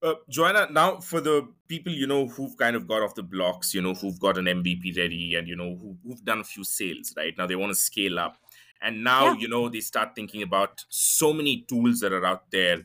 Uh, 0.02 0.14
Joanna, 0.28 0.66
now 0.70 0.98
for 0.98 1.20
the 1.20 1.46
people 1.68 1.92
you 1.92 2.08
know 2.08 2.26
who've 2.26 2.56
kind 2.56 2.74
of 2.74 2.88
got 2.88 3.02
off 3.02 3.14
the 3.14 3.22
blocks, 3.22 3.72
you 3.72 3.80
know, 3.80 3.94
who've 3.94 4.18
got 4.18 4.36
an 4.36 4.46
MVP 4.46 4.96
ready, 4.96 5.36
and 5.36 5.46
you 5.46 5.54
know 5.54 5.76
who, 5.76 5.96
who've 6.04 6.24
done 6.24 6.40
a 6.40 6.44
few 6.44 6.64
sales, 6.64 7.14
right 7.16 7.36
now 7.38 7.46
they 7.46 7.54
want 7.54 7.70
to 7.70 7.76
scale 7.76 8.18
up, 8.18 8.36
and 8.80 9.04
now 9.04 9.26
Yeah. 9.26 9.38
you 9.38 9.48
know 9.48 9.68
they 9.68 9.80
start 9.80 10.16
thinking 10.16 10.42
about 10.42 10.84
so 10.88 11.32
many 11.32 11.62
tools 11.68 12.00
that 12.00 12.12
are 12.12 12.26
out 12.26 12.50
there, 12.50 12.82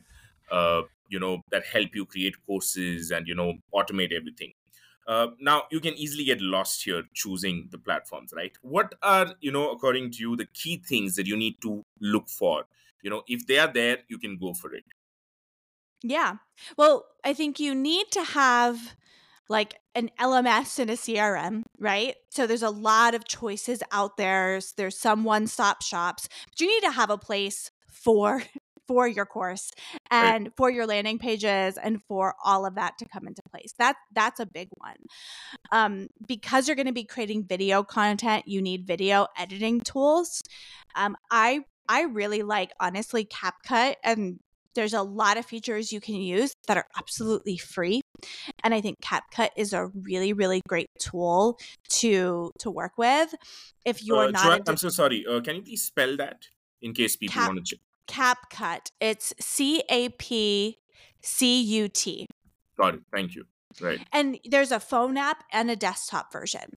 uh, 0.50 0.82
you 1.08 1.18
know, 1.18 1.42
that 1.50 1.64
help 1.66 1.92
you 1.94 2.06
create 2.06 2.36
courses 2.46 3.10
and 3.10 3.26
you 3.26 3.34
know 3.34 3.54
automate 3.74 4.12
everything. 4.12 4.52
Uh, 5.08 5.28
now 5.40 5.64
you 5.72 5.80
can 5.80 5.94
easily 5.94 6.22
get 6.22 6.40
lost 6.40 6.84
here 6.84 7.02
choosing 7.14 7.66
the 7.72 7.78
platforms, 7.78 8.32
right? 8.36 8.52
What 8.62 8.94
are 9.02 9.34
you 9.40 9.50
know 9.50 9.72
according 9.72 10.12
to 10.12 10.18
you 10.20 10.36
the 10.36 10.46
key 10.46 10.76
things 10.86 11.16
that 11.16 11.26
you 11.26 11.36
need 11.36 11.60
to 11.62 11.84
look 12.00 12.28
for? 12.28 12.64
You 13.02 13.10
know, 13.10 13.22
if 13.26 13.44
they 13.46 13.58
are 13.58 13.72
there, 13.72 13.98
you 14.08 14.18
can 14.18 14.36
go 14.38 14.54
for 14.54 14.72
it. 14.74 14.84
Yeah. 16.02 16.34
Well, 16.76 17.04
I 17.24 17.34
think 17.34 17.58
you 17.60 17.74
need 17.74 18.06
to 18.12 18.22
have 18.22 18.94
like 19.48 19.76
an 19.94 20.10
LMS 20.20 20.78
and 20.78 20.90
a 20.90 20.94
CRM, 20.94 21.62
right? 21.78 22.14
So 22.30 22.46
there's 22.46 22.62
a 22.62 22.70
lot 22.70 23.14
of 23.14 23.26
choices 23.26 23.82
out 23.90 24.16
there. 24.16 24.60
There's, 24.76 24.98
some 24.98 25.24
one-stop 25.24 25.82
shops, 25.82 26.28
but 26.46 26.60
you 26.60 26.66
need 26.68 26.86
to 26.86 26.92
have 26.92 27.10
a 27.10 27.18
place 27.18 27.70
for 27.88 28.42
for 28.86 29.06
your 29.06 29.26
course 29.26 29.70
Right. 30.10 30.34
and 30.34 30.50
for 30.56 30.70
your 30.70 30.86
landing 30.86 31.18
pages 31.18 31.76
and 31.76 32.02
for 32.04 32.34
all 32.42 32.64
of 32.64 32.74
that 32.76 32.96
to 32.98 33.04
come 33.06 33.26
into 33.26 33.42
place. 33.50 33.74
That 33.78 33.96
that's 34.14 34.40
a 34.40 34.46
big 34.46 34.68
one. 34.78 34.96
Um, 35.72 36.08
because 36.26 36.66
you're 36.66 36.76
going 36.76 36.86
to 36.86 36.92
be 36.92 37.04
creating 37.04 37.44
video 37.44 37.82
content, 37.82 38.44
you 38.46 38.62
need 38.62 38.86
video 38.86 39.26
editing 39.36 39.80
tools. 39.80 40.42
Um, 40.96 41.16
I 41.30 41.60
I 41.88 42.02
really 42.02 42.42
like 42.42 42.72
honestly 42.80 43.24
CapCut 43.26 43.96
and 44.04 44.40
there's 44.74 44.94
a 44.94 45.02
lot 45.02 45.36
of 45.38 45.44
features 45.46 45.92
you 45.92 46.00
can 46.00 46.14
use 46.16 46.52
that 46.66 46.76
are 46.76 46.86
absolutely 46.96 47.56
free 47.56 48.00
and 48.62 48.74
i 48.74 48.80
think 48.80 48.96
capcut 49.02 49.50
is 49.56 49.72
a 49.72 49.86
really 50.02 50.32
really 50.32 50.60
great 50.68 50.86
tool 51.00 51.58
to 51.88 52.50
to 52.58 52.70
work 52.70 52.92
with 52.96 53.34
if 53.84 54.02
you're 54.04 54.26
Uh, 54.28 54.30
not 54.30 54.60
a 54.60 54.70
I'm 54.70 54.76
so 54.76 54.88
sorry. 54.88 55.24
Uh, 55.26 55.40
can 55.40 55.56
you 55.56 55.62
please 55.62 55.82
spell 55.84 56.16
that 56.16 56.46
in 56.82 56.92
case 56.94 57.16
people 57.16 57.34
Cap- 57.34 57.48
want 57.48 57.64
to 57.64 57.76
check? 57.76 57.80
capcut 58.08 58.88
it's 59.00 59.32
c-a-p-c-u-t 61.22 62.26
Got 62.78 62.94
it. 62.94 63.00
Thank 63.12 63.34
you. 63.34 63.44
Right. 63.80 64.00
and 64.12 64.38
there's 64.44 64.72
a 64.72 64.80
phone 64.80 65.16
app 65.18 65.44
and 65.52 65.70
a 65.70 65.76
desktop 65.76 66.32
version 66.32 66.70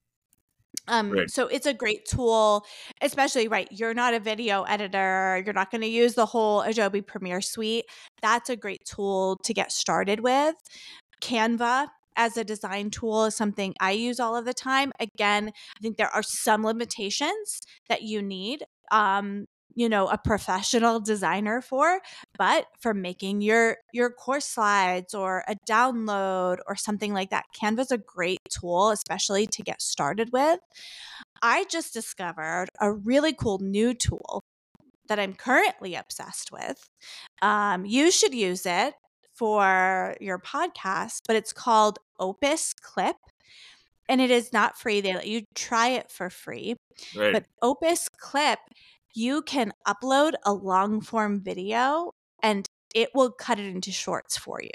um 0.88 1.10
Right. 1.10 1.30
so 1.30 1.46
it's 1.46 1.66
a 1.66 1.74
great 1.74 2.04
tool 2.06 2.64
especially 3.00 3.48
right 3.48 3.68
you're 3.70 3.94
not 3.94 4.14
a 4.14 4.20
video 4.20 4.62
editor 4.64 5.42
you're 5.44 5.54
not 5.54 5.70
going 5.70 5.82
to 5.82 5.86
use 5.88 6.14
the 6.14 6.26
whole 6.26 6.62
adobe 6.62 7.02
premiere 7.02 7.40
suite 7.40 7.84
that's 8.20 8.50
a 8.50 8.56
great 8.56 8.84
tool 8.84 9.38
to 9.44 9.54
get 9.54 9.72
started 9.72 10.20
with 10.20 10.54
canva 11.22 11.88
as 12.16 12.36
a 12.36 12.44
design 12.44 12.90
tool 12.90 13.26
is 13.26 13.36
something 13.36 13.74
i 13.80 13.90
use 13.92 14.18
all 14.20 14.36
of 14.36 14.44
the 14.44 14.54
time 14.54 14.92
again 15.00 15.48
i 15.48 15.80
think 15.80 15.96
there 15.96 16.08
are 16.14 16.22
some 16.22 16.64
limitations 16.64 17.60
that 17.88 18.02
you 18.02 18.20
need 18.20 18.64
um 18.90 19.46
you 19.74 19.88
know 19.88 20.06
a 20.08 20.18
professional 20.18 21.00
designer 21.00 21.60
for 21.60 22.00
but 22.38 22.66
for 22.80 22.94
making 22.94 23.40
your 23.40 23.76
your 23.92 24.10
course 24.10 24.46
slides 24.46 25.14
or 25.14 25.44
a 25.48 25.56
download 25.68 26.58
or 26.66 26.76
something 26.76 27.12
like 27.12 27.30
that. 27.30 27.44
Canva's 27.58 27.90
a 27.90 27.98
great 27.98 28.40
tool 28.50 28.90
especially 28.90 29.46
to 29.46 29.62
get 29.62 29.80
started 29.82 30.30
with. 30.32 30.60
I 31.42 31.64
just 31.70 31.92
discovered 31.92 32.66
a 32.80 32.92
really 32.92 33.32
cool 33.32 33.58
new 33.58 33.94
tool 33.94 34.42
that 35.08 35.18
i'm 35.18 35.34
currently 35.34 35.94
obsessed 35.94 36.50
with. 36.52 36.88
Um, 37.42 37.84
you 37.84 38.10
should 38.10 38.34
use 38.34 38.66
it 38.66 38.94
for 39.34 40.14
your 40.20 40.38
podcast 40.38 41.20
but 41.26 41.36
it's 41.36 41.52
called 41.52 41.98
opus 42.20 42.72
clip 42.74 43.16
and 44.08 44.20
it 44.20 44.30
is 44.30 44.52
not 44.52 44.78
free. 44.78 45.00
They 45.00 45.14
let 45.14 45.26
you 45.26 45.42
try 45.54 45.90
it 45.90 46.10
for 46.10 46.28
free 46.28 46.76
Right. 47.16 47.32
but 47.32 47.44
Opus 47.60 48.08
Clip, 48.08 48.58
you 49.14 49.42
can 49.42 49.72
upload 49.86 50.34
a 50.44 50.52
long 50.52 51.00
form 51.00 51.40
video 51.42 52.12
and 52.42 52.66
it 52.94 53.10
will 53.14 53.30
cut 53.32 53.58
it 53.58 53.66
into 53.66 53.92
shorts 53.92 54.36
for 54.36 54.60
you. 54.62 54.70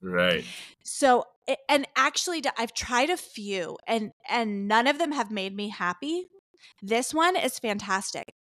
right. 0.00 0.44
So, 0.84 1.24
and 1.68 1.86
actually, 1.96 2.42
I've 2.56 2.74
tried 2.74 3.10
a 3.10 3.16
few 3.16 3.78
and 3.86 4.12
and 4.28 4.68
none 4.68 4.86
of 4.86 4.98
them 4.98 5.12
have 5.12 5.30
made 5.30 5.54
me 5.54 5.68
happy. 5.68 6.28
This 6.82 7.14
one 7.14 7.36
is 7.36 7.58
fantastic. 7.58 8.34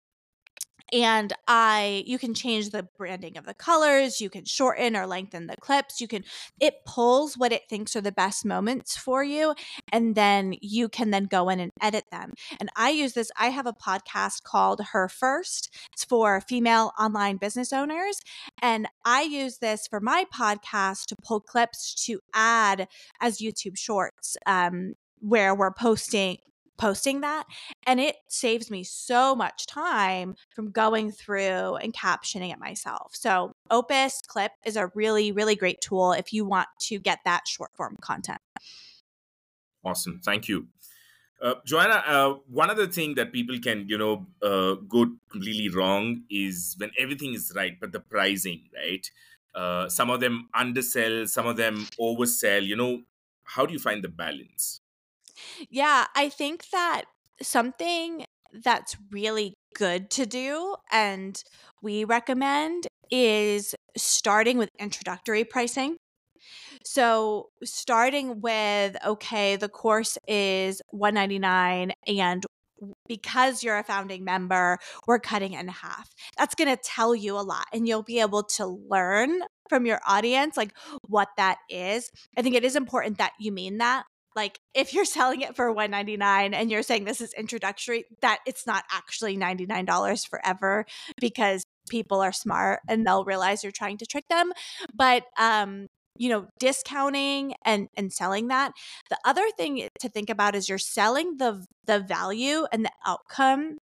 And 0.92 1.32
I 1.48 2.04
you 2.06 2.18
can 2.18 2.34
change 2.34 2.70
the 2.70 2.88
branding 2.96 3.36
of 3.36 3.46
the 3.46 3.54
colors, 3.54 4.20
you 4.20 4.30
can 4.30 4.44
shorten 4.44 4.96
or 4.96 5.06
lengthen 5.06 5.46
the 5.46 5.56
clips, 5.56 6.00
you 6.00 6.08
can 6.08 6.24
it 6.60 6.84
pulls 6.84 7.36
what 7.36 7.52
it 7.52 7.62
thinks 7.68 7.96
are 7.96 8.00
the 8.00 8.12
best 8.12 8.44
moments 8.44 8.96
for 8.96 9.24
you 9.24 9.54
and 9.92 10.14
then 10.14 10.54
you 10.60 10.88
can 10.88 11.10
then 11.10 11.24
go 11.24 11.48
in 11.48 11.60
and 11.60 11.72
edit 11.80 12.04
them. 12.10 12.32
And 12.60 12.70
I 12.76 12.90
use 12.90 13.12
this 13.14 13.30
I 13.38 13.48
have 13.48 13.66
a 13.66 13.72
podcast 13.72 14.42
called 14.42 14.80
Her 14.92 15.08
First. 15.08 15.74
It's 15.92 16.04
for 16.04 16.40
female 16.40 16.92
online 16.98 17.36
business 17.36 17.72
owners 17.72 18.20
and 18.62 18.88
I 19.04 19.22
use 19.22 19.58
this 19.58 19.86
for 19.86 20.00
my 20.00 20.24
podcast 20.32 21.06
to 21.06 21.16
pull 21.16 21.40
clips 21.40 21.94
to 22.06 22.20
add 22.34 22.88
as 23.20 23.38
YouTube 23.38 23.76
shorts 23.76 24.36
um 24.46 24.94
where 25.20 25.54
we're 25.54 25.72
posting 25.72 26.38
posting 26.78 27.20
that 27.20 27.44
and 27.86 28.00
it 28.00 28.16
saves 28.28 28.70
me 28.70 28.82
so 28.84 29.34
much 29.34 29.66
time 29.66 30.34
from 30.54 30.70
going 30.70 31.10
through 31.10 31.76
and 31.76 31.92
captioning 31.92 32.52
it 32.52 32.58
myself. 32.58 33.14
So, 33.14 33.52
Opus 33.70 34.20
Clip 34.26 34.52
is 34.64 34.76
a 34.76 34.90
really, 34.94 35.32
really 35.32 35.56
great 35.56 35.80
tool 35.80 36.12
if 36.12 36.32
you 36.32 36.44
want 36.44 36.68
to 36.80 36.98
get 36.98 37.20
that 37.24 37.48
short 37.48 37.70
form 37.74 37.96
content. 38.00 38.40
Awesome. 39.84 40.20
Thank 40.24 40.48
you. 40.48 40.66
Uh, 41.40 41.54
Joanna, 41.66 42.02
uh, 42.06 42.34
one 42.48 42.70
other 42.70 42.86
thing 42.86 43.14
that 43.16 43.32
people 43.32 43.58
can, 43.60 43.86
you 43.88 43.98
know, 43.98 44.26
uh, 44.42 44.74
go 44.88 45.06
completely 45.30 45.68
wrong 45.68 46.22
is 46.30 46.74
when 46.78 46.90
everything 46.98 47.34
is 47.34 47.52
right, 47.54 47.78
but 47.78 47.92
the 47.92 48.00
pricing, 48.00 48.62
right? 48.74 49.10
Uh, 49.54 49.88
some 49.88 50.10
of 50.10 50.20
them 50.20 50.48
undersell, 50.54 51.26
some 51.26 51.46
of 51.46 51.56
them 51.56 51.86
oversell. 52.00 52.64
You 52.64 52.76
know, 52.76 53.02
how 53.44 53.66
do 53.66 53.72
you 53.72 53.78
find 53.78 54.02
the 54.02 54.08
balance? 54.08 54.80
Yeah, 55.70 56.06
I 56.14 56.28
think 56.28 56.70
that 56.70 57.02
something 57.42 58.24
that's 58.64 58.96
really 59.10 59.54
good 59.74 60.10
to 60.10 60.24
do 60.24 60.74
and 60.90 61.42
we 61.82 62.04
recommend 62.04 62.86
is 63.10 63.74
starting 63.96 64.56
with 64.58 64.70
introductory 64.78 65.44
pricing. 65.44 65.96
So, 66.84 67.48
starting 67.64 68.40
with 68.40 68.96
okay, 69.04 69.56
the 69.56 69.68
course 69.68 70.18
is 70.28 70.80
199 70.90 71.92
and 72.06 72.44
because 73.08 73.62
you're 73.62 73.78
a 73.78 73.84
founding 73.84 74.24
member, 74.24 74.78
we're 75.06 75.18
cutting 75.18 75.54
in 75.54 75.68
half. 75.68 76.10
That's 76.38 76.54
going 76.54 76.74
to 76.74 76.80
tell 76.82 77.14
you 77.14 77.38
a 77.38 77.40
lot 77.40 77.66
and 77.72 77.88
you'll 77.88 78.02
be 78.02 78.20
able 78.20 78.42
to 78.44 78.66
learn 78.66 79.40
from 79.68 79.86
your 79.86 80.00
audience 80.06 80.56
like 80.56 80.72
what 81.08 81.28
that 81.36 81.58
is. 81.70 82.10
I 82.36 82.42
think 82.42 82.54
it 82.54 82.64
is 82.64 82.76
important 82.76 83.18
that 83.18 83.32
you 83.38 83.52
mean 83.52 83.78
that. 83.78 84.04
Like 84.36 84.60
if 84.74 84.92
you're 84.94 85.06
selling 85.06 85.40
it 85.40 85.56
for 85.56 85.72
199 85.72 86.54
and 86.54 86.70
you're 86.70 86.82
saying 86.82 87.04
this 87.04 87.20
is 87.20 87.32
introductory, 87.32 88.04
that 88.20 88.40
it's 88.46 88.66
not 88.66 88.84
actually 88.92 89.36
$99 89.36 90.28
forever 90.28 90.84
because 91.20 91.64
people 91.88 92.20
are 92.20 92.32
smart 92.32 92.80
and 92.88 93.06
they'll 93.06 93.24
realize 93.24 93.62
you're 93.62 93.72
trying 93.72 93.98
to 93.98 94.06
trick 94.06 94.28
them. 94.28 94.52
But 94.94 95.24
um 95.38 95.86
you 96.18 96.30
know 96.30 96.46
discounting 96.58 97.54
and 97.64 97.88
and 97.96 98.12
selling 98.12 98.48
that 98.48 98.72
the 99.10 99.18
other 99.26 99.46
thing 99.56 99.86
to 100.00 100.08
think 100.08 100.30
about 100.30 100.54
is 100.54 100.66
you're 100.66 100.78
selling 100.78 101.36
the 101.36 101.64
the 101.86 102.00
value 102.00 102.66
and 102.72 102.86
the 102.86 102.90
outcome 103.06 103.76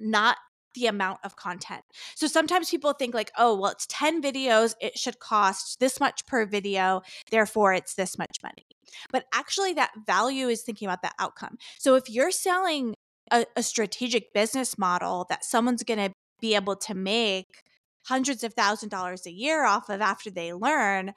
not 0.00 0.36
the 0.74 0.86
amount 0.86 1.18
of 1.24 1.36
content. 1.36 1.82
So 2.14 2.26
sometimes 2.26 2.70
people 2.70 2.92
think 2.92 3.14
like, 3.14 3.30
oh, 3.38 3.58
well, 3.58 3.72
it's 3.72 3.86
10 3.88 4.22
videos, 4.22 4.74
it 4.80 4.98
should 4.98 5.18
cost 5.18 5.80
this 5.80 6.00
much 6.00 6.26
per 6.26 6.46
video, 6.46 7.02
therefore 7.30 7.72
it's 7.74 7.94
this 7.94 8.18
much 8.18 8.36
money. 8.42 8.66
But 9.10 9.24
actually, 9.32 9.74
that 9.74 9.90
value 10.06 10.48
is 10.48 10.62
thinking 10.62 10.88
about 10.88 11.02
the 11.02 11.10
outcome. 11.18 11.58
So 11.78 11.94
if 11.94 12.08
you're 12.08 12.30
selling 12.30 12.94
a, 13.30 13.44
a 13.56 13.62
strategic 13.62 14.32
business 14.32 14.78
model 14.78 15.26
that 15.28 15.44
someone's 15.44 15.82
going 15.82 15.98
to 15.98 16.12
be 16.40 16.54
able 16.54 16.76
to 16.76 16.94
make 16.94 17.62
hundreds 18.06 18.42
of 18.42 18.54
thousand 18.54 18.88
dollars 18.88 19.26
a 19.26 19.32
year 19.32 19.64
off 19.64 19.88
of 19.90 20.00
after 20.00 20.30
they 20.30 20.52
learn, 20.52 21.12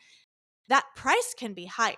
that 0.67 0.85
price 0.95 1.33
can 1.37 1.53
be 1.53 1.65
higher. 1.65 1.95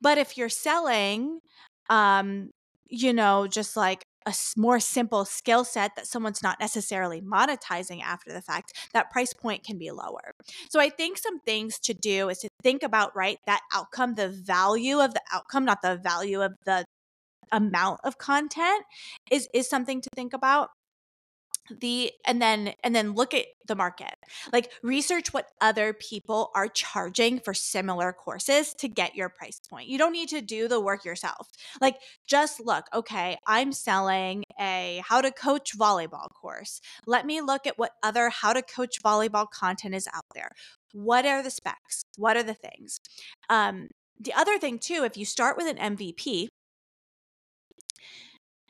But 0.00 0.18
if 0.18 0.36
you're 0.36 0.48
selling, 0.48 1.40
um, 1.88 2.50
you 2.88 3.12
know, 3.12 3.46
just 3.46 3.76
like 3.76 4.02
a 4.26 4.34
more 4.56 4.80
simple 4.80 5.24
skill 5.24 5.64
set 5.64 5.96
that 5.96 6.06
someone's 6.06 6.42
not 6.42 6.60
necessarily 6.60 7.20
monetizing 7.20 8.02
after 8.02 8.32
the 8.32 8.42
fact, 8.42 8.72
that 8.92 9.10
price 9.10 9.32
point 9.32 9.64
can 9.64 9.78
be 9.78 9.90
lower. 9.90 10.32
So 10.68 10.80
I 10.80 10.90
think 10.90 11.18
some 11.18 11.40
things 11.40 11.78
to 11.80 11.94
do 11.94 12.28
is 12.28 12.38
to 12.38 12.48
think 12.62 12.82
about, 12.82 13.14
right, 13.16 13.38
that 13.46 13.60
outcome, 13.72 14.14
the 14.14 14.28
value 14.28 15.00
of 15.00 15.14
the 15.14 15.22
outcome, 15.32 15.64
not 15.64 15.82
the 15.82 15.96
value 15.96 16.42
of 16.42 16.52
the 16.64 16.84
amount 17.52 18.00
of 18.04 18.16
content 18.18 18.84
is 19.30 19.48
is 19.52 19.68
something 19.68 20.00
to 20.00 20.08
think 20.14 20.32
about 20.32 20.68
the 21.80 22.12
and 22.26 22.40
then 22.40 22.74
and 22.82 22.94
then 22.94 23.12
look 23.12 23.34
at 23.34 23.46
the 23.66 23.76
market. 23.76 24.14
Like 24.52 24.72
research 24.82 25.32
what 25.32 25.46
other 25.60 25.92
people 25.92 26.50
are 26.54 26.68
charging 26.68 27.38
for 27.38 27.54
similar 27.54 28.12
courses 28.12 28.74
to 28.74 28.88
get 28.88 29.14
your 29.14 29.28
price 29.28 29.60
point. 29.68 29.88
You 29.88 29.98
don't 29.98 30.12
need 30.12 30.28
to 30.30 30.40
do 30.40 30.68
the 30.68 30.80
work 30.80 31.04
yourself. 31.04 31.48
Like 31.80 31.96
just 32.26 32.60
look 32.60 32.86
okay 32.94 33.36
i'm 33.46 33.72
selling 33.72 34.44
a 34.60 35.02
how 35.06 35.20
to 35.20 35.30
coach 35.30 35.76
volleyball 35.78 36.28
course. 36.40 36.80
Let 37.06 37.26
me 37.26 37.40
look 37.40 37.66
at 37.66 37.78
what 37.78 37.92
other 38.02 38.30
how 38.30 38.52
to 38.52 38.62
coach 38.62 39.02
volleyball 39.02 39.46
content 39.50 39.94
is 39.94 40.08
out 40.12 40.24
there. 40.34 40.50
What 40.92 41.24
are 41.26 41.42
the 41.42 41.50
specs? 41.50 42.02
What 42.16 42.36
are 42.36 42.42
the 42.42 42.54
things? 42.54 42.98
Um 43.48 43.88
the 44.18 44.34
other 44.34 44.58
thing 44.58 44.78
too 44.78 45.02
if 45.04 45.16
you 45.16 45.24
start 45.24 45.56
with 45.56 45.66
an 45.66 45.96
mvp 45.96 46.48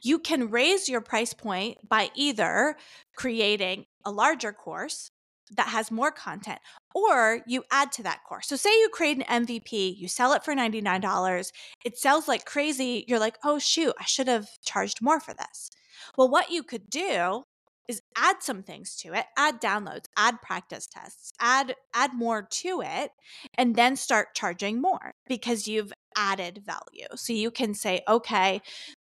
you 0.03 0.18
can 0.18 0.51
raise 0.51 0.88
your 0.88 1.01
price 1.01 1.32
point 1.34 1.78
by 1.88 2.11
either 2.14 2.76
creating 3.16 3.86
a 4.05 4.11
larger 4.11 4.53
course 4.53 5.11
that 5.57 5.68
has 5.68 5.90
more 5.90 6.12
content 6.12 6.61
or 6.94 7.40
you 7.46 7.64
add 7.72 7.90
to 7.92 8.03
that 8.05 8.20
course. 8.28 8.48
So 8.48 8.57
say 8.57 8.70
you 8.70 8.88
create 8.92 9.16
an 9.16 9.24
MVP, 9.24 9.88
you 9.98 10.07
sell 10.09 10.32
it 10.32 10.44
for 10.44 10.55
$99, 10.55 11.53
it 11.84 11.98
sells 11.98 12.28
like 12.28 12.44
crazy, 12.44 13.05
you're 13.09 13.18
like, 13.18 13.36
"Oh 13.44 13.59
shoot, 13.59 13.94
I 13.98 14.05
should 14.05 14.28
have 14.28 14.48
charged 14.64 15.03
more 15.03 15.20
for 15.20 15.34
this." 15.34 15.70
Well, 16.16 16.28
what 16.28 16.51
you 16.51 16.62
could 16.62 16.88
do 16.90 17.44
is 17.88 18.01
add 18.16 18.36
some 18.42 18.62
things 18.62 18.94
to 18.96 19.12
it, 19.14 19.26
add 19.36 19.61
downloads, 19.61 20.05
add 20.16 20.40
practice 20.42 20.86
tests, 20.86 21.32
add 21.40 21.74
add 21.94 22.14
more 22.14 22.42
to 22.51 22.82
it 22.82 23.11
and 23.55 23.74
then 23.74 23.96
start 23.96 24.28
charging 24.34 24.80
more 24.80 25.12
because 25.26 25.66
you've 25.66 25.92
added 26.16 26.62
value. 26.64 27.09
So 27.16 27.32
you 27.32 27.51
can 27.51 27.74
say, 27.74 28.03
"Okay, 28.09 28.61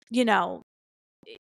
you 0.09 0.25
know, 0.25 0.63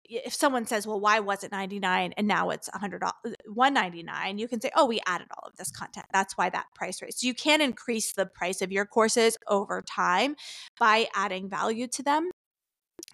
if 0.05 0.33
someone 0.33 0.65
says, 0.65 0.87
well, 0.87 0.99
why 0.99 1.19
was 1.19 1.43
it 1.43 1.51
99 1.51 2.13
and 2.15 2.27
now 2.27 2.49
it's 2.49 2.69
100 2.71 3.03
199 3.45 4.37
you 4.37 4.47
can 4.47 4.61
say, 4.61 4.71
oh, 4.75 4.85
we 4.85 5.01
added 5.05 5.27
all 5.37 5.47
of 5.47 5.55
this 5.57 5.71
content. 5.71 6.05
That's 6.13 6.37
why 6.37 6.49
that 6.49 6.67
price 6.75 7.01
raised. 7.01 7.19
So 7.19 7.27
you 7.27 7.33
can 7.33 7.61
increase 7.61 8.13
the 8.13 8.25
price 8.25 8.61
of 8.61 8.71
your 8.71 8.85
courses 8.85 9.37
over 9.47 9.81
time 9.81 10.35
by 10.79 11.07
adding 11.15 11.49
value 11.49 11.87
to 11.87 12.03
them 12.03 12.31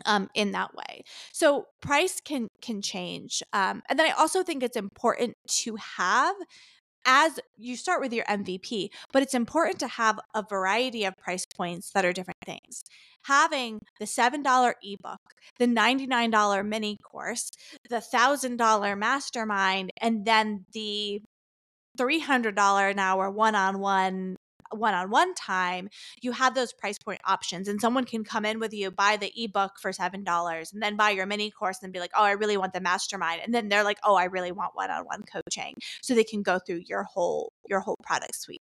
um, 0.06 0.30
in 0.34 0.52
that 0.52 0.74
way. 0.76 1.04
So 1.32 1.68
price 1.82 2.22
can 2.22 2.48
can 2.62 2.82
change. 2.82 3.42
Um, 3.54 3.82
and 3.90 3.98
then 3.98 4.08
I 4.08 4.12
also 4.12 4.44
think 4.44 4.64
it's 4.64 4.78
important 4.78 5.36
to 5.48 5.76
have 5.98 6.36
as 7.10 7.40
you 7.58 7.76
start 7.76 8.02
with 8.02 8.14
your 8.14 8.24
MVP, 8.26 8.90
but 9.12 9.24
it's 9.24 9.34
important 9.34 9.80
to 9.80 9.88
have 9.88 10.20
a 10.36 10.44
variety 10.48 11.06
of 11.06 11.18
price 11.18 11.44
points 11.44 11.90
that 11.92 12.06
are 12.06 12.14
different 12.14 12.38
things. 12.46 12.84
Having 13.24 13.80
the 14.00 14.06
$7 14.06 14.74
ebook, 14.84 15.20
the 15.58 15.66
$99 15.66 16.68
mini 16.68 16.98
course, 16.98 17.50
the 17.90 17.98
$1,000 17.98 18.98
mastermind, 18.98 19.92
and 20.00 20.24
then 20.24 20.66
the 20.74 21.24
$300 21.98 22.92
an 22.92 23.00
hour 23.00 23.32
one 23.32 23.56
on 23.56 23.80
one 23.80 24.36
one 24.72 24.94
on 24.94 25.10
one 25.10 25.34
time, 25.34 25.90
you 26.22 26.32
have 26.32 26.56
those 26.56 26.74
price 26.74 26.98
point 26.98 27.22
options. 27.26 27.68
And 27.68 27.80
someone 27.82 28.06
can 28.06 28.24
come 28.24 28.46
in 28.46 28.60
with 28.60 28.74
you, 28.74 28.92
buy 28.92 29.18
the 29.18 29.32
ebook 29.36 29.80
for 29.80 29.92
$7, 29.92 30.74
and 30.74 30.82
then 30.82 30.96
buy 30.96 31.12
your 31.12 31.26
mini 31.26 31.52
course 31.52 31.80
and 31.84 31.94
be 31.94 32.00
like, 32.00 32.12
oh, 32.16 32.24
I 32.24 32.32
really 32.32 32.58
want 32.58 32.74
the 32.74 32.82
mastermind. 32.82 33.42
And 33.44 33.54
then 33.54 33.70
they're 33.70 33.84
like, 33.84 34.00
oh, 34.04 34.16
I 34.16 34.26
really 34.26 34.52
want 34.52 34.76
one 34.76 34.92
on 34.92 35.06
one 35.06 35.24
coaching. 35.24 35.76
So 36.02 36.14
they 36.14 36.24
can 36.24 36.42
go 36.42 36.60
through 36.60 36.82
your 36.88 37.04
whole 37.04 37.54
your 37.68 37.80
whole 37.80 37.98
product 38.04 38.36
suite. 38.36 38.62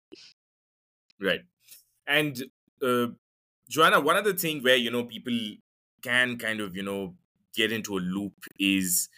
Right. 1.21 1.41
And 2.07 2.43
uh, 2.83 3.09
Joanna, 3.69 4.01
one 4.01 4.17
other 4.17 4.33
thing 4.33 4.63
where, 4.63 4.77
you 4.77 4.91
know, 4.91 5.05
people 5.05 5.39
can 6.03 6.37
kind 6.37 6.61
of, 6.61 6.77
you 6.77 6.83
know, 6.83 7.15
get 7.55 7.73
into 7.73 7.97
a 7.97 8.01
loop 8.01 8.35
is 8.59 9.09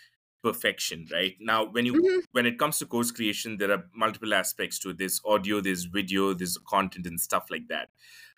perfection 0.44 1.06
right? 1.12 1.34
Now 1.40 1.64
when 1.64 1.86
you 1.86 1.94
mm-hmm. 1.94 2.18
when 2.32 2.46
it 2.46 2.58
comes 2.58 2.78
to 2.78 2.86
course 2.86 3.10
creation 3.10 3.56
there 3.56 3.72
are 3.72 3.84
multiple 3.94 4.34
aspects 4.34 4.78
to 4.80 4.92
this 4.92 5.20
audio 5.24 5.60
there's 5.60 5.84
video 5.84 6.34
there's 6.34 6.58
content 6.68 7.06
and 7.06 7.20
stuff 7.20 7.46
like 7.50 7.66
that. 7.68 7.88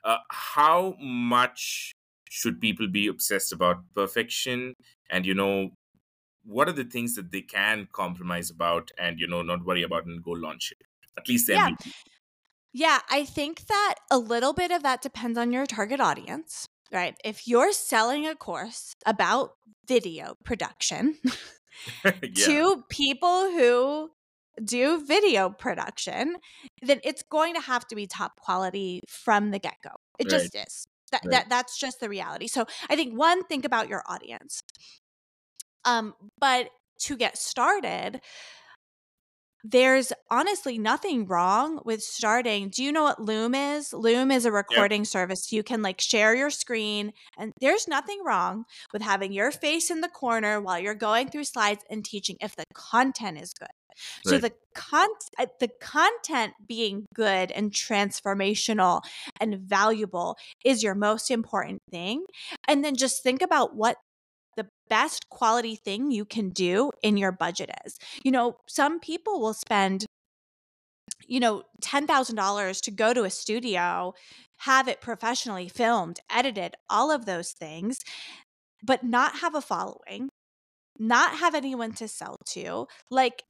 Uh, 0.05 0.19
how 0.31 0.95
much 1.01 1.93
should 2.31 2.61
people 2.61 2.89
be 2.89 3.09
obsessed 3.09 3.53
about 3.53 3.79
perfection? 3.95 4.75
And 5.11 5.27
you 5.27 5.35
know 5.35 5.71
what 6.45 6.69
are 6.69 6.79
the 6.81 6.85
things 6.85 7.17
that 7.17 7.33
they 7.33 7.43
can 7.43 7.89
compromise 7.93 8.51
about 8.51 8.93
and 8.99 9.19
you 9.19 9.27
know 9.27 9.43
not 9.43 9.65
worry 9.65 9.83
about 9.83 10.07
and 10.07 10.23
go 10.23 10.31
launch 10.31 10.73
it? 10.73 10.87
At 11.19 11.29
least 11.29 11.49
yeah. 11.49 11.71
yeah 12.75 12.99
i 13.11 13.25
think 13.25 13.67
that 13.69 13.95
a 14.11 14.19
little 14.19 14.53
bit 14.53 14.71
of 14.71 14.83
that 14.83 15.01
depends 15.01 15.39
on 15.39 15.51
your 15.51 15.65
target 15.65 15.99
audience 15.99 16.69
right? 16.93 17.17
If 17.25 17.47
you're 17.49 17.73
selling 17.73 18.27
a 18.27 18.35
course 18.35 18.95
about 19.05 19.53
video 19.87 20.37
production 20.45 21.17
yeah. 22.05 22.11
to 22.23 22.85
people 22.89 23.51
who 23.51 24.11
do 24.65 25.05
video 25.05 25.51
production, 25.51 26.37
then 26.83 27.01
it's 27.05 27.23
going 27.23 27.55
to 27.55 27.61
have 27.61 27.87
to 27.89 27.95
be 27.97 28.07
top 28.07 28.37
quality 28.41 29.03
from 29.07 29.51
the 29.51 29.59
get 29.59 29.77
go. 29.83 29.91
It 30.19 30.25
right. 30.25 30.31
just 30.31 30.55
is. 30.55 30.87
That, 31.13 31.21
right. 31.25 31.31
that 31.33 31.49
that's 31.49 31.79
just 31.79 32.01
the 32.01 32.09
reality. 32.09 32.49
So 32.49 32.67
I 32.91 32.97
think 32.97 33.17
one, 33.17 33.45
think 33.45 33.65
about 33.65 33.89
your 33.89 34.03
audience. 34.07 34.61
Um, 35.85 36.15
but 36.39 36.71
to 37.01 37.17
get 37.17 37.39
started, 37.39 38.21
there's 39.71 40.13
honestly 40.31 40.79
nothing 40.79 41.27
wrong 41.27 41.81
with 41.85 42.03
starting. 42.03 42.69
Do 42.69 42.85
you 42.85 42.93
know 42.93 43.03
what 43.03 43.21
Loom 43.21 43.55
is? 43.55 43.93
Loom 43.93 44.31
is 44.31 44.45
a 44.45 44.53
recording 44.53 45.01
yep. 45.01 45.09
service. 45.09 45.53
You 45.53 45.63
can 45.63 45.83
like 45.83 46.01
share 46.01 46.35
your 46.35 46.51
screen, 46.51 47.13
and 47.37 47.53
there's 47.61 47.89
nothing 47.89 48.23
wrong 48.25 48.65
with 48.93 49.03
having 49.03 49.33
your 49.33 49.51
face 49.51 49.91
in 49.91 50.01
the 50.01 50.09
corner 50.09 50.61
while 50.61 50.79
you're 50.79 50.95
going 50.95 51.29
through 51.29 51.45
slides 51.45 51.85
and 51.91 52.05
teaching 52.05 52.37
if 52.41 52.55
the 52.55 52.65
content 52.75 53.41
is 53.41 53.53
good. 53.53 53.69
Right. 54.27 54.31
So 54.31 54.39
the 54.39 54.53
con 54.75 55.09
uh, 55.39 55.47
the 55.59 55.71
content 55.81 56.53
being 56.67 57.07
good 57.15 57.51
and 57.51 57.73
transformational 57.73 59.03
and 59.41 59.59
valuable 59.59 60.37
is 60.65 60.83
your 60.83 60.95
most 60.95 61.31
important 61.31 61.81
thing. 61.91 62.25
And 62.69 62.85
then 62.85 62.95
just 62.95 63.23
think 63.23 63.43
about 63.43 63.75
what 63.75 63.97
best 64.89 65.29
quality 65.29 65.77
thing 65.77 66.11
you 66.11 66.25
can 66.25 66.51
do 66.51 66.91
in 67.03 67.17
your 67.17 67.33
budget 67.33 67.71
is. 67.85 67.99
You 68.23 68.31
know, 68.31 68.57
some 68.67 69.01
people 69.01 69.41
will 69.41 69.55
spend 69.55 70.07
you 71.27 71.41
know, 71.41 71.63
$10,000 71.83 72.81
to 72.83 72.91
go 72.91 73.13
to 73.13 73.25
a 73.25 73.31
studio, 73.31 74.15
have 74.59 74.89
it 74.89 75.01
professionally 75.01 75.69
filmed, 75.69 76.21
edited, 76.31 76.75
all 76.89 77.11
of 77.11 77.27
those 77.27 77.53
things, 77.53 78.01
but 78.83 79.03
not 79.03 79.39
have 79.39 79.55
a 79.55 79.61
following, 79.61 80.29
not 80.99 81.39
have 81.39 81.55
anyone 81.55 81.93
to 81.93 82.09
sell 82.09 82.37
to. 82.47 82.87
Like, 83.11 83.43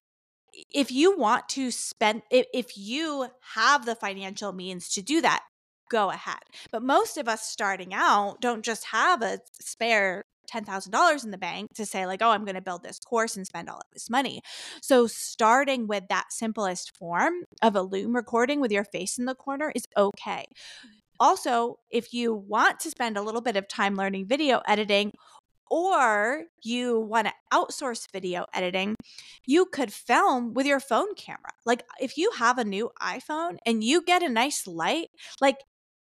if 0.73 0.91
you 0.91 1.17
want 1.17 1.49
to 1.51 1.71
spend, 1.71 2.23
if, 2.31 2.47
if 2.55 2.79
you 2.79 3.29
have 3.55 3.85
the 3.85 3.95
financial 3.95 4.53
means 4.53 4.89
to 4.91 5.03
do 5.03 5.21
that, 5.21 5.43
go 5.91 6.11
ahead. 6.11 6.41
But 6.73 6.83
most 6.83 7.19
of 7.19 7.29
us 7.29 7.43
starting 7.43 7.93
out 7.93 8.41
don't 8.41 8.65
just 8.65 8.87
have 8.87 9.23
a 9.23 9.41
spare 9.61 10.25
$10,000 10.47 11.25
in 11.25 11.31
the 11.31 11.39
bank 11.39 11.75
to 11.75 11.87
say, 11.87 12.07
like, 12.07 12.23
oh, 12.23 12.31
I'm 12.31 12.45
going 12.45 12.55
to 12.55 12.61
build 12.61 12.83
this 12.83 12.99
course 12.99 13.37
and 13.37 13.47
spend 13.47 13.69
all 13.69 13.79
of 13.79 13.87
this 13.93 14.11
money. 14.11 14.43
So, 14.83 15.07
starting 15.07 15.87
with 15.87 16.05
that 16.09 16.27
simplest 16.31 16.97
form 16.97 17.45
of 17.63 17.77
a 17.77 17.83
Loom 17.83 18.15
recording 18.15 18.61
with 18.61 18.73
your 18.73 18.85
face 18.85 19.19
in 19.19 19.25
the 19.25 19.35
corner 19.35 19.73
is 19.75 19.85
okay. 19.97 20.45
Also, 21.19 21.79
if 21.91 22.13
you 22.13 22.35
want 22.35 22.81
to 22.81 22.91
spend 22.91 23.17
a 23.17 23.23
little 23.23 23.41
bit 23.41 23.57
of 23.57 23.69
time 23.69 23.95
learning 23.97 24.27
video 24.27 24.61
editing, 24.67 25.13
or 25.71 26.45
you 26.63 27.01
want 27.01 27.27
to 27.27 27.33
outsource 27.53 28.07
video 28.13 28.47
editing, 28.55 28.95
you 29.47 29.67
could 29.67 29.93
film 29.93 30.55
with 30.55 30.67
your 30.67 30.81
phone 30.81 31.15
camera. 31.15 31.51
Like 31.65 31.85
if 32.01 32.17
you 32.17 32.31
have 32.39 32.59
a 32.59 32.65
new 32.65 32.91
iPhone 33.03 33.57
and 33.67 33.83
you 33.83 34.03
get 34.03 34.23
a 34.23 34.29
nice 34.29 34.67
light, 34.67 35.09
like 35.41 35.57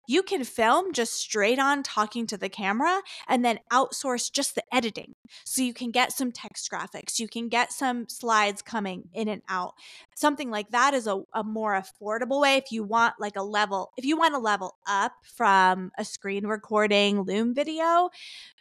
you 0.08 0.24
can 0.24 0.44
film 0.44 0.94
just 0.94 1.14
straight 1.14 1.60
on 1.60 1.84
talking 1.84 2.28
to 2.28 2.38
the 2.38 2.50
camera 2.50 3.02
and 3.28 3.44
then 3.44 3.60
outsource 3.72 4.32
just 4.32 4.56
the 4.56 4.64
editing. 4.74 5.16
So 5.44 5.62
you 5.62 5.74
can 5.74 5.92
get 5.92 6.12
some 6.12 6.32
text 6.32 6.70
graphics, 6.72 7.20
you 7.20 7.28
can 7.28 7.50
get 7.50 7.72
some 7.72 8.08
slides 8.08 8.62
coming 8.62 9.10
in 9.14 9.28
and 9.28 9.42
out. 9.50 9.74
Something 10.16 10.50
like 10.50 10.72
that 10.72 10.94
is 10.94 11.08
a, 11.08 11.22
a 11.34 11.44
more 11.44 11.74
affordable 11.74 12.42
way 12.42 12.56
if 12.56 12.72
you 12.72 12.84
want 12.84 13.16
like 13.20 13.36
a 13.36 13.44
level, 13.44 13.92
if 13.98 14.06
you 14.06 14.18
want 14.18 14.34
to 14.34 14.40
level 14.40 14.76
up 14.88 15.14
from 15.24 15.92
a 15.98 16.06
screen 16.06 16.48
recording 16.48 17.22
Loom 17.22 17.54
video, 17.54 18.10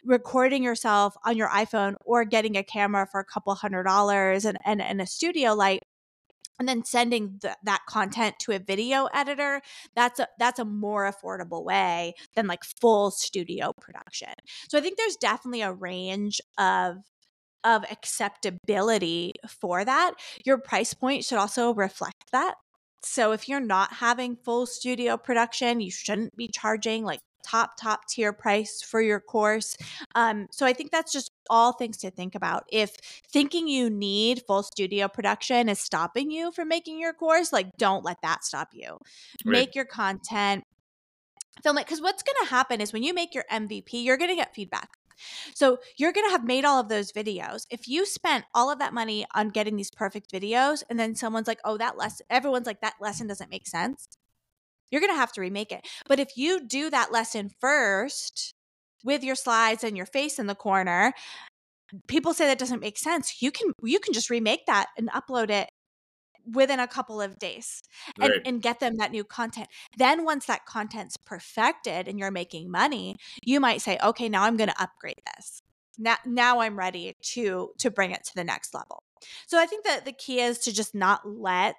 recording 0.03 0.63
yourself 0.63 1.15
on 1.23 1.37
your 1.37 1.49
iPhone 1.49 1.95
or 2.05 2.25
getting 2.25 2.57
a 2.57 2.63
camera 2.63 3.07
for 3.09 3.19
a 3.19 3.25
couple 3.25 3.53
hundred 3.55 3.83
dollars 3.83 4.45
and, 4.45 4.57
and, 4.65 4.81
and 4.81 5.01
a 5.01 5.05
studio 5.05 5.53
light 5.53 5.83
and 6.59 6.67
then 6.67 6.83
sending 6.83 7.39
th- 7.41 7.55
that 7.63 7.81
content 7.87 8.35
to 8.39 8.51
a 8.53 8.59
video 8.59 9.05
editor 9.13 9.61
that's 9.95 10.19
a 10.19 10.27
that's 10.39 10.59
a 10.59 10.65
more 10.65 11.11
affordable 11.11 11.63
way 11.63 12.13
than 12.35 12.47
like 12.47 12.63
full 12.63 13.11
studio 13.11 13.71
production. 13.79 14.33
So 14.69 14.77
i 14.77 14.81
think 14.81 14.97
there's 14.97 15.17
definitely 15.17 15.61
a 15.61 15.73
range 15.73 16.41
of 16.57 16.97
of 17.63 17.83
acceptability 17.91 19.33
for 19.47 19.83
that. 19.83 20.13
Your 20.45 20.59
price 20.59 20.93
point 20.93 21.23
should 21.25 21.39
also 21.39 21.73
reflect 21.73 22.31
that. 22.31 22.53
So 23.03 23.31
if 23.31 23.49
you're 23.49 23.59
not 23.59 23.91
having 23.93 24.35
full 24.35 24.65
studio 24.65 25.17
production 25.17 25.79
you 25.79 25.91
shouldn't 25.91 26.35
be 26.35 26.47
charging 26.47 27.03
like 27.03 27.19
top 27.45 27.77
top 27.79 28.07
tier 28.07 28.33
price 28.33 28.81
for 28.81 29.01
your 29.01 29.19
course 29.19 29.77
um, 30.15 30.47
so 30.51 30.65
i 30.65 30.73
think 30.73 30.91
that's 30.91 31.11
just 31.11 31.31
all 31.49 31.73
things 31.73 31.97
to 31.97 32.09
think 32.09 32.33
about 32.33 32.63
if 32.71 32.95
thinking 33.31 33.67
you 33.67 33.89
need 33.89 34.41
full 34.47 34.63
studio 34.63 35.07
production 35.07 35.69
is 35.69 35.79
stopping 35.79 36.31
you 36.31 36.51
from 36.51 36.67
making 36.67 36.99
your 36.99 37.13
course 37.13 37.53
like 37.53 37.67
don't 37.77 38.03
let 38.03 38.17
that 38.21 38.43
stop 38.43 38.69
you 38.73 38.97
right. 39.45 39.51
make 39.51 39.75
your 39.75 39.85
content 39.85 40.63
film 41.61 41.77
it 41.77 41.85
because 41.85 42.01
what's 42.01 42.23
going 42.23 42.35
to 42.41 42.49
happen 42.49 42.81
is 42.81 42.91
when 42.91 43.03
you 43.03 43.13
make 43.13 43.35
your 43.35 43.45
mvp 43.51 43.89
you're 43.91 44.17
going 44.17 44.29
to 44.29 44.35
get 44.35 44.55
feedback 44.55 44.89
so 45.53 45.79
you're 45.97 46.11
going 46.11 46.27
to 46.27 46.31
have 46.31 46.43
made 46.43 46.65
all 46.65 46.77
of 46.77 46.89
those 46.89 47.13
videos. 47.13 47.65
If 47.69 47.87
you 47.87 48.05
spent 48.05 48.43
all 48.53 48.69
of 48.69 48.79
that 48.79 48.93
money 48.93 49.25
on 49.33 49.47
getting 49.47 49.77
these 49.77 49.89
perfect 49.89 50.29
videos 50.29 50.83
and 50.89 50.99
then 50.99 51.15
someone's 51.15 51.47
like, 51.47 51.61
"Oh, 51.63 51.77
that 51.77 51.97
lesson 51.97 52.25
everyone's 52.29 52.67
like 52.67 52.81
that 52.81 52.95
lesson 52.99 53.27
doesn't 53.27 53.49
make 53.49 53.65
sense." 53.65 54.09
You're 54.91 55.01
going 55.01 55.13
to 55.13 55.19
have 55.19 55.33
to 55.33 55.41
remake 55.41 55.71
it. 55.71 55.87
But 56.07 56.19
if 56.19 56.29
you 56.35 56.65
do 56.65 56.89
that 56.89 57.11
lesson 57.11 57.51
first 57.59 58.53
with 59.03 59.23
your 59.23 59.35
slides 59.35 59.83
and 59.83 59.97
your 59.97 60.05
face 60.05 60.39
in 60.39 60.47
the 60.47 60.55
corner, 60.55 61.13
people 62.07 62.33
say 62.33 62.45
that 62.45 62.59
doesn't 62.59 62.81
make 62.81 62.97
sense. 62.97 63.41
You 63.41 63.51
can 63.51 63.71
you 63.83 63.99
can 63.99 64.13
just 64.13 64.29
remake 64.29 64.65
that 64.65 64.87
and 64.97 65.09
upload 65.11 65.49
it 65.49 65.69
within 66.53 66.79
a 66.79 66.87
couple 66.87 67.21
of 67.21 67.39
days 67.39 67.81
and, 68.21 68.29
right. 68.29 68.41
and 68.45 68.61
get 68.61 68.79
them 68.79 68.97
that 68.97 69.11
new 69.11 69.23
content. 69.23 69.67
Then 69.97 70.25
once 70.25 70.45
that 70.45 70.65
content's 70.65 71.17
perfected 71.17 72.07
and 72.07 72.19
you're 72.19 72.31
making 72.31 72.69
money, 72.69 73.15
you 73.43 73.59
might 73.59 73.81
say, 73.81 73.97
okay, 74.03 74.29
now 74.29 74.43
I'm 74.43 74.57
going 74.57 74.69
to 74.69 74.81
upgrade 74.81 75.21
this. 75.35 75.61
Now, 75.97 76.17
now 76.25 76.59
I'm 76.59 76.77
ready 76.77 77.13
to 77.33 77.71
to 77.79 77.89
bring 77.89 78.11
it 78.11 78.23
to 78.25 78.35
the 78.35 78.43
next 78.43 78.73
level. 78.73 79.03
So 79.47 79.59
I 79.59 79.65
think 79.65 79.85
that 79.85 80.05
the 80.05 80.11
key 80.11 80.41
is 80.41 80.59
to 80.59 80.73
just 80.73 80.93
not 80.93 81.21
let 81.27 81.75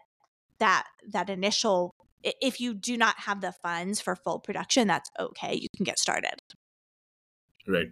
that 0.58 0.86
that 1.12 1.28
initial 1.28 1.94
if 2.22 2.60
you 2.60 2.74
do 2.74 2.96
not 2.96 3.18
have 3.20 3.40
the 3.40 3.52
funds 3.52 4.00
for 4.00 4.16
full 4.16 4.40
production, 4.40 4.88
that's 4.88 5.10
okay. 5.18 5.54
You 5.54 5.68
can 5.76 5.84
get 5.84 5.98
started. 5.98 6.40
Right. 7.66 7.88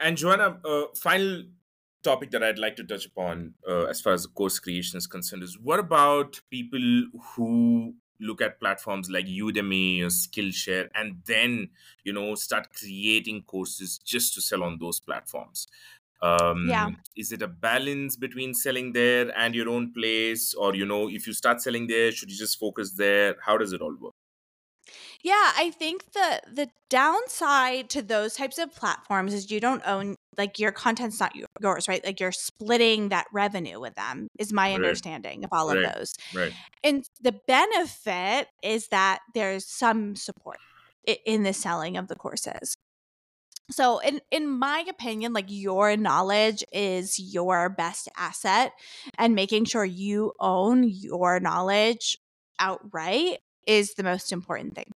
And 0.00 0.16
Joanna, 0.16 0.58
uh, 0.64 0.84
final 0.96 1.44
topic 2.02 2.30
that 2.32 2.42
I'd 2.42 2.58
like 2.58 2.76
to 2.76 2.84
touch 2.84 3.06
upon 3.06 3.54
uh, 3.68 3.84
as 3.84 4.00
far 4.00 4.12
as 4.12 4.24
the 4.24 4.28
course 4.28 4.58
creation 4.58 4.98
is 4.98 5.06
concerned 5.06 5.42
is 5.42 5.58
what 5.58 5.80
about 5.80 6.40
people 6.50 7.04
who 7.34 7.94
look 8.20 8.40
at 8.40 8.60
platforms 8.60 9.10
like 9.10 9.26
Udemy 9.26 10.02
or 10.02 10.06
Skillshare 10.06 10.88
and 10.94 11.22
then, 11.26 11.70
you 12.04 12.12
know, 12.12 12.34
start 12.34 12.68
creating 12.78 13.42
courses 13.42 13.98
just 13.98 14.34
to 14.34 14.42
sell 14.42 14.62
on 14.62 14.78
those 14.78 15.00
platforms? 15.00 15.66
Um, 16.22 16.66
yeah 16.68 16.90
is 17.16 17.32
it 17.32 17.42
a 17.42 17.48
balance 17.48 18.16
between 18.16 18.54
selling 18.54 18.92
there 18.92 19.30
and 19.36 19.54
your 19.54 19.68
own 19.68 19.92
place? 19.92 20.54
Or 20.54 20.74
you 20.74 20.86
know 20.86 21.08
if 21.08 21.26
you 21.26 21.32
start 21.32 21.60
selling 21.60 21.86
there 21.86 22.12
should 22.12 22.30
you 22.30 22.38
just 22.38 22.58
focus 22.58 22.92
there? 22.92 23.36
How 23.44 23.58
does 23.58 23.72
it 23.72 23.80
all 23.80 23.96
work? 24.00 24.12
Yeah 25.22 25.52
i 25.56 25.70
think 25.70 26.12
the 26.12 26.40
the 26.52 26.68
downside 26.90 27.88
to 27.90 28.02
those 28.02 28.34
types 28.36 28.58
of 28.58 28.74
platforms 28.74 29.32
is 29.32 29.50
you 29.50 29.58
don't 29.58 29.82
own 29.86 30.16
like 30.36 30.58
your 30.58 30.70
content's 30.70 31.18
not 31.18 31.32
yours 31.34 31.88
right? 31.88 32.04
Like 32.04 32.20
you're 32.20 32.32
splitting 32.32 33.08
that 33.08 33.26
revenue 33.32 33.80
with 33.80 33.94
them 33.94 34.28
is 34.38 34.52
my 34.52 34.68
right. 34.68 34.74
understanding 34.74 35.44
of 35.44 35.50
all 35.52 35.68
right. 35.68 35.78
of 35.78 35.94
those. 35.94 36.14
Right. 36.34 36.52
And 36.82 37.04
the 37.20 37.34
benefit 37.46 38.48
is 38.62 38.88
that 38.88 39.20
there's 39.34 39.66
some 39.66 40.16
support 40.16 40.58
in 41.26 41.42
the 41.42 41.52
selling 41.52 41.96
of 41.96 42.08
the 42.08 42.16
courses 42.16 42.76
so 43.70 43.98
in 43.98 44.20
in 44.30 44.48
my 44.48 44.84
opinion 44.88 45.32
like 45.32 45.46
your 45.48 45.96
knowledge 45.96 46.64
is 46.72 47.18
your 47.18 47.68
best 47.68 48.08
asset 48.16 48.72
and 49.18 49.34
making 49.34 49.64
sure 49.64 49.84
you 49.84 50.32
own 50.38 50.84
your 50.84 51.40
knowledge 51.40 52.18
outright 52.58 53.38
is 53.66 53.94
the 53.94 54.02
most 54.02 54.32
important 54.32 54.74
thing. 54.74 54.92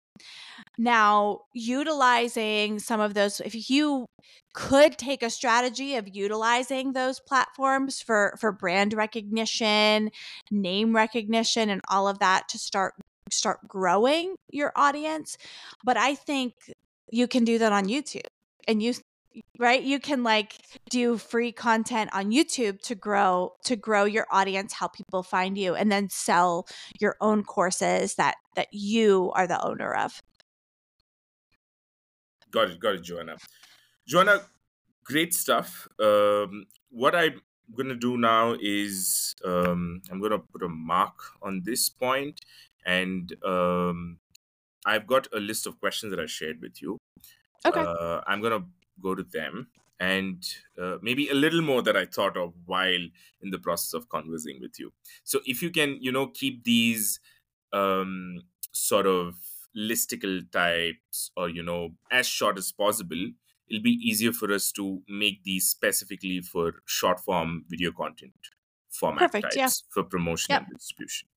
Now 0.78 1.41
utilizing 1.53 2.80
some 2.80 2.99
of 2.99 3.13
those 3.13 3.39
if 3.39 3.70
you 3.70 4.05
could 4.53 4.97
take 4.97 5.22
a 5.22 5.30
strategy 5.30 5.95
of 5.95 6.13
utilizing 6.13 6.93
those 6.93 7.20
platforms 7.20 8.01
for 8.01 8.36
for 8.39 8.51
brand 8.51 8.93
recognition 8.93 10.09
name 10.49 10.95
recognition 10.95 11.70
and 11.70 11.82
all 11.89 12.07
of 12.07 12.20
that 12.20 12.47
to 12.49 12.57
start 12.57 12.93
start 13.32 13.59
growing 13.68 14.36
your 14.51 14.72
audience 14.76 15.38
but 15.84 15.97
i 15.97 16.16
think 16.16 16.53
you 17.11 17.28
can 17.28 17.43
do 17.43 17.57
that 17.57 17.74
on 17.74 17.86
youtube 17.86 18.28
and 18.68 18.82
you 18.82 18.93
right? 19.59 19.82
You 19.82 19.99
can 19.99 20.24
like 20.24 20.55
do 20.89 21.18
free 21.18 21.51
content 21.51 22.09
on 22.13 22.32
youtube 22.32 22.80
to 22.82 22.95
grow 22.95 23.53
to 23.66 23.76
grow 23.76 24.05
your 24.05 24.26
audience 24.32 24.74
help 24.74 24.93
people 24.93 25.24
find 25.24 25.57
you 25.57 25.76
and 25.76 25.91
then 25.91 26.09
sell 26.09 26.68
your 26.99 27.16
own 27.20 27.43
courses 27.43 28.16
that 28.16 28.36
that 28.55 28.68
you 28.72 29.32
are 29.36 29.47
the 29.47 29.63
owner 29.66 29.93
of. 29.93 30.22
Got 32.51 32.70
it 32.70 32.80
got 32.80 32.95
it 32.95 33.03
joanna. 33.03 33.38
Joanna 34.07 34.41
great 35.03 35.34
stuff. 35.34 35.88
Um, 35.99 36.66
what 36.89 37.16
i'm 37.16 37.41
gonna 37.76 37.95
do 37.95 38.18
now 38.18 38.55
is 38.59 39.36
um, 39.43 40.01
i'm 40.11 40.22
gonna 40.22 40.39
put 40.39 40.61
a 40.63 40.70
mark 40.70 41.18
on 41.41 41.61
this 41.66 41.89
point 41.89 42.41
and 42.86 43.36
um, 43.43 44.18
i've 44.86 45.07
got 45.07 45.28
a 45.34 45.39
list 45.39 45.66
of 45.66 45.80
questions 45.80 46.11
that 46.11 46.20
i 46.20 46.26
shared 46.26 46.61
with 46.61 46.82
you 46.82 46.97
Okay. 47.66 47.82
Uh, 47.82 48.22
I'm 48.28 48.41
gonna 48.41 48.66
go 49.01 49.16
to 49.16 49.24
them 49.24 49.68
and 49.99 50.45
uh, 50.82 50.97
maybe 51.01 51.30
a 51.30 51.34
little 51.34 51.61
more 51.61 51.82
that 51.82 51.95
I 51.95 52.05
thought 52.05 52.38
of 52.38 52.53
while 52.66 53.07
in 53.41 53.51
the 53.51 53.59
process 53.59 53.93
of 53.93 54.09
conversing 54.09 54.59
with 54.61 54.80
you. 54.80 54.91
So 55.24 55.39
if 55.45 55.61
you 55.61 55.70
can, 55.70 55.97
you 56.01 56.11
know, 56.11 56.28
keep 56.28 56.63
these 56.63 57.20
um, 57.72 58.41
sort 58.72 59.07
of 59.07 59.36
listicle 59.76 60.49
types 60.51 61.32
or 61.36 61.49
you 61.49 61.61
know 61.61 61.89
as 62.09 62.26
short 62.26 62.57
as 62.57 62.72
possible 62.72 63.32
it'll 63.70 63.84
be 63.84 63.99
easier 64.01 64.32
for 64.32 64.51
us 64.53 64.72
to 64.72 65.01
make 65.09 65.43
these 65.43 65.68
specifically 65.68 66.39
for 66.39 66.76
short 66.86 67.20
form 67.20 67.66
video 67.68 67.91
content 67.91 68.32
format 68.89 69.20
Perfect, 69.20 69.43
types 69.43 69.55
yeah. 69.57 69.70
for 69.89 70.03
promotion 70.03 70.53
yep. 70.53 70.61
and 70.61 70.78
distribution 70.78 71.28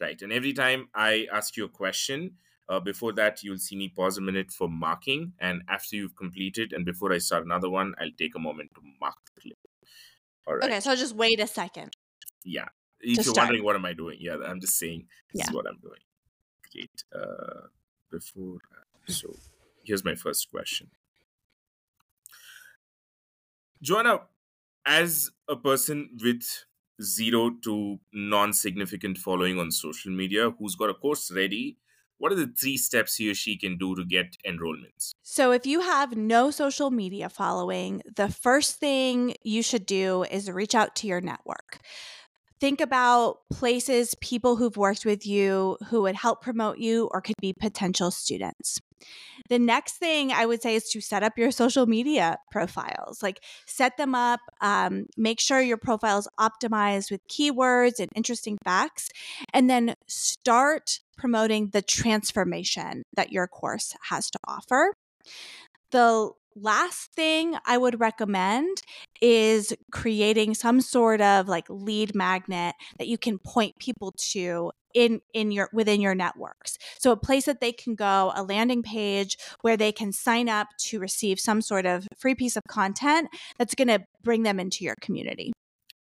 right 0.00 0.20
and 0.20 0.32
every 0.32 0.52
time 0.52 0.88
i 0.96 1.26
ask 1.32 1.56
you 1.56 1.64
a 1.64 1.68
question 1.68 2.32
uh, 2.68 2.80
before 2.80 3.12
that, 3.12 3.42
you'll 3.42 3.58
see 3.58 3.76
me 3.76 3.88
pause 3.88 4.18
a 4.18 4.20
minute 4.20 4.50
for 4.50 4.68
marking. 4.68 5.32
And 5.38 5.62
after 5.68 5.96
you've 5.96 6.16
completed, 6.16 6.72
and 6.72 6.84
before 6.84 7.12
I 7.12 7.18
start 7.18 7.44
another 7.44 7.70
one, 7.70 7.94
I'll 8.00 8.10
take 8.18 8.34
a 8.34 8.40
moment 8.40 8.70
to 8.74 8.80
mark 9.00 9.16
the 9.34 9.40
clip. 9.40 9.58
All 10.46 10.56
right. 10.56 10.64
Okay, 10.64 10.80
so 10.80 10.94
just 10.94 11.14
wait 11.14 11.40
a 11.40 11.46
second. 11.46 11.96
Yeah. 12.44 12.66
If 13.00 13.16
you're 13.16 13.24
start. 13.24 13.48
wondering 13.48 13.64
what 13.64 13.76
am 13.76 13.84
I 13.84 13.92
doing, 13.92 14.18
yeah, 14.20 14.36
I'm 14.46 14.60
just 14.60 14.78
saying 14.78 15.06
this 15.32 15.40
yeah. 15.40 15.50
is 15.50 15.54
what 15.54 15.66
I'm 15.68 15.78
doing. 15.80 16.00
Great. 16.72 17.04
Uh, 17.14 17.68
before, 18.10 18.58
so 19.06 19.34
here's 19.84 20.04
my 20.04 20.14
first 20.14 20.50
question. 20.50 20.88
Joanna, 23.82 24.22
as 24.86 25.30
a 25.48 25.56
person 25.56 26.10
with 26.22 26.64
zero 27.02 27.50
to 27.62 27.98
non 28.12 28.52
significant 28.52 29.18
following 29.18 29.58
on 29.58 29.70
social 29.70 30.10
media 30.10 30.50
who's 30.58 30.74
got 30.74 30.90
a 30.90 30.94
course 30.94 31.30
ready 31.30 31.76
what 32.18 32.32
are 32.32 32.36
the 32.36 32.52
three 32.58 32.76
steps 32.76 33.16
he 33.16 33.30
or 33.30 33.34
she 33.34 33.58
can 33.58 33.76
do 33.76 33.94
to 33.94 34.04
get 34.04 34.36
enrollments? 34.46 35.12
So, 35.22 35.52
if 35.52 35.66
you 35.66 35.80
have 35.80 36.16
no 36.16 36.50
social 36.50 36.90
media 36.90 37.28
following, 37.28 38.02
the 38.16 38.28
first 38.28 38.76
thing 38.76 39.34
you 39.42 39.62
should 39.62 39.86
do 39.86 40.24
is 40.24 40.50
reach 40.50 40.74
out 40.74 40.96
to 40.96 41.06
your 41.06 41.20
network. 41.20 41.80
Think 42.58 42.80
about 42.80 43.40
places, 43.52 44.14
people 44.22 44.56
who've 44.56 44.76
worked 44.78 45.04
with 45.04 45.26
you 45.26 45.76
who 45.90 46.02
would 46.02 46.14
help 46.14 46.40
promote 46.40 46.78
you 46.78 47.10
or 47.12 47.20
could 47.20 47.34
be 47.38 47.52
potential 47.52 48.10
students. 48.10 48.80
The 49.50 49.58
next 49.58 49.98
thing 49.98 50.32
I 50.32 50.46
would 50.46 50.62
say 50.62 50.74
is 50.74 50.88
to 50.90 51.02
set 51.02 51.22
up 51.22 51.36
your 51.36 51.50
social 51.50 51.86
media 51.86 52.38
profiles. 52.50 53.22
Like 53.22 53.42
set 53.66 53.98
them 53.98 54.14
up, 54.14 54.40
um, 54.62 55.04
make 55.18 55.38
sure 55.38 55.60
your 55.60 55.76
profile 55.76 56.18
is 56.18 56.28
optimized 56.40 57.10
with 57.10 57.20
keywords 57.28 58.00
and 58.00 58.08
interesting 58.14 58.56
facts, 58.64 59.10
and 59.52 59.68
then 59.68 59.94
start 60.06 61.00
promoting 61.16 61.68
the 61.68 61.82
transformation 61.82 63.02
that 63.14 63.32
your 63.32 63.46
course 63.46 63.94
has 64.08 64.30
to 64.30 64.38
offer. 64.46 64.92
The 65.90 66.30
last 66.56 67.12
thing 67.12 67.56
I 67.66 67.76
would 67.76 68.00
recommend 68.00 68.82
is 69.20 69.74
creating 69.92 70.54
some 70.54 70.80
sort 70.80 71.20
of 71.20 71.48
like 71.48 71.66
lead 71.68 72.14
magnet 72.14 72.74
that 72.98 73.08
you 73.08 73.18
can 73.18 73.38
point 73.38 73.78
people 73.78 74.12
to 74.32 74.72
in 74.94 75.20
in 75.34 75.52
your 75.52 75.68
within 75.72 76.00
your 76.00 76.14
networks. 76.14 76.78
So 76.98 77.12
a 77.12 77.16
place 77.16 77.44
that 77.44 77.60
they 77.60 77.72
can 77.72 77.94
go, 77.94 78.32
a 78.34 78.42
landing 78.42 78.82
page 78.82 79.36
where 79.60 79.76
they 79.76 79.92
can 79.92 80.10
sign 80.10 80.48
up 80.48 80.68
to 80.86 80.98
receive 80.98 81.38
some 81.38 81.60
sort 81.60 81.84
of 81.84 82.08
free 82.16 82.34
piece 82.34 82.56
of 82.56 82.62
content 82.68 83.28
that's 83.58 83.74
going 83.74 83.88
to 83.88 84.00
bring 84.22 84.42
them 84.42 84.58
into 84.58 84.84
your 84.84 84.94
community. 85.02 85.52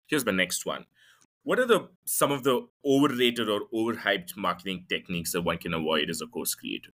Here's 0.08 0.26
my 0.26 0.32
next 0.32 0.66
one. 0.66 0.86
What 1.46 1.60
are 1.60 1.66
the 1.68 1.90
some 2.06 2.32
of 2.32 2.44
the 2.44 2.68
overrated 2.84 3.48
or 3.50 3.70
overhyped 3.74 4.36
marketing 4.36 4.88
techniques 4.90 5.32
that 5.32 5.44
one 5.44 5.60
can 5.60 5.74
avoid 5.76 6.10
as 6.10 6.20
a 6.20 6.28
course 6.28 6.56
creator? 6.56 6.92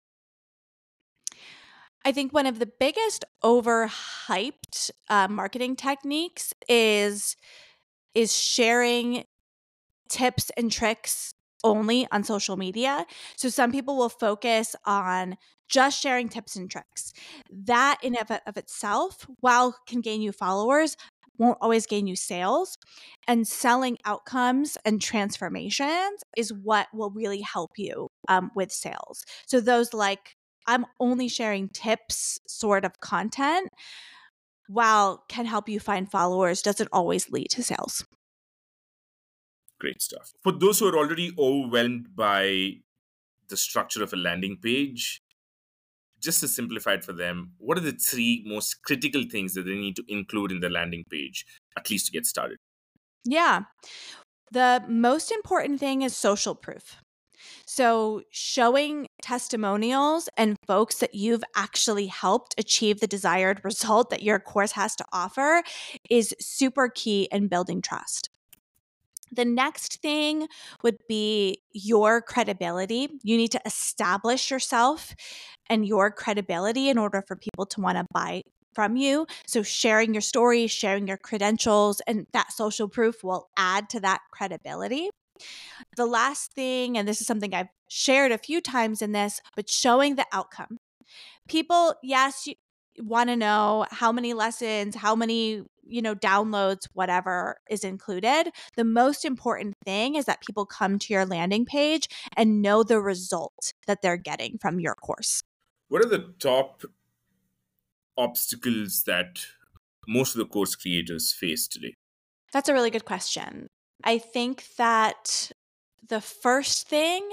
I 2.03 2.11
think 2.11 2.33
one 2.33 2.45
of 2.45 2.59
the 2.59 2.65
biggest 2.65 3.23
overhyped 3.43 4.91
uh, 5.09 5.27
marketing 5.29 5.77
techniques 5.77 6.53
is 6.67 7.37
is 8.13 8.37
sharing 8.37 9.23
tips 10.09 10.51
and 10.57 10.71
tricks 10.71 11.33
only 11.63 12.07
on 12.11 12.23
social 12.23 12.57
media. 12.57 13.05
So 13.37 13.49
some 13.49 13.71
people 13.71 13.97
will 13.97 14.09
focus 14.09 14.75
on 14.85 15.37
just 15.69 16.01
sharing 16.01 16.27
tips 16.27 16.57
and 16.57 16.69
tricks. 16.69 17.13
That 17.49 17.97
in 18.03 18.17
of, 18.17 18.29
of 18.45 18.57
itself, 18.57 19.25
while 19.39 19.77
can 19.87 20.01
gain 20.01 20.21
you 20.21 20.33
followers, 20.33 20.97
won't 21.41 21.57
always 21.59 21.87
gain 21.87 22.07
you 22.07 22.15
sales. 22.15 22.77
And 23.27 23.47
selling 23.47 23.97
outcomes 24.05 24.77
and 24.85 25.01
transformations 25.01 26.21
is 26.37 26.53
what 26.53 26.87
will 26.93 27.09
really 27.09 27.41
help 27.41 27.71
you 27.77 28.07
um, 28.27 28.51
with 28.55 28.71
sales. 28.71 29.25
So 29.47 29.59
those 29.59 29.93
like 29.93 30.35
I'm 30.67 30.85
only 30.99 31.27
sharing 31.27 31.69
tips 31.69 32.39
sort 32.47 32.85
of 32.85 32.99
content, 32.99 33.69
while 34.67 35.23
can 35.27 35.45
help 35.45 35.67
you 35.67 35.79
find 35.79 36.09
followers, 36.09 36.61
doesn't 36.61 36.89
always 36.93 37.29
lead 37.31 37.49
to 37.51 37.63
sales. 37.63 38.05
Great 39.79 40.01
stuff. 40.01 40.33
For 40.43 40.51
those 40.51 40.79
who 40.79 40.87
are 40.87 40.95
already 40.95 41.33
overwhelmed 41.39 42.15
by 42.15 42.73
the 43.49 43.57
structure 43.57 44.03
of 44.03 44.13
a 44.13 44.15
landing 44.15 44.57
page, 44.61 45.20
just 46.21 46.39
to 46.41 46.47
simplify 46.47 46.93
it 46.93 47.03
for 47.03 47.13
them, 47.13 47.53
what 47.57 47.77
are 47.77 47.81
the 47.81 47.93
three 47.93 48.43
most 48.45 48.83
critical 48.83 49.23
things 49.29 49.53
that 49.53 49.63
they 49.63 49.75
need 49.75 49.95
to 49.97 50.03
include 50.07 50.51
in 50.51 50.59
the 50.59 50.69
landing 50.69 51.03
page, 51.09 51.45
at 51.77 51.89
least 51.89 52.07
to 52.07 52.11
get 52.11 52.25
started? 52.25 52.57
Yeah. 53.25 53.61
The 54.51 54.83
most 54.87 55.31
important 55.31 55.79
thing 55.79 56.01
is 56.01 56.15
social 56.15 56.55
proof. 56.55 56.97
So, 57.65 58.21
showing 58.31 59.07
testimonials 59.21 60.29
and 60.37 60.57
folks 60.67 60.99
that 60.99 61.15
you've 61.15 61.43
actually 61.55 62.07
helped 62.07 62.53
achieve 62.57 62.99
the 62.99 63.07
desired 63.07 63.61
result 63.63 64.09
that 64.09 64.23
your 64.23 64.39
course 64.39 64.73
has 64.73 64.95
to 64.97 65.05
offer 65.11 65.63
is 66.09 66.35
super 66.39 66.89
key 66.89 67.27
in 67.31 67.47
building 67.47 67.81
trust. 67.81 68.29
The 69.31 69.45
next 69.45 70.01
thing 70.01 70.47
would 70.83 70.97
be 71.07 71.61
your 71.71 72.21
credibility. 72.21 73.07
You 73.23 73.37
need 73.37 73.51
to 73.51 73.61
establish 73.65 74.51
yourself 74.51 75.15
and 75.69 75.85
your 75.85 76.11
credibility 76.11 76.89
in 76.89 76.97
order 76.97 77.23
for 77.25 77.35
people 77.35 77.65
to 77.67 77.81
want 77.81 77.97
to 77.97 78.05
buy 78.13 78.41
from 78.73 78.95
you. 78.95 79.25
So, 79.47 79.63
sharing 79.63 80.13
your 80.13 80.21
story, 80.21 80.67
sharing 80.67 81.07
your 81.07 81.17
credentials, 81.17 82.01
and 82.07 82.27
that 82.33 82.51
social 82.51 82.87
proof 82.87 83.23
will 83.23 83.49
add 83.57 83.89
to 83.89 83.99
that 84.01 84.21
credibility. 84.31 85.09
The 85.97 86.05
last 86.05 86.53
thing, 86.53 86.97
and 86.97 87.07
this 87.07 87.21
is 87.21 87.27
something 87.27 87.53
I've 87.53 87.69
shared 87.89 88.31
a 88.31 88.37
few 88.37 88.61
times 88.61 89.01
in 89.01 89.11
this, 89.11 89.41
but 89.55 89.69
showing 89.69 90.15
the 90.15 90.25
outcome. 90.31 90.77
People, 91.47 91.95
yes, 92.03 92.47
you 92.47 92.55
want 92.99 93.29
to 93.29 93.35
know 93.35 93.85
how 93.89 94.11
many 94.11 94.33
lessons, 94.33 94.95
how 94.95 95.15
many, 95.15 95.63
you 95.91 96.01
know, 96.01 96.15
downloads, 96.15 96.87
whatever 96.93 97.57
is 97.69 97.83
included. 97.83 98.51
The 98.75 98.83
most 98.83 99.25
important 99.25 99.75
thing 99.85 100.15
is 100.15 100.25
that 100.25 100.41
people 100.41 100.65
come 100.65 100.97
to 100.99 101.13
your 101.13 101.25
landing 101.25 101.65
page 101.65 102.07
and 102.35 102.61
know 102.61 102.83
the 102.83 102.99
result 102.99 103.73
that 103.87 104.01
they're 104.01 104.17
getting 104.17 104.57
from 104.59 104.79
your 104.79 104.95
course. 104.95 105.43
What 105.89 106.03
are 106.03 106.09
the 106.09 106.33
top 106.39 106.83
obstacles 108.17 109.03
that 109.03 109.45
most 110.07 110.35
of 110.35 110.39
the 110.39 110.45
course 110.45 110.75
creators 110.75 111.33
face 111.33 111.67
today? 111.67 111.95
That's 112.53 112.69
a 112.69 112.73
really 112.73 112.89
good 112.89 113.05
question. 113.05 113.67
I 114.03 114.17
think 114.17 114.65
that 114.77 115.51
the 116.07 116.21
first 116.21 116.87
thing 116.87 117.27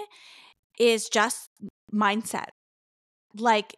is 0.79 1.09
just 1.09 1.51
mindset. 1.93 2.49
Like 3.37 3.77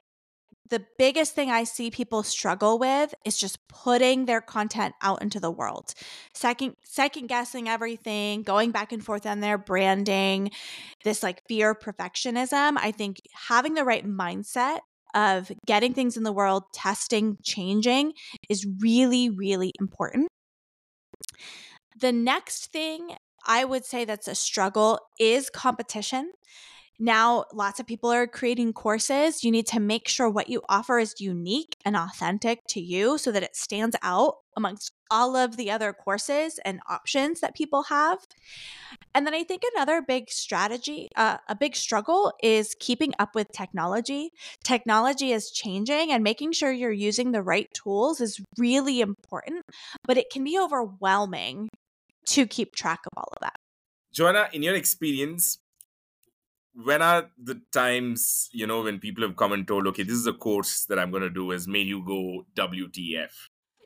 the 0.71 0.85
biggest 0.99 1.35
thing 1.35 1.51
I 1.51 1.65
see 1.65 1.91
people 1.91 2.23
struggle 2.23 2.79
with 2.79 3.15
is 3.25 3.37
just 3.37 3.59
putting 3.69 4.27
their 4.27 4.41
content 4.41 4.95
out 5.03 5.21
into 5.21 5.41
the 5.41 5.51
world. 5.51 5.93
Second 6.33 6.77
second 6.85 7.27
guessing 7.27 7.69
everything, 7.69 8.43
going 8.43 8.71
back 8.71 8.93
and 8.93 9.05
forth 9.05 9.27
on 9.27 9.41
their 9.41 9.59
branding, 9.59 10.51
this 11.05 11.23
like 11.23 11.43
fear 11.49 11.73
of 11.73 11.81
perfectionism. 11.81 12.77
I 12.79 12.93
think 12.93 13.21
having 13.49 13.75
the 13.75 13.85
right 13.85 14.07
mindset 14.07 14.79
of 15.15 15.51
getting 15.67 15.93
things 15.93 16.17
in 16.17 16.23
the 16.23 16.33
world, 16.33 16.65
testing, 16.73 17.37
changing 17.43 18.13
is 18.49 18.67
really 18.81 19.29
really 19.29 19.73
important. 19.81 20.29
The 22.01 22.13
next 22.13 22.73
thing 22.73 23.17
I 23.47 23.65
would 23.65 23.85
say 23.85 24.05
that's 24.05 24.29
a 24.29 24.35
struggle 24.35 25.01
is 25.19 25.51
competition. 25.51 26.33
Now, 27.03 27.47
lots 27.55 27.81
of 27.81 27.87
people 27.87 28.13
are 28.13 28.27
creating 28.27 28.75
courses. 28.75 29.43
You 29.43 29.51
need 29.51 29.67
to 29.69 29.81
make 29.81 30.07
sure 30.07 30.29
what 30.29 30.51
you 30.51 30.61
offer 30.69 30.99
is 30.99 31.15
unique 31.19 31.75
and 31.83 31.97
authentic 31.97 32.61
to 32.69 32.81
you 32.81 33.17
so 33.17 33.33
that 33.33 33.43
it 33.43 33.57
stands 33.57 33.97
out 34.03 34.35
amongst 34.55 34.93
all 35.11 35.35
of 35.35 35.57
the 35.57 35.71
other 35.71 35.95
courses 35.95 36.61
and 36.63 36.79
options 36.91 37.41
that 37.41 37.57
people 37.57 37.85
have. 37.85 38.19
And 39.15 39.27
then 39.27 39.33
I 39.33 39.45
think 39.45 39.63
another 39.75 40.03
big 40.03 40.29
strategy, 40.29 41.09
uh, 41.17 41.39
a 41.49 41.57
big 41.57 41.75
struggle 41.75 42.35
is 42.43 42.77
keeping 42.79 43.15
up 43.19 43.35
with 43.35 43.49
technology. 43.51 44.33
Technology 44.63 45.33
is 45.33 45.51
changing, 45.51 46.13
and 46.13 46.23
making 46.23 46.53
sure 46.53 46.71
you're 46.71 46.93
using 46.93 47.33
the 47.33 47.43
right 47.43 47.69
tools 47.73 48.21
is 48.21 48.43
really 48.59 49.01
important, 49.01 49.65
but 50.07 50.19
it 50.19 50.27
can 50.31 50.45
be 50.45 50.59
overwhelming 50.59 51.71
to 52.27 52.47
keep 52.47 52.77
track 52.77 53.01
of 53.11 53.17
all 53.17 53.33
of 53.33 53.41
that. 53.41 53.57
Joanna, 54.13 54.51
in 54.53 54.63
your 54.63 54.75
experience, 54.75 55.59
when 56.75 57.03
are 57.03 57.31
the 57.43 57.61
times, 57.73 58.49
you 58.53 58.67
know, 58.67 58.83
when 58.83 58.99
people 58.99 59.23
have 59.25 59.37
come 59.37 59.53
and 59.53 59.67
told, 59.67 59.87
okay, 59.89 60.03
this 60.03 60.15
is 60.15 60.27
a 60.27 60.33
course 60.33 60.85
that 60.87 60.99
I'm 60.99 61.11
going 61.11 61.23
to 61.23 61.31
do, 61.31 61.51
has 61.51 61.67
made 61.67 61.87
you 61.87 62.05
go 62.05 62.47
WTF? 62.57 63.31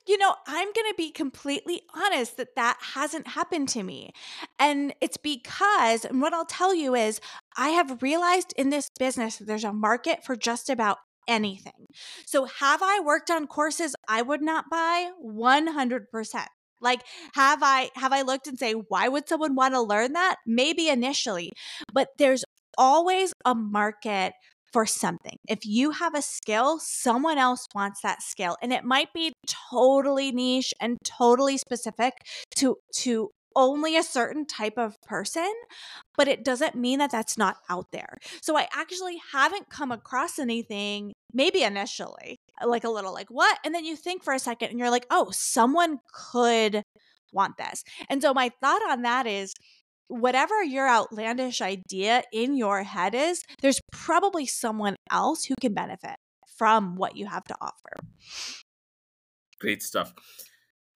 You 0.07 0.18
know, 0.18 0.35
I'm 0.47 0.66
going 0.66 0.91
to 0.91 0.95
be 0.97 1.11
completely 1.11 1.82
honest 1.95 2.37
that 2.37 2.57
that 2.57 2.76
hasn't 2.95 3.28
happened 3.28 3.70
to 3.70 3.82
me. 3.82 4.12
And 4.59 4.95
it's 5.01 5.16
because, 5.16 6.05
and 6.05 6.20
what 6.20 6.35
I'll 6.35 6.45
tell 6.45 6.74
you 6.74 6.95
is, 6.95 7.20
I 7.57 7.70
have 7.70 8.03
realized 8.03 8.53
in 8.57 8.68
this 8.68 8.91
business 8.99 9.39
there's 9.39 9.64
a 9.64 9.72
market 9.72 10.22
for 10.22 10.37
just 10.37 10.68
about 10.68 10.99
anything. 11.26 11.87
So, 12.26 12.45
have 12.45 12.82
I 12.82 13.01
worked 13.01 13.30
on 13.30 13.47
courses 13.47 13.97
I 14.07 14.20
would 14.20 14.43
not 14.43 14.66
buy? 14.70 15.09
100%. 15.24 16.47
Like 16.85 17.01
have 17.35 17.61
I 17.62 17.91
have 17.95 18.12
I 18.12 18.22
looked 18.22 18.47
and 18.47 18.59
say 18.59 18.72
why 18.72 19.09
would 19.09 19.26
someone 19.26 19.55
want 19.55 19.74
to 19.74 19.80
learn 19.80 20.12
that? 20.12 20.37
Maybe 20.47 20.89
initially, 20.89 21.51
but 21.93 22.11
there's 22.18 22.43
always 22.79 23.33
a 23.45 23.55
market 23.55 24.35
for 24.72 24.87
something. 24.87 25.37
If 25.49 25.61
you 25.64 25.93
have 25.93 26.14
a 26.14 26.22
skill, 26.22 26.81
someone 26.81 27.39
else 27.39 27.68
wants 27.75 28.01
that 28.03 28.22
skill 28.22 28.57
and 28.61 28.72
it 28.72 28.85
might 28.85 29.12
be 29.12 29.33
totally 29.70 30.33
niche 30.33 30.75
and 30.81 30.99
totally 31.05 31.59
specific 31.59 32.14
to 32.57 32.77
to 32.97 33.31
only 33.57 33.97
a 33.97 34.03
certain 34.03 34.47
type 34.47 34.77
of 34.77 35.01
person, 35.03 35.53
but 36.16 36.29
it 36.29 36.45
doesn't 36.45 36.75
mean 36.75 36.99
that 36.99 37.11
that's 37.11 37.39
not 37.39 37.59
out 37.68 37.87
there. 37.93 38.18
So 38.43 38.59
I 38.59 38.66
actually 38.75 39.20
haven't 39.33 39.70
come 39.70 39.93
across 39.93 40.39
anything, 40.41 41.12
maybe 41.33 41.62
initially, 41.62 42.37
uh, 42.61 42.68
like 42.68 42.83
a 42.85 42.91
little 42.91 43.12
like, 43.12 43.29
what? 43.29 43.59
And 43.64 43.75
then 43.75 43.85
you 43.85 43.97
think 43.97 44.25
for 44.25 44.35
a 44.35 44.39
second 44.39 44.70
and 44.70 44.79
you're 44.79 44.91
like, 44.91 45.07
oh, 45.11 45.29
someone 45.31 45.99
could 46.12 46.83
want 47.33 47.57
this. 47.59 47.85
And 48.09 48.22
so 48.22 48.33
my 48.35 48.51
thought 48.61 48.83
on 48.91 49.03
that 49.03 49.27
is 49.27 49.55
whatever 50.09 50.62
your 50.62 50.88
outlandish 50.88 51.61
idea 51.61 52.22
in 52.32 52.57
your 52.57 52.82
head 52.82 53.14
is, 53.14 53.42
there's 53.62 53.80
probably 53.92 54.46
someone 54.46 54.96
else 55.11 55.44
who 55.44 55.55
can 55.61 55.74
benefit 55.74 56.16
from 56.57 56.96
what 56.96 57.16
you 57.16 57.26
have 57.26 57.44
to 57.44 57.57
offer. 57.61 57.96
Great 59.59 59.82
stuff. 59.82 60.12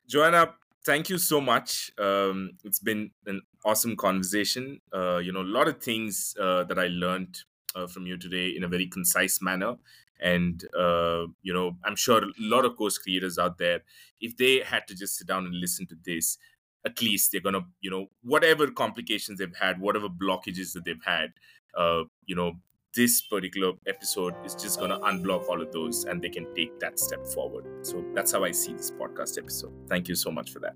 Joanna, 0.06 0.54
thank 0.84 1.08
you 1.08 1.18
so 1.18 1.40
much. 1.40 1.90
Um, 1.98 2.52
it's 2.64 2.78
been 2.78 3.10
an 3.26 3.42
awesome 3.64 3.96
conversation. 3.96 4.80
Uh, 4.94 5.18
you 5.18 5.32
know, 5.32 5.42
a 5.42 5.42
lot 5.42 5.68
of 5.68 5.82
things 5.82 6.34
uh, 6.40 6.64
that 6.64 6.78
I 6.78 6.88
learned 6.88 7.40
uh, 7.74 7.86
from 7.86 8.06
you 8.06 8.16
today 8.16 8.50
in 8.50 8.64
a 8.64 8.68
very 8.68 8.86
concise 8.86 9.40
manner. 9.42 9.76
And, 10.20 10.64
uh, 10.76 11.26
you 11.42 11.54
know, 11.54 11.76
I'm 11.84 11.94
sure 11.94 12.24
a 12.24 12.32
lot 12.38 12.64
of 12.64 12.76
course 12.76 12.98
creators 12.98 13.38
out 13.38 13.58
there, 13.58 13.82
if 14.20 14.36
they 14.36 14.60
had 14.60 14.86
to 14.88 14.94
just 14.94 15.16
sit 15.16 15.28
down 15.28 15.46
and 15.46 15.54
listen 15.54 15.86
to 15.88 15.96
this, 16.04 16.38
at 16.84 17.00
least 17.02 17.32
they're 17.32 17.40
going 17.40 17.54
to, 17.54 17.62
you 17.80 17.90
know, 17.90 18.06
whatever 18.22 18.70
complications 18.70 19.38
they've 19.38 19.56
had, 19.56 19.80
whatever 19.80 20.08
blockages 20.08 20.72
that 20.72 20.84
they've 20.84 21.04
had, 21.04 21.32
uh, 21.76 22.04
you 22.26 22.34
know, 22.34 22.52
this 22.94 23.22
particular 23.22 23.72
episode 23.86 24.34
is 24.44 24.54
just 24.54 24.78
going 24.78 24.90
to 24.90 24.98
unblock 24.98 25.48
all 25.48 25.60
of 25.60 25.70
those 25.72 26.04
and 26.04 26.22
they 26.22 26.28
can 26.28 26.52
take 26.54 26.78
that 26.80 26.98
step 26.98 27.26
forward. 27.26 27.86
So 27.86 28.04
that's 28.14 28.32
how 28.32 28.44
I 28.44 28.50
see 28.50 28.72
this 28.72 28.90
podcast 28.90 29.38
episode. 29.38 29.72
Thank 29.88 30.08
you 30.08 30.14
so 30.14 30.30
much 30.30 30.50
for 30.50 30.60
that. 30.60 30.74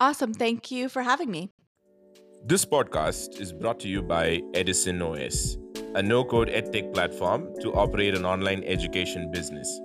Awesome. 0.00 0.32
Thank 0.32 0.70
you 0.70 0.88
for 0.88 1.02
having 1.02 1.30
me. 1.30 1.50
This 2.44 2.64
podcast 2.64 3.40
is 3.40 3.52
brought 3.52 3.80
to 3.80 3.88
you 3.88 4.00
by 4.00 4.40
Edison 4.54 5.02
OS, 5.02 5.58
a 5.94 6.02
no 6.02 6.24
code 6.24 6.48
edtech 6.48 6.94
platform 6.94 7.52
to 7.60 7.74
operate 7.74 8.14
an 8.14 8.24
online 8.24 8.62
education 8.64 9.30
business. 9.32 9.80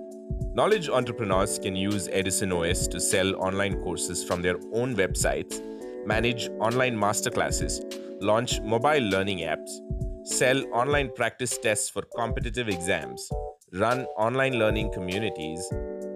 Knowledge 0.56 0.88
entrepreneurs 0.88 1.58
can 1.58 1.74
use 1.74 2.08
Edison 2.12 2.52
OS 2.52 2.86
to 2.86 3.00
sell 3.00 3.34
online 3.42 3.82
courses 3.82 4.22
from 4.22 4.40
their 4.40 4.54
own 4.72 4.94
websites, 4.94 5.60
manage 6.06 6.48
online 6.60 6.96
masterclasses, 6.96 7.82
launch 8.22 8.60
mobile 8.60 9.02
learning 9.02 9.38
apps, 9.38 9.80
sell 10.24 10.64
online 10.72 11.10
practice 11.16 11.58
tests 11.58 11.88
for 11.90 12.02
competitive 12.16 12.68
exams, 12.68 13.28
run 13.72 14.04
online 14.16 14.56
learning 14.56 14.92
communities, 14.92 15.68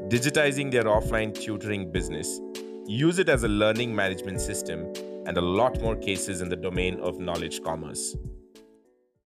digitizing 0.07 0.70
their 0.70 0.84
offline 0.84 1.34
tutoring 1.34 1.91
business, 1.91 2.41
use 2.86 3.18
it 3.18 3.28
as 3.28 3.43
a 3.43 3.49
learning 3.49 3.93
management 3.93 4.41
system, 4.41 4.86
and 5.26 5.36
a 5.36 5.41
lot 5.43 5.80
more 5.80 5.97
cases 5.97 6.43
in 6.43 6.49
the 6.49 6.55
domain 6.55 7.01
of 7.01 7.18
knowledge 7.18 7.61
commerce. 7.64 8.14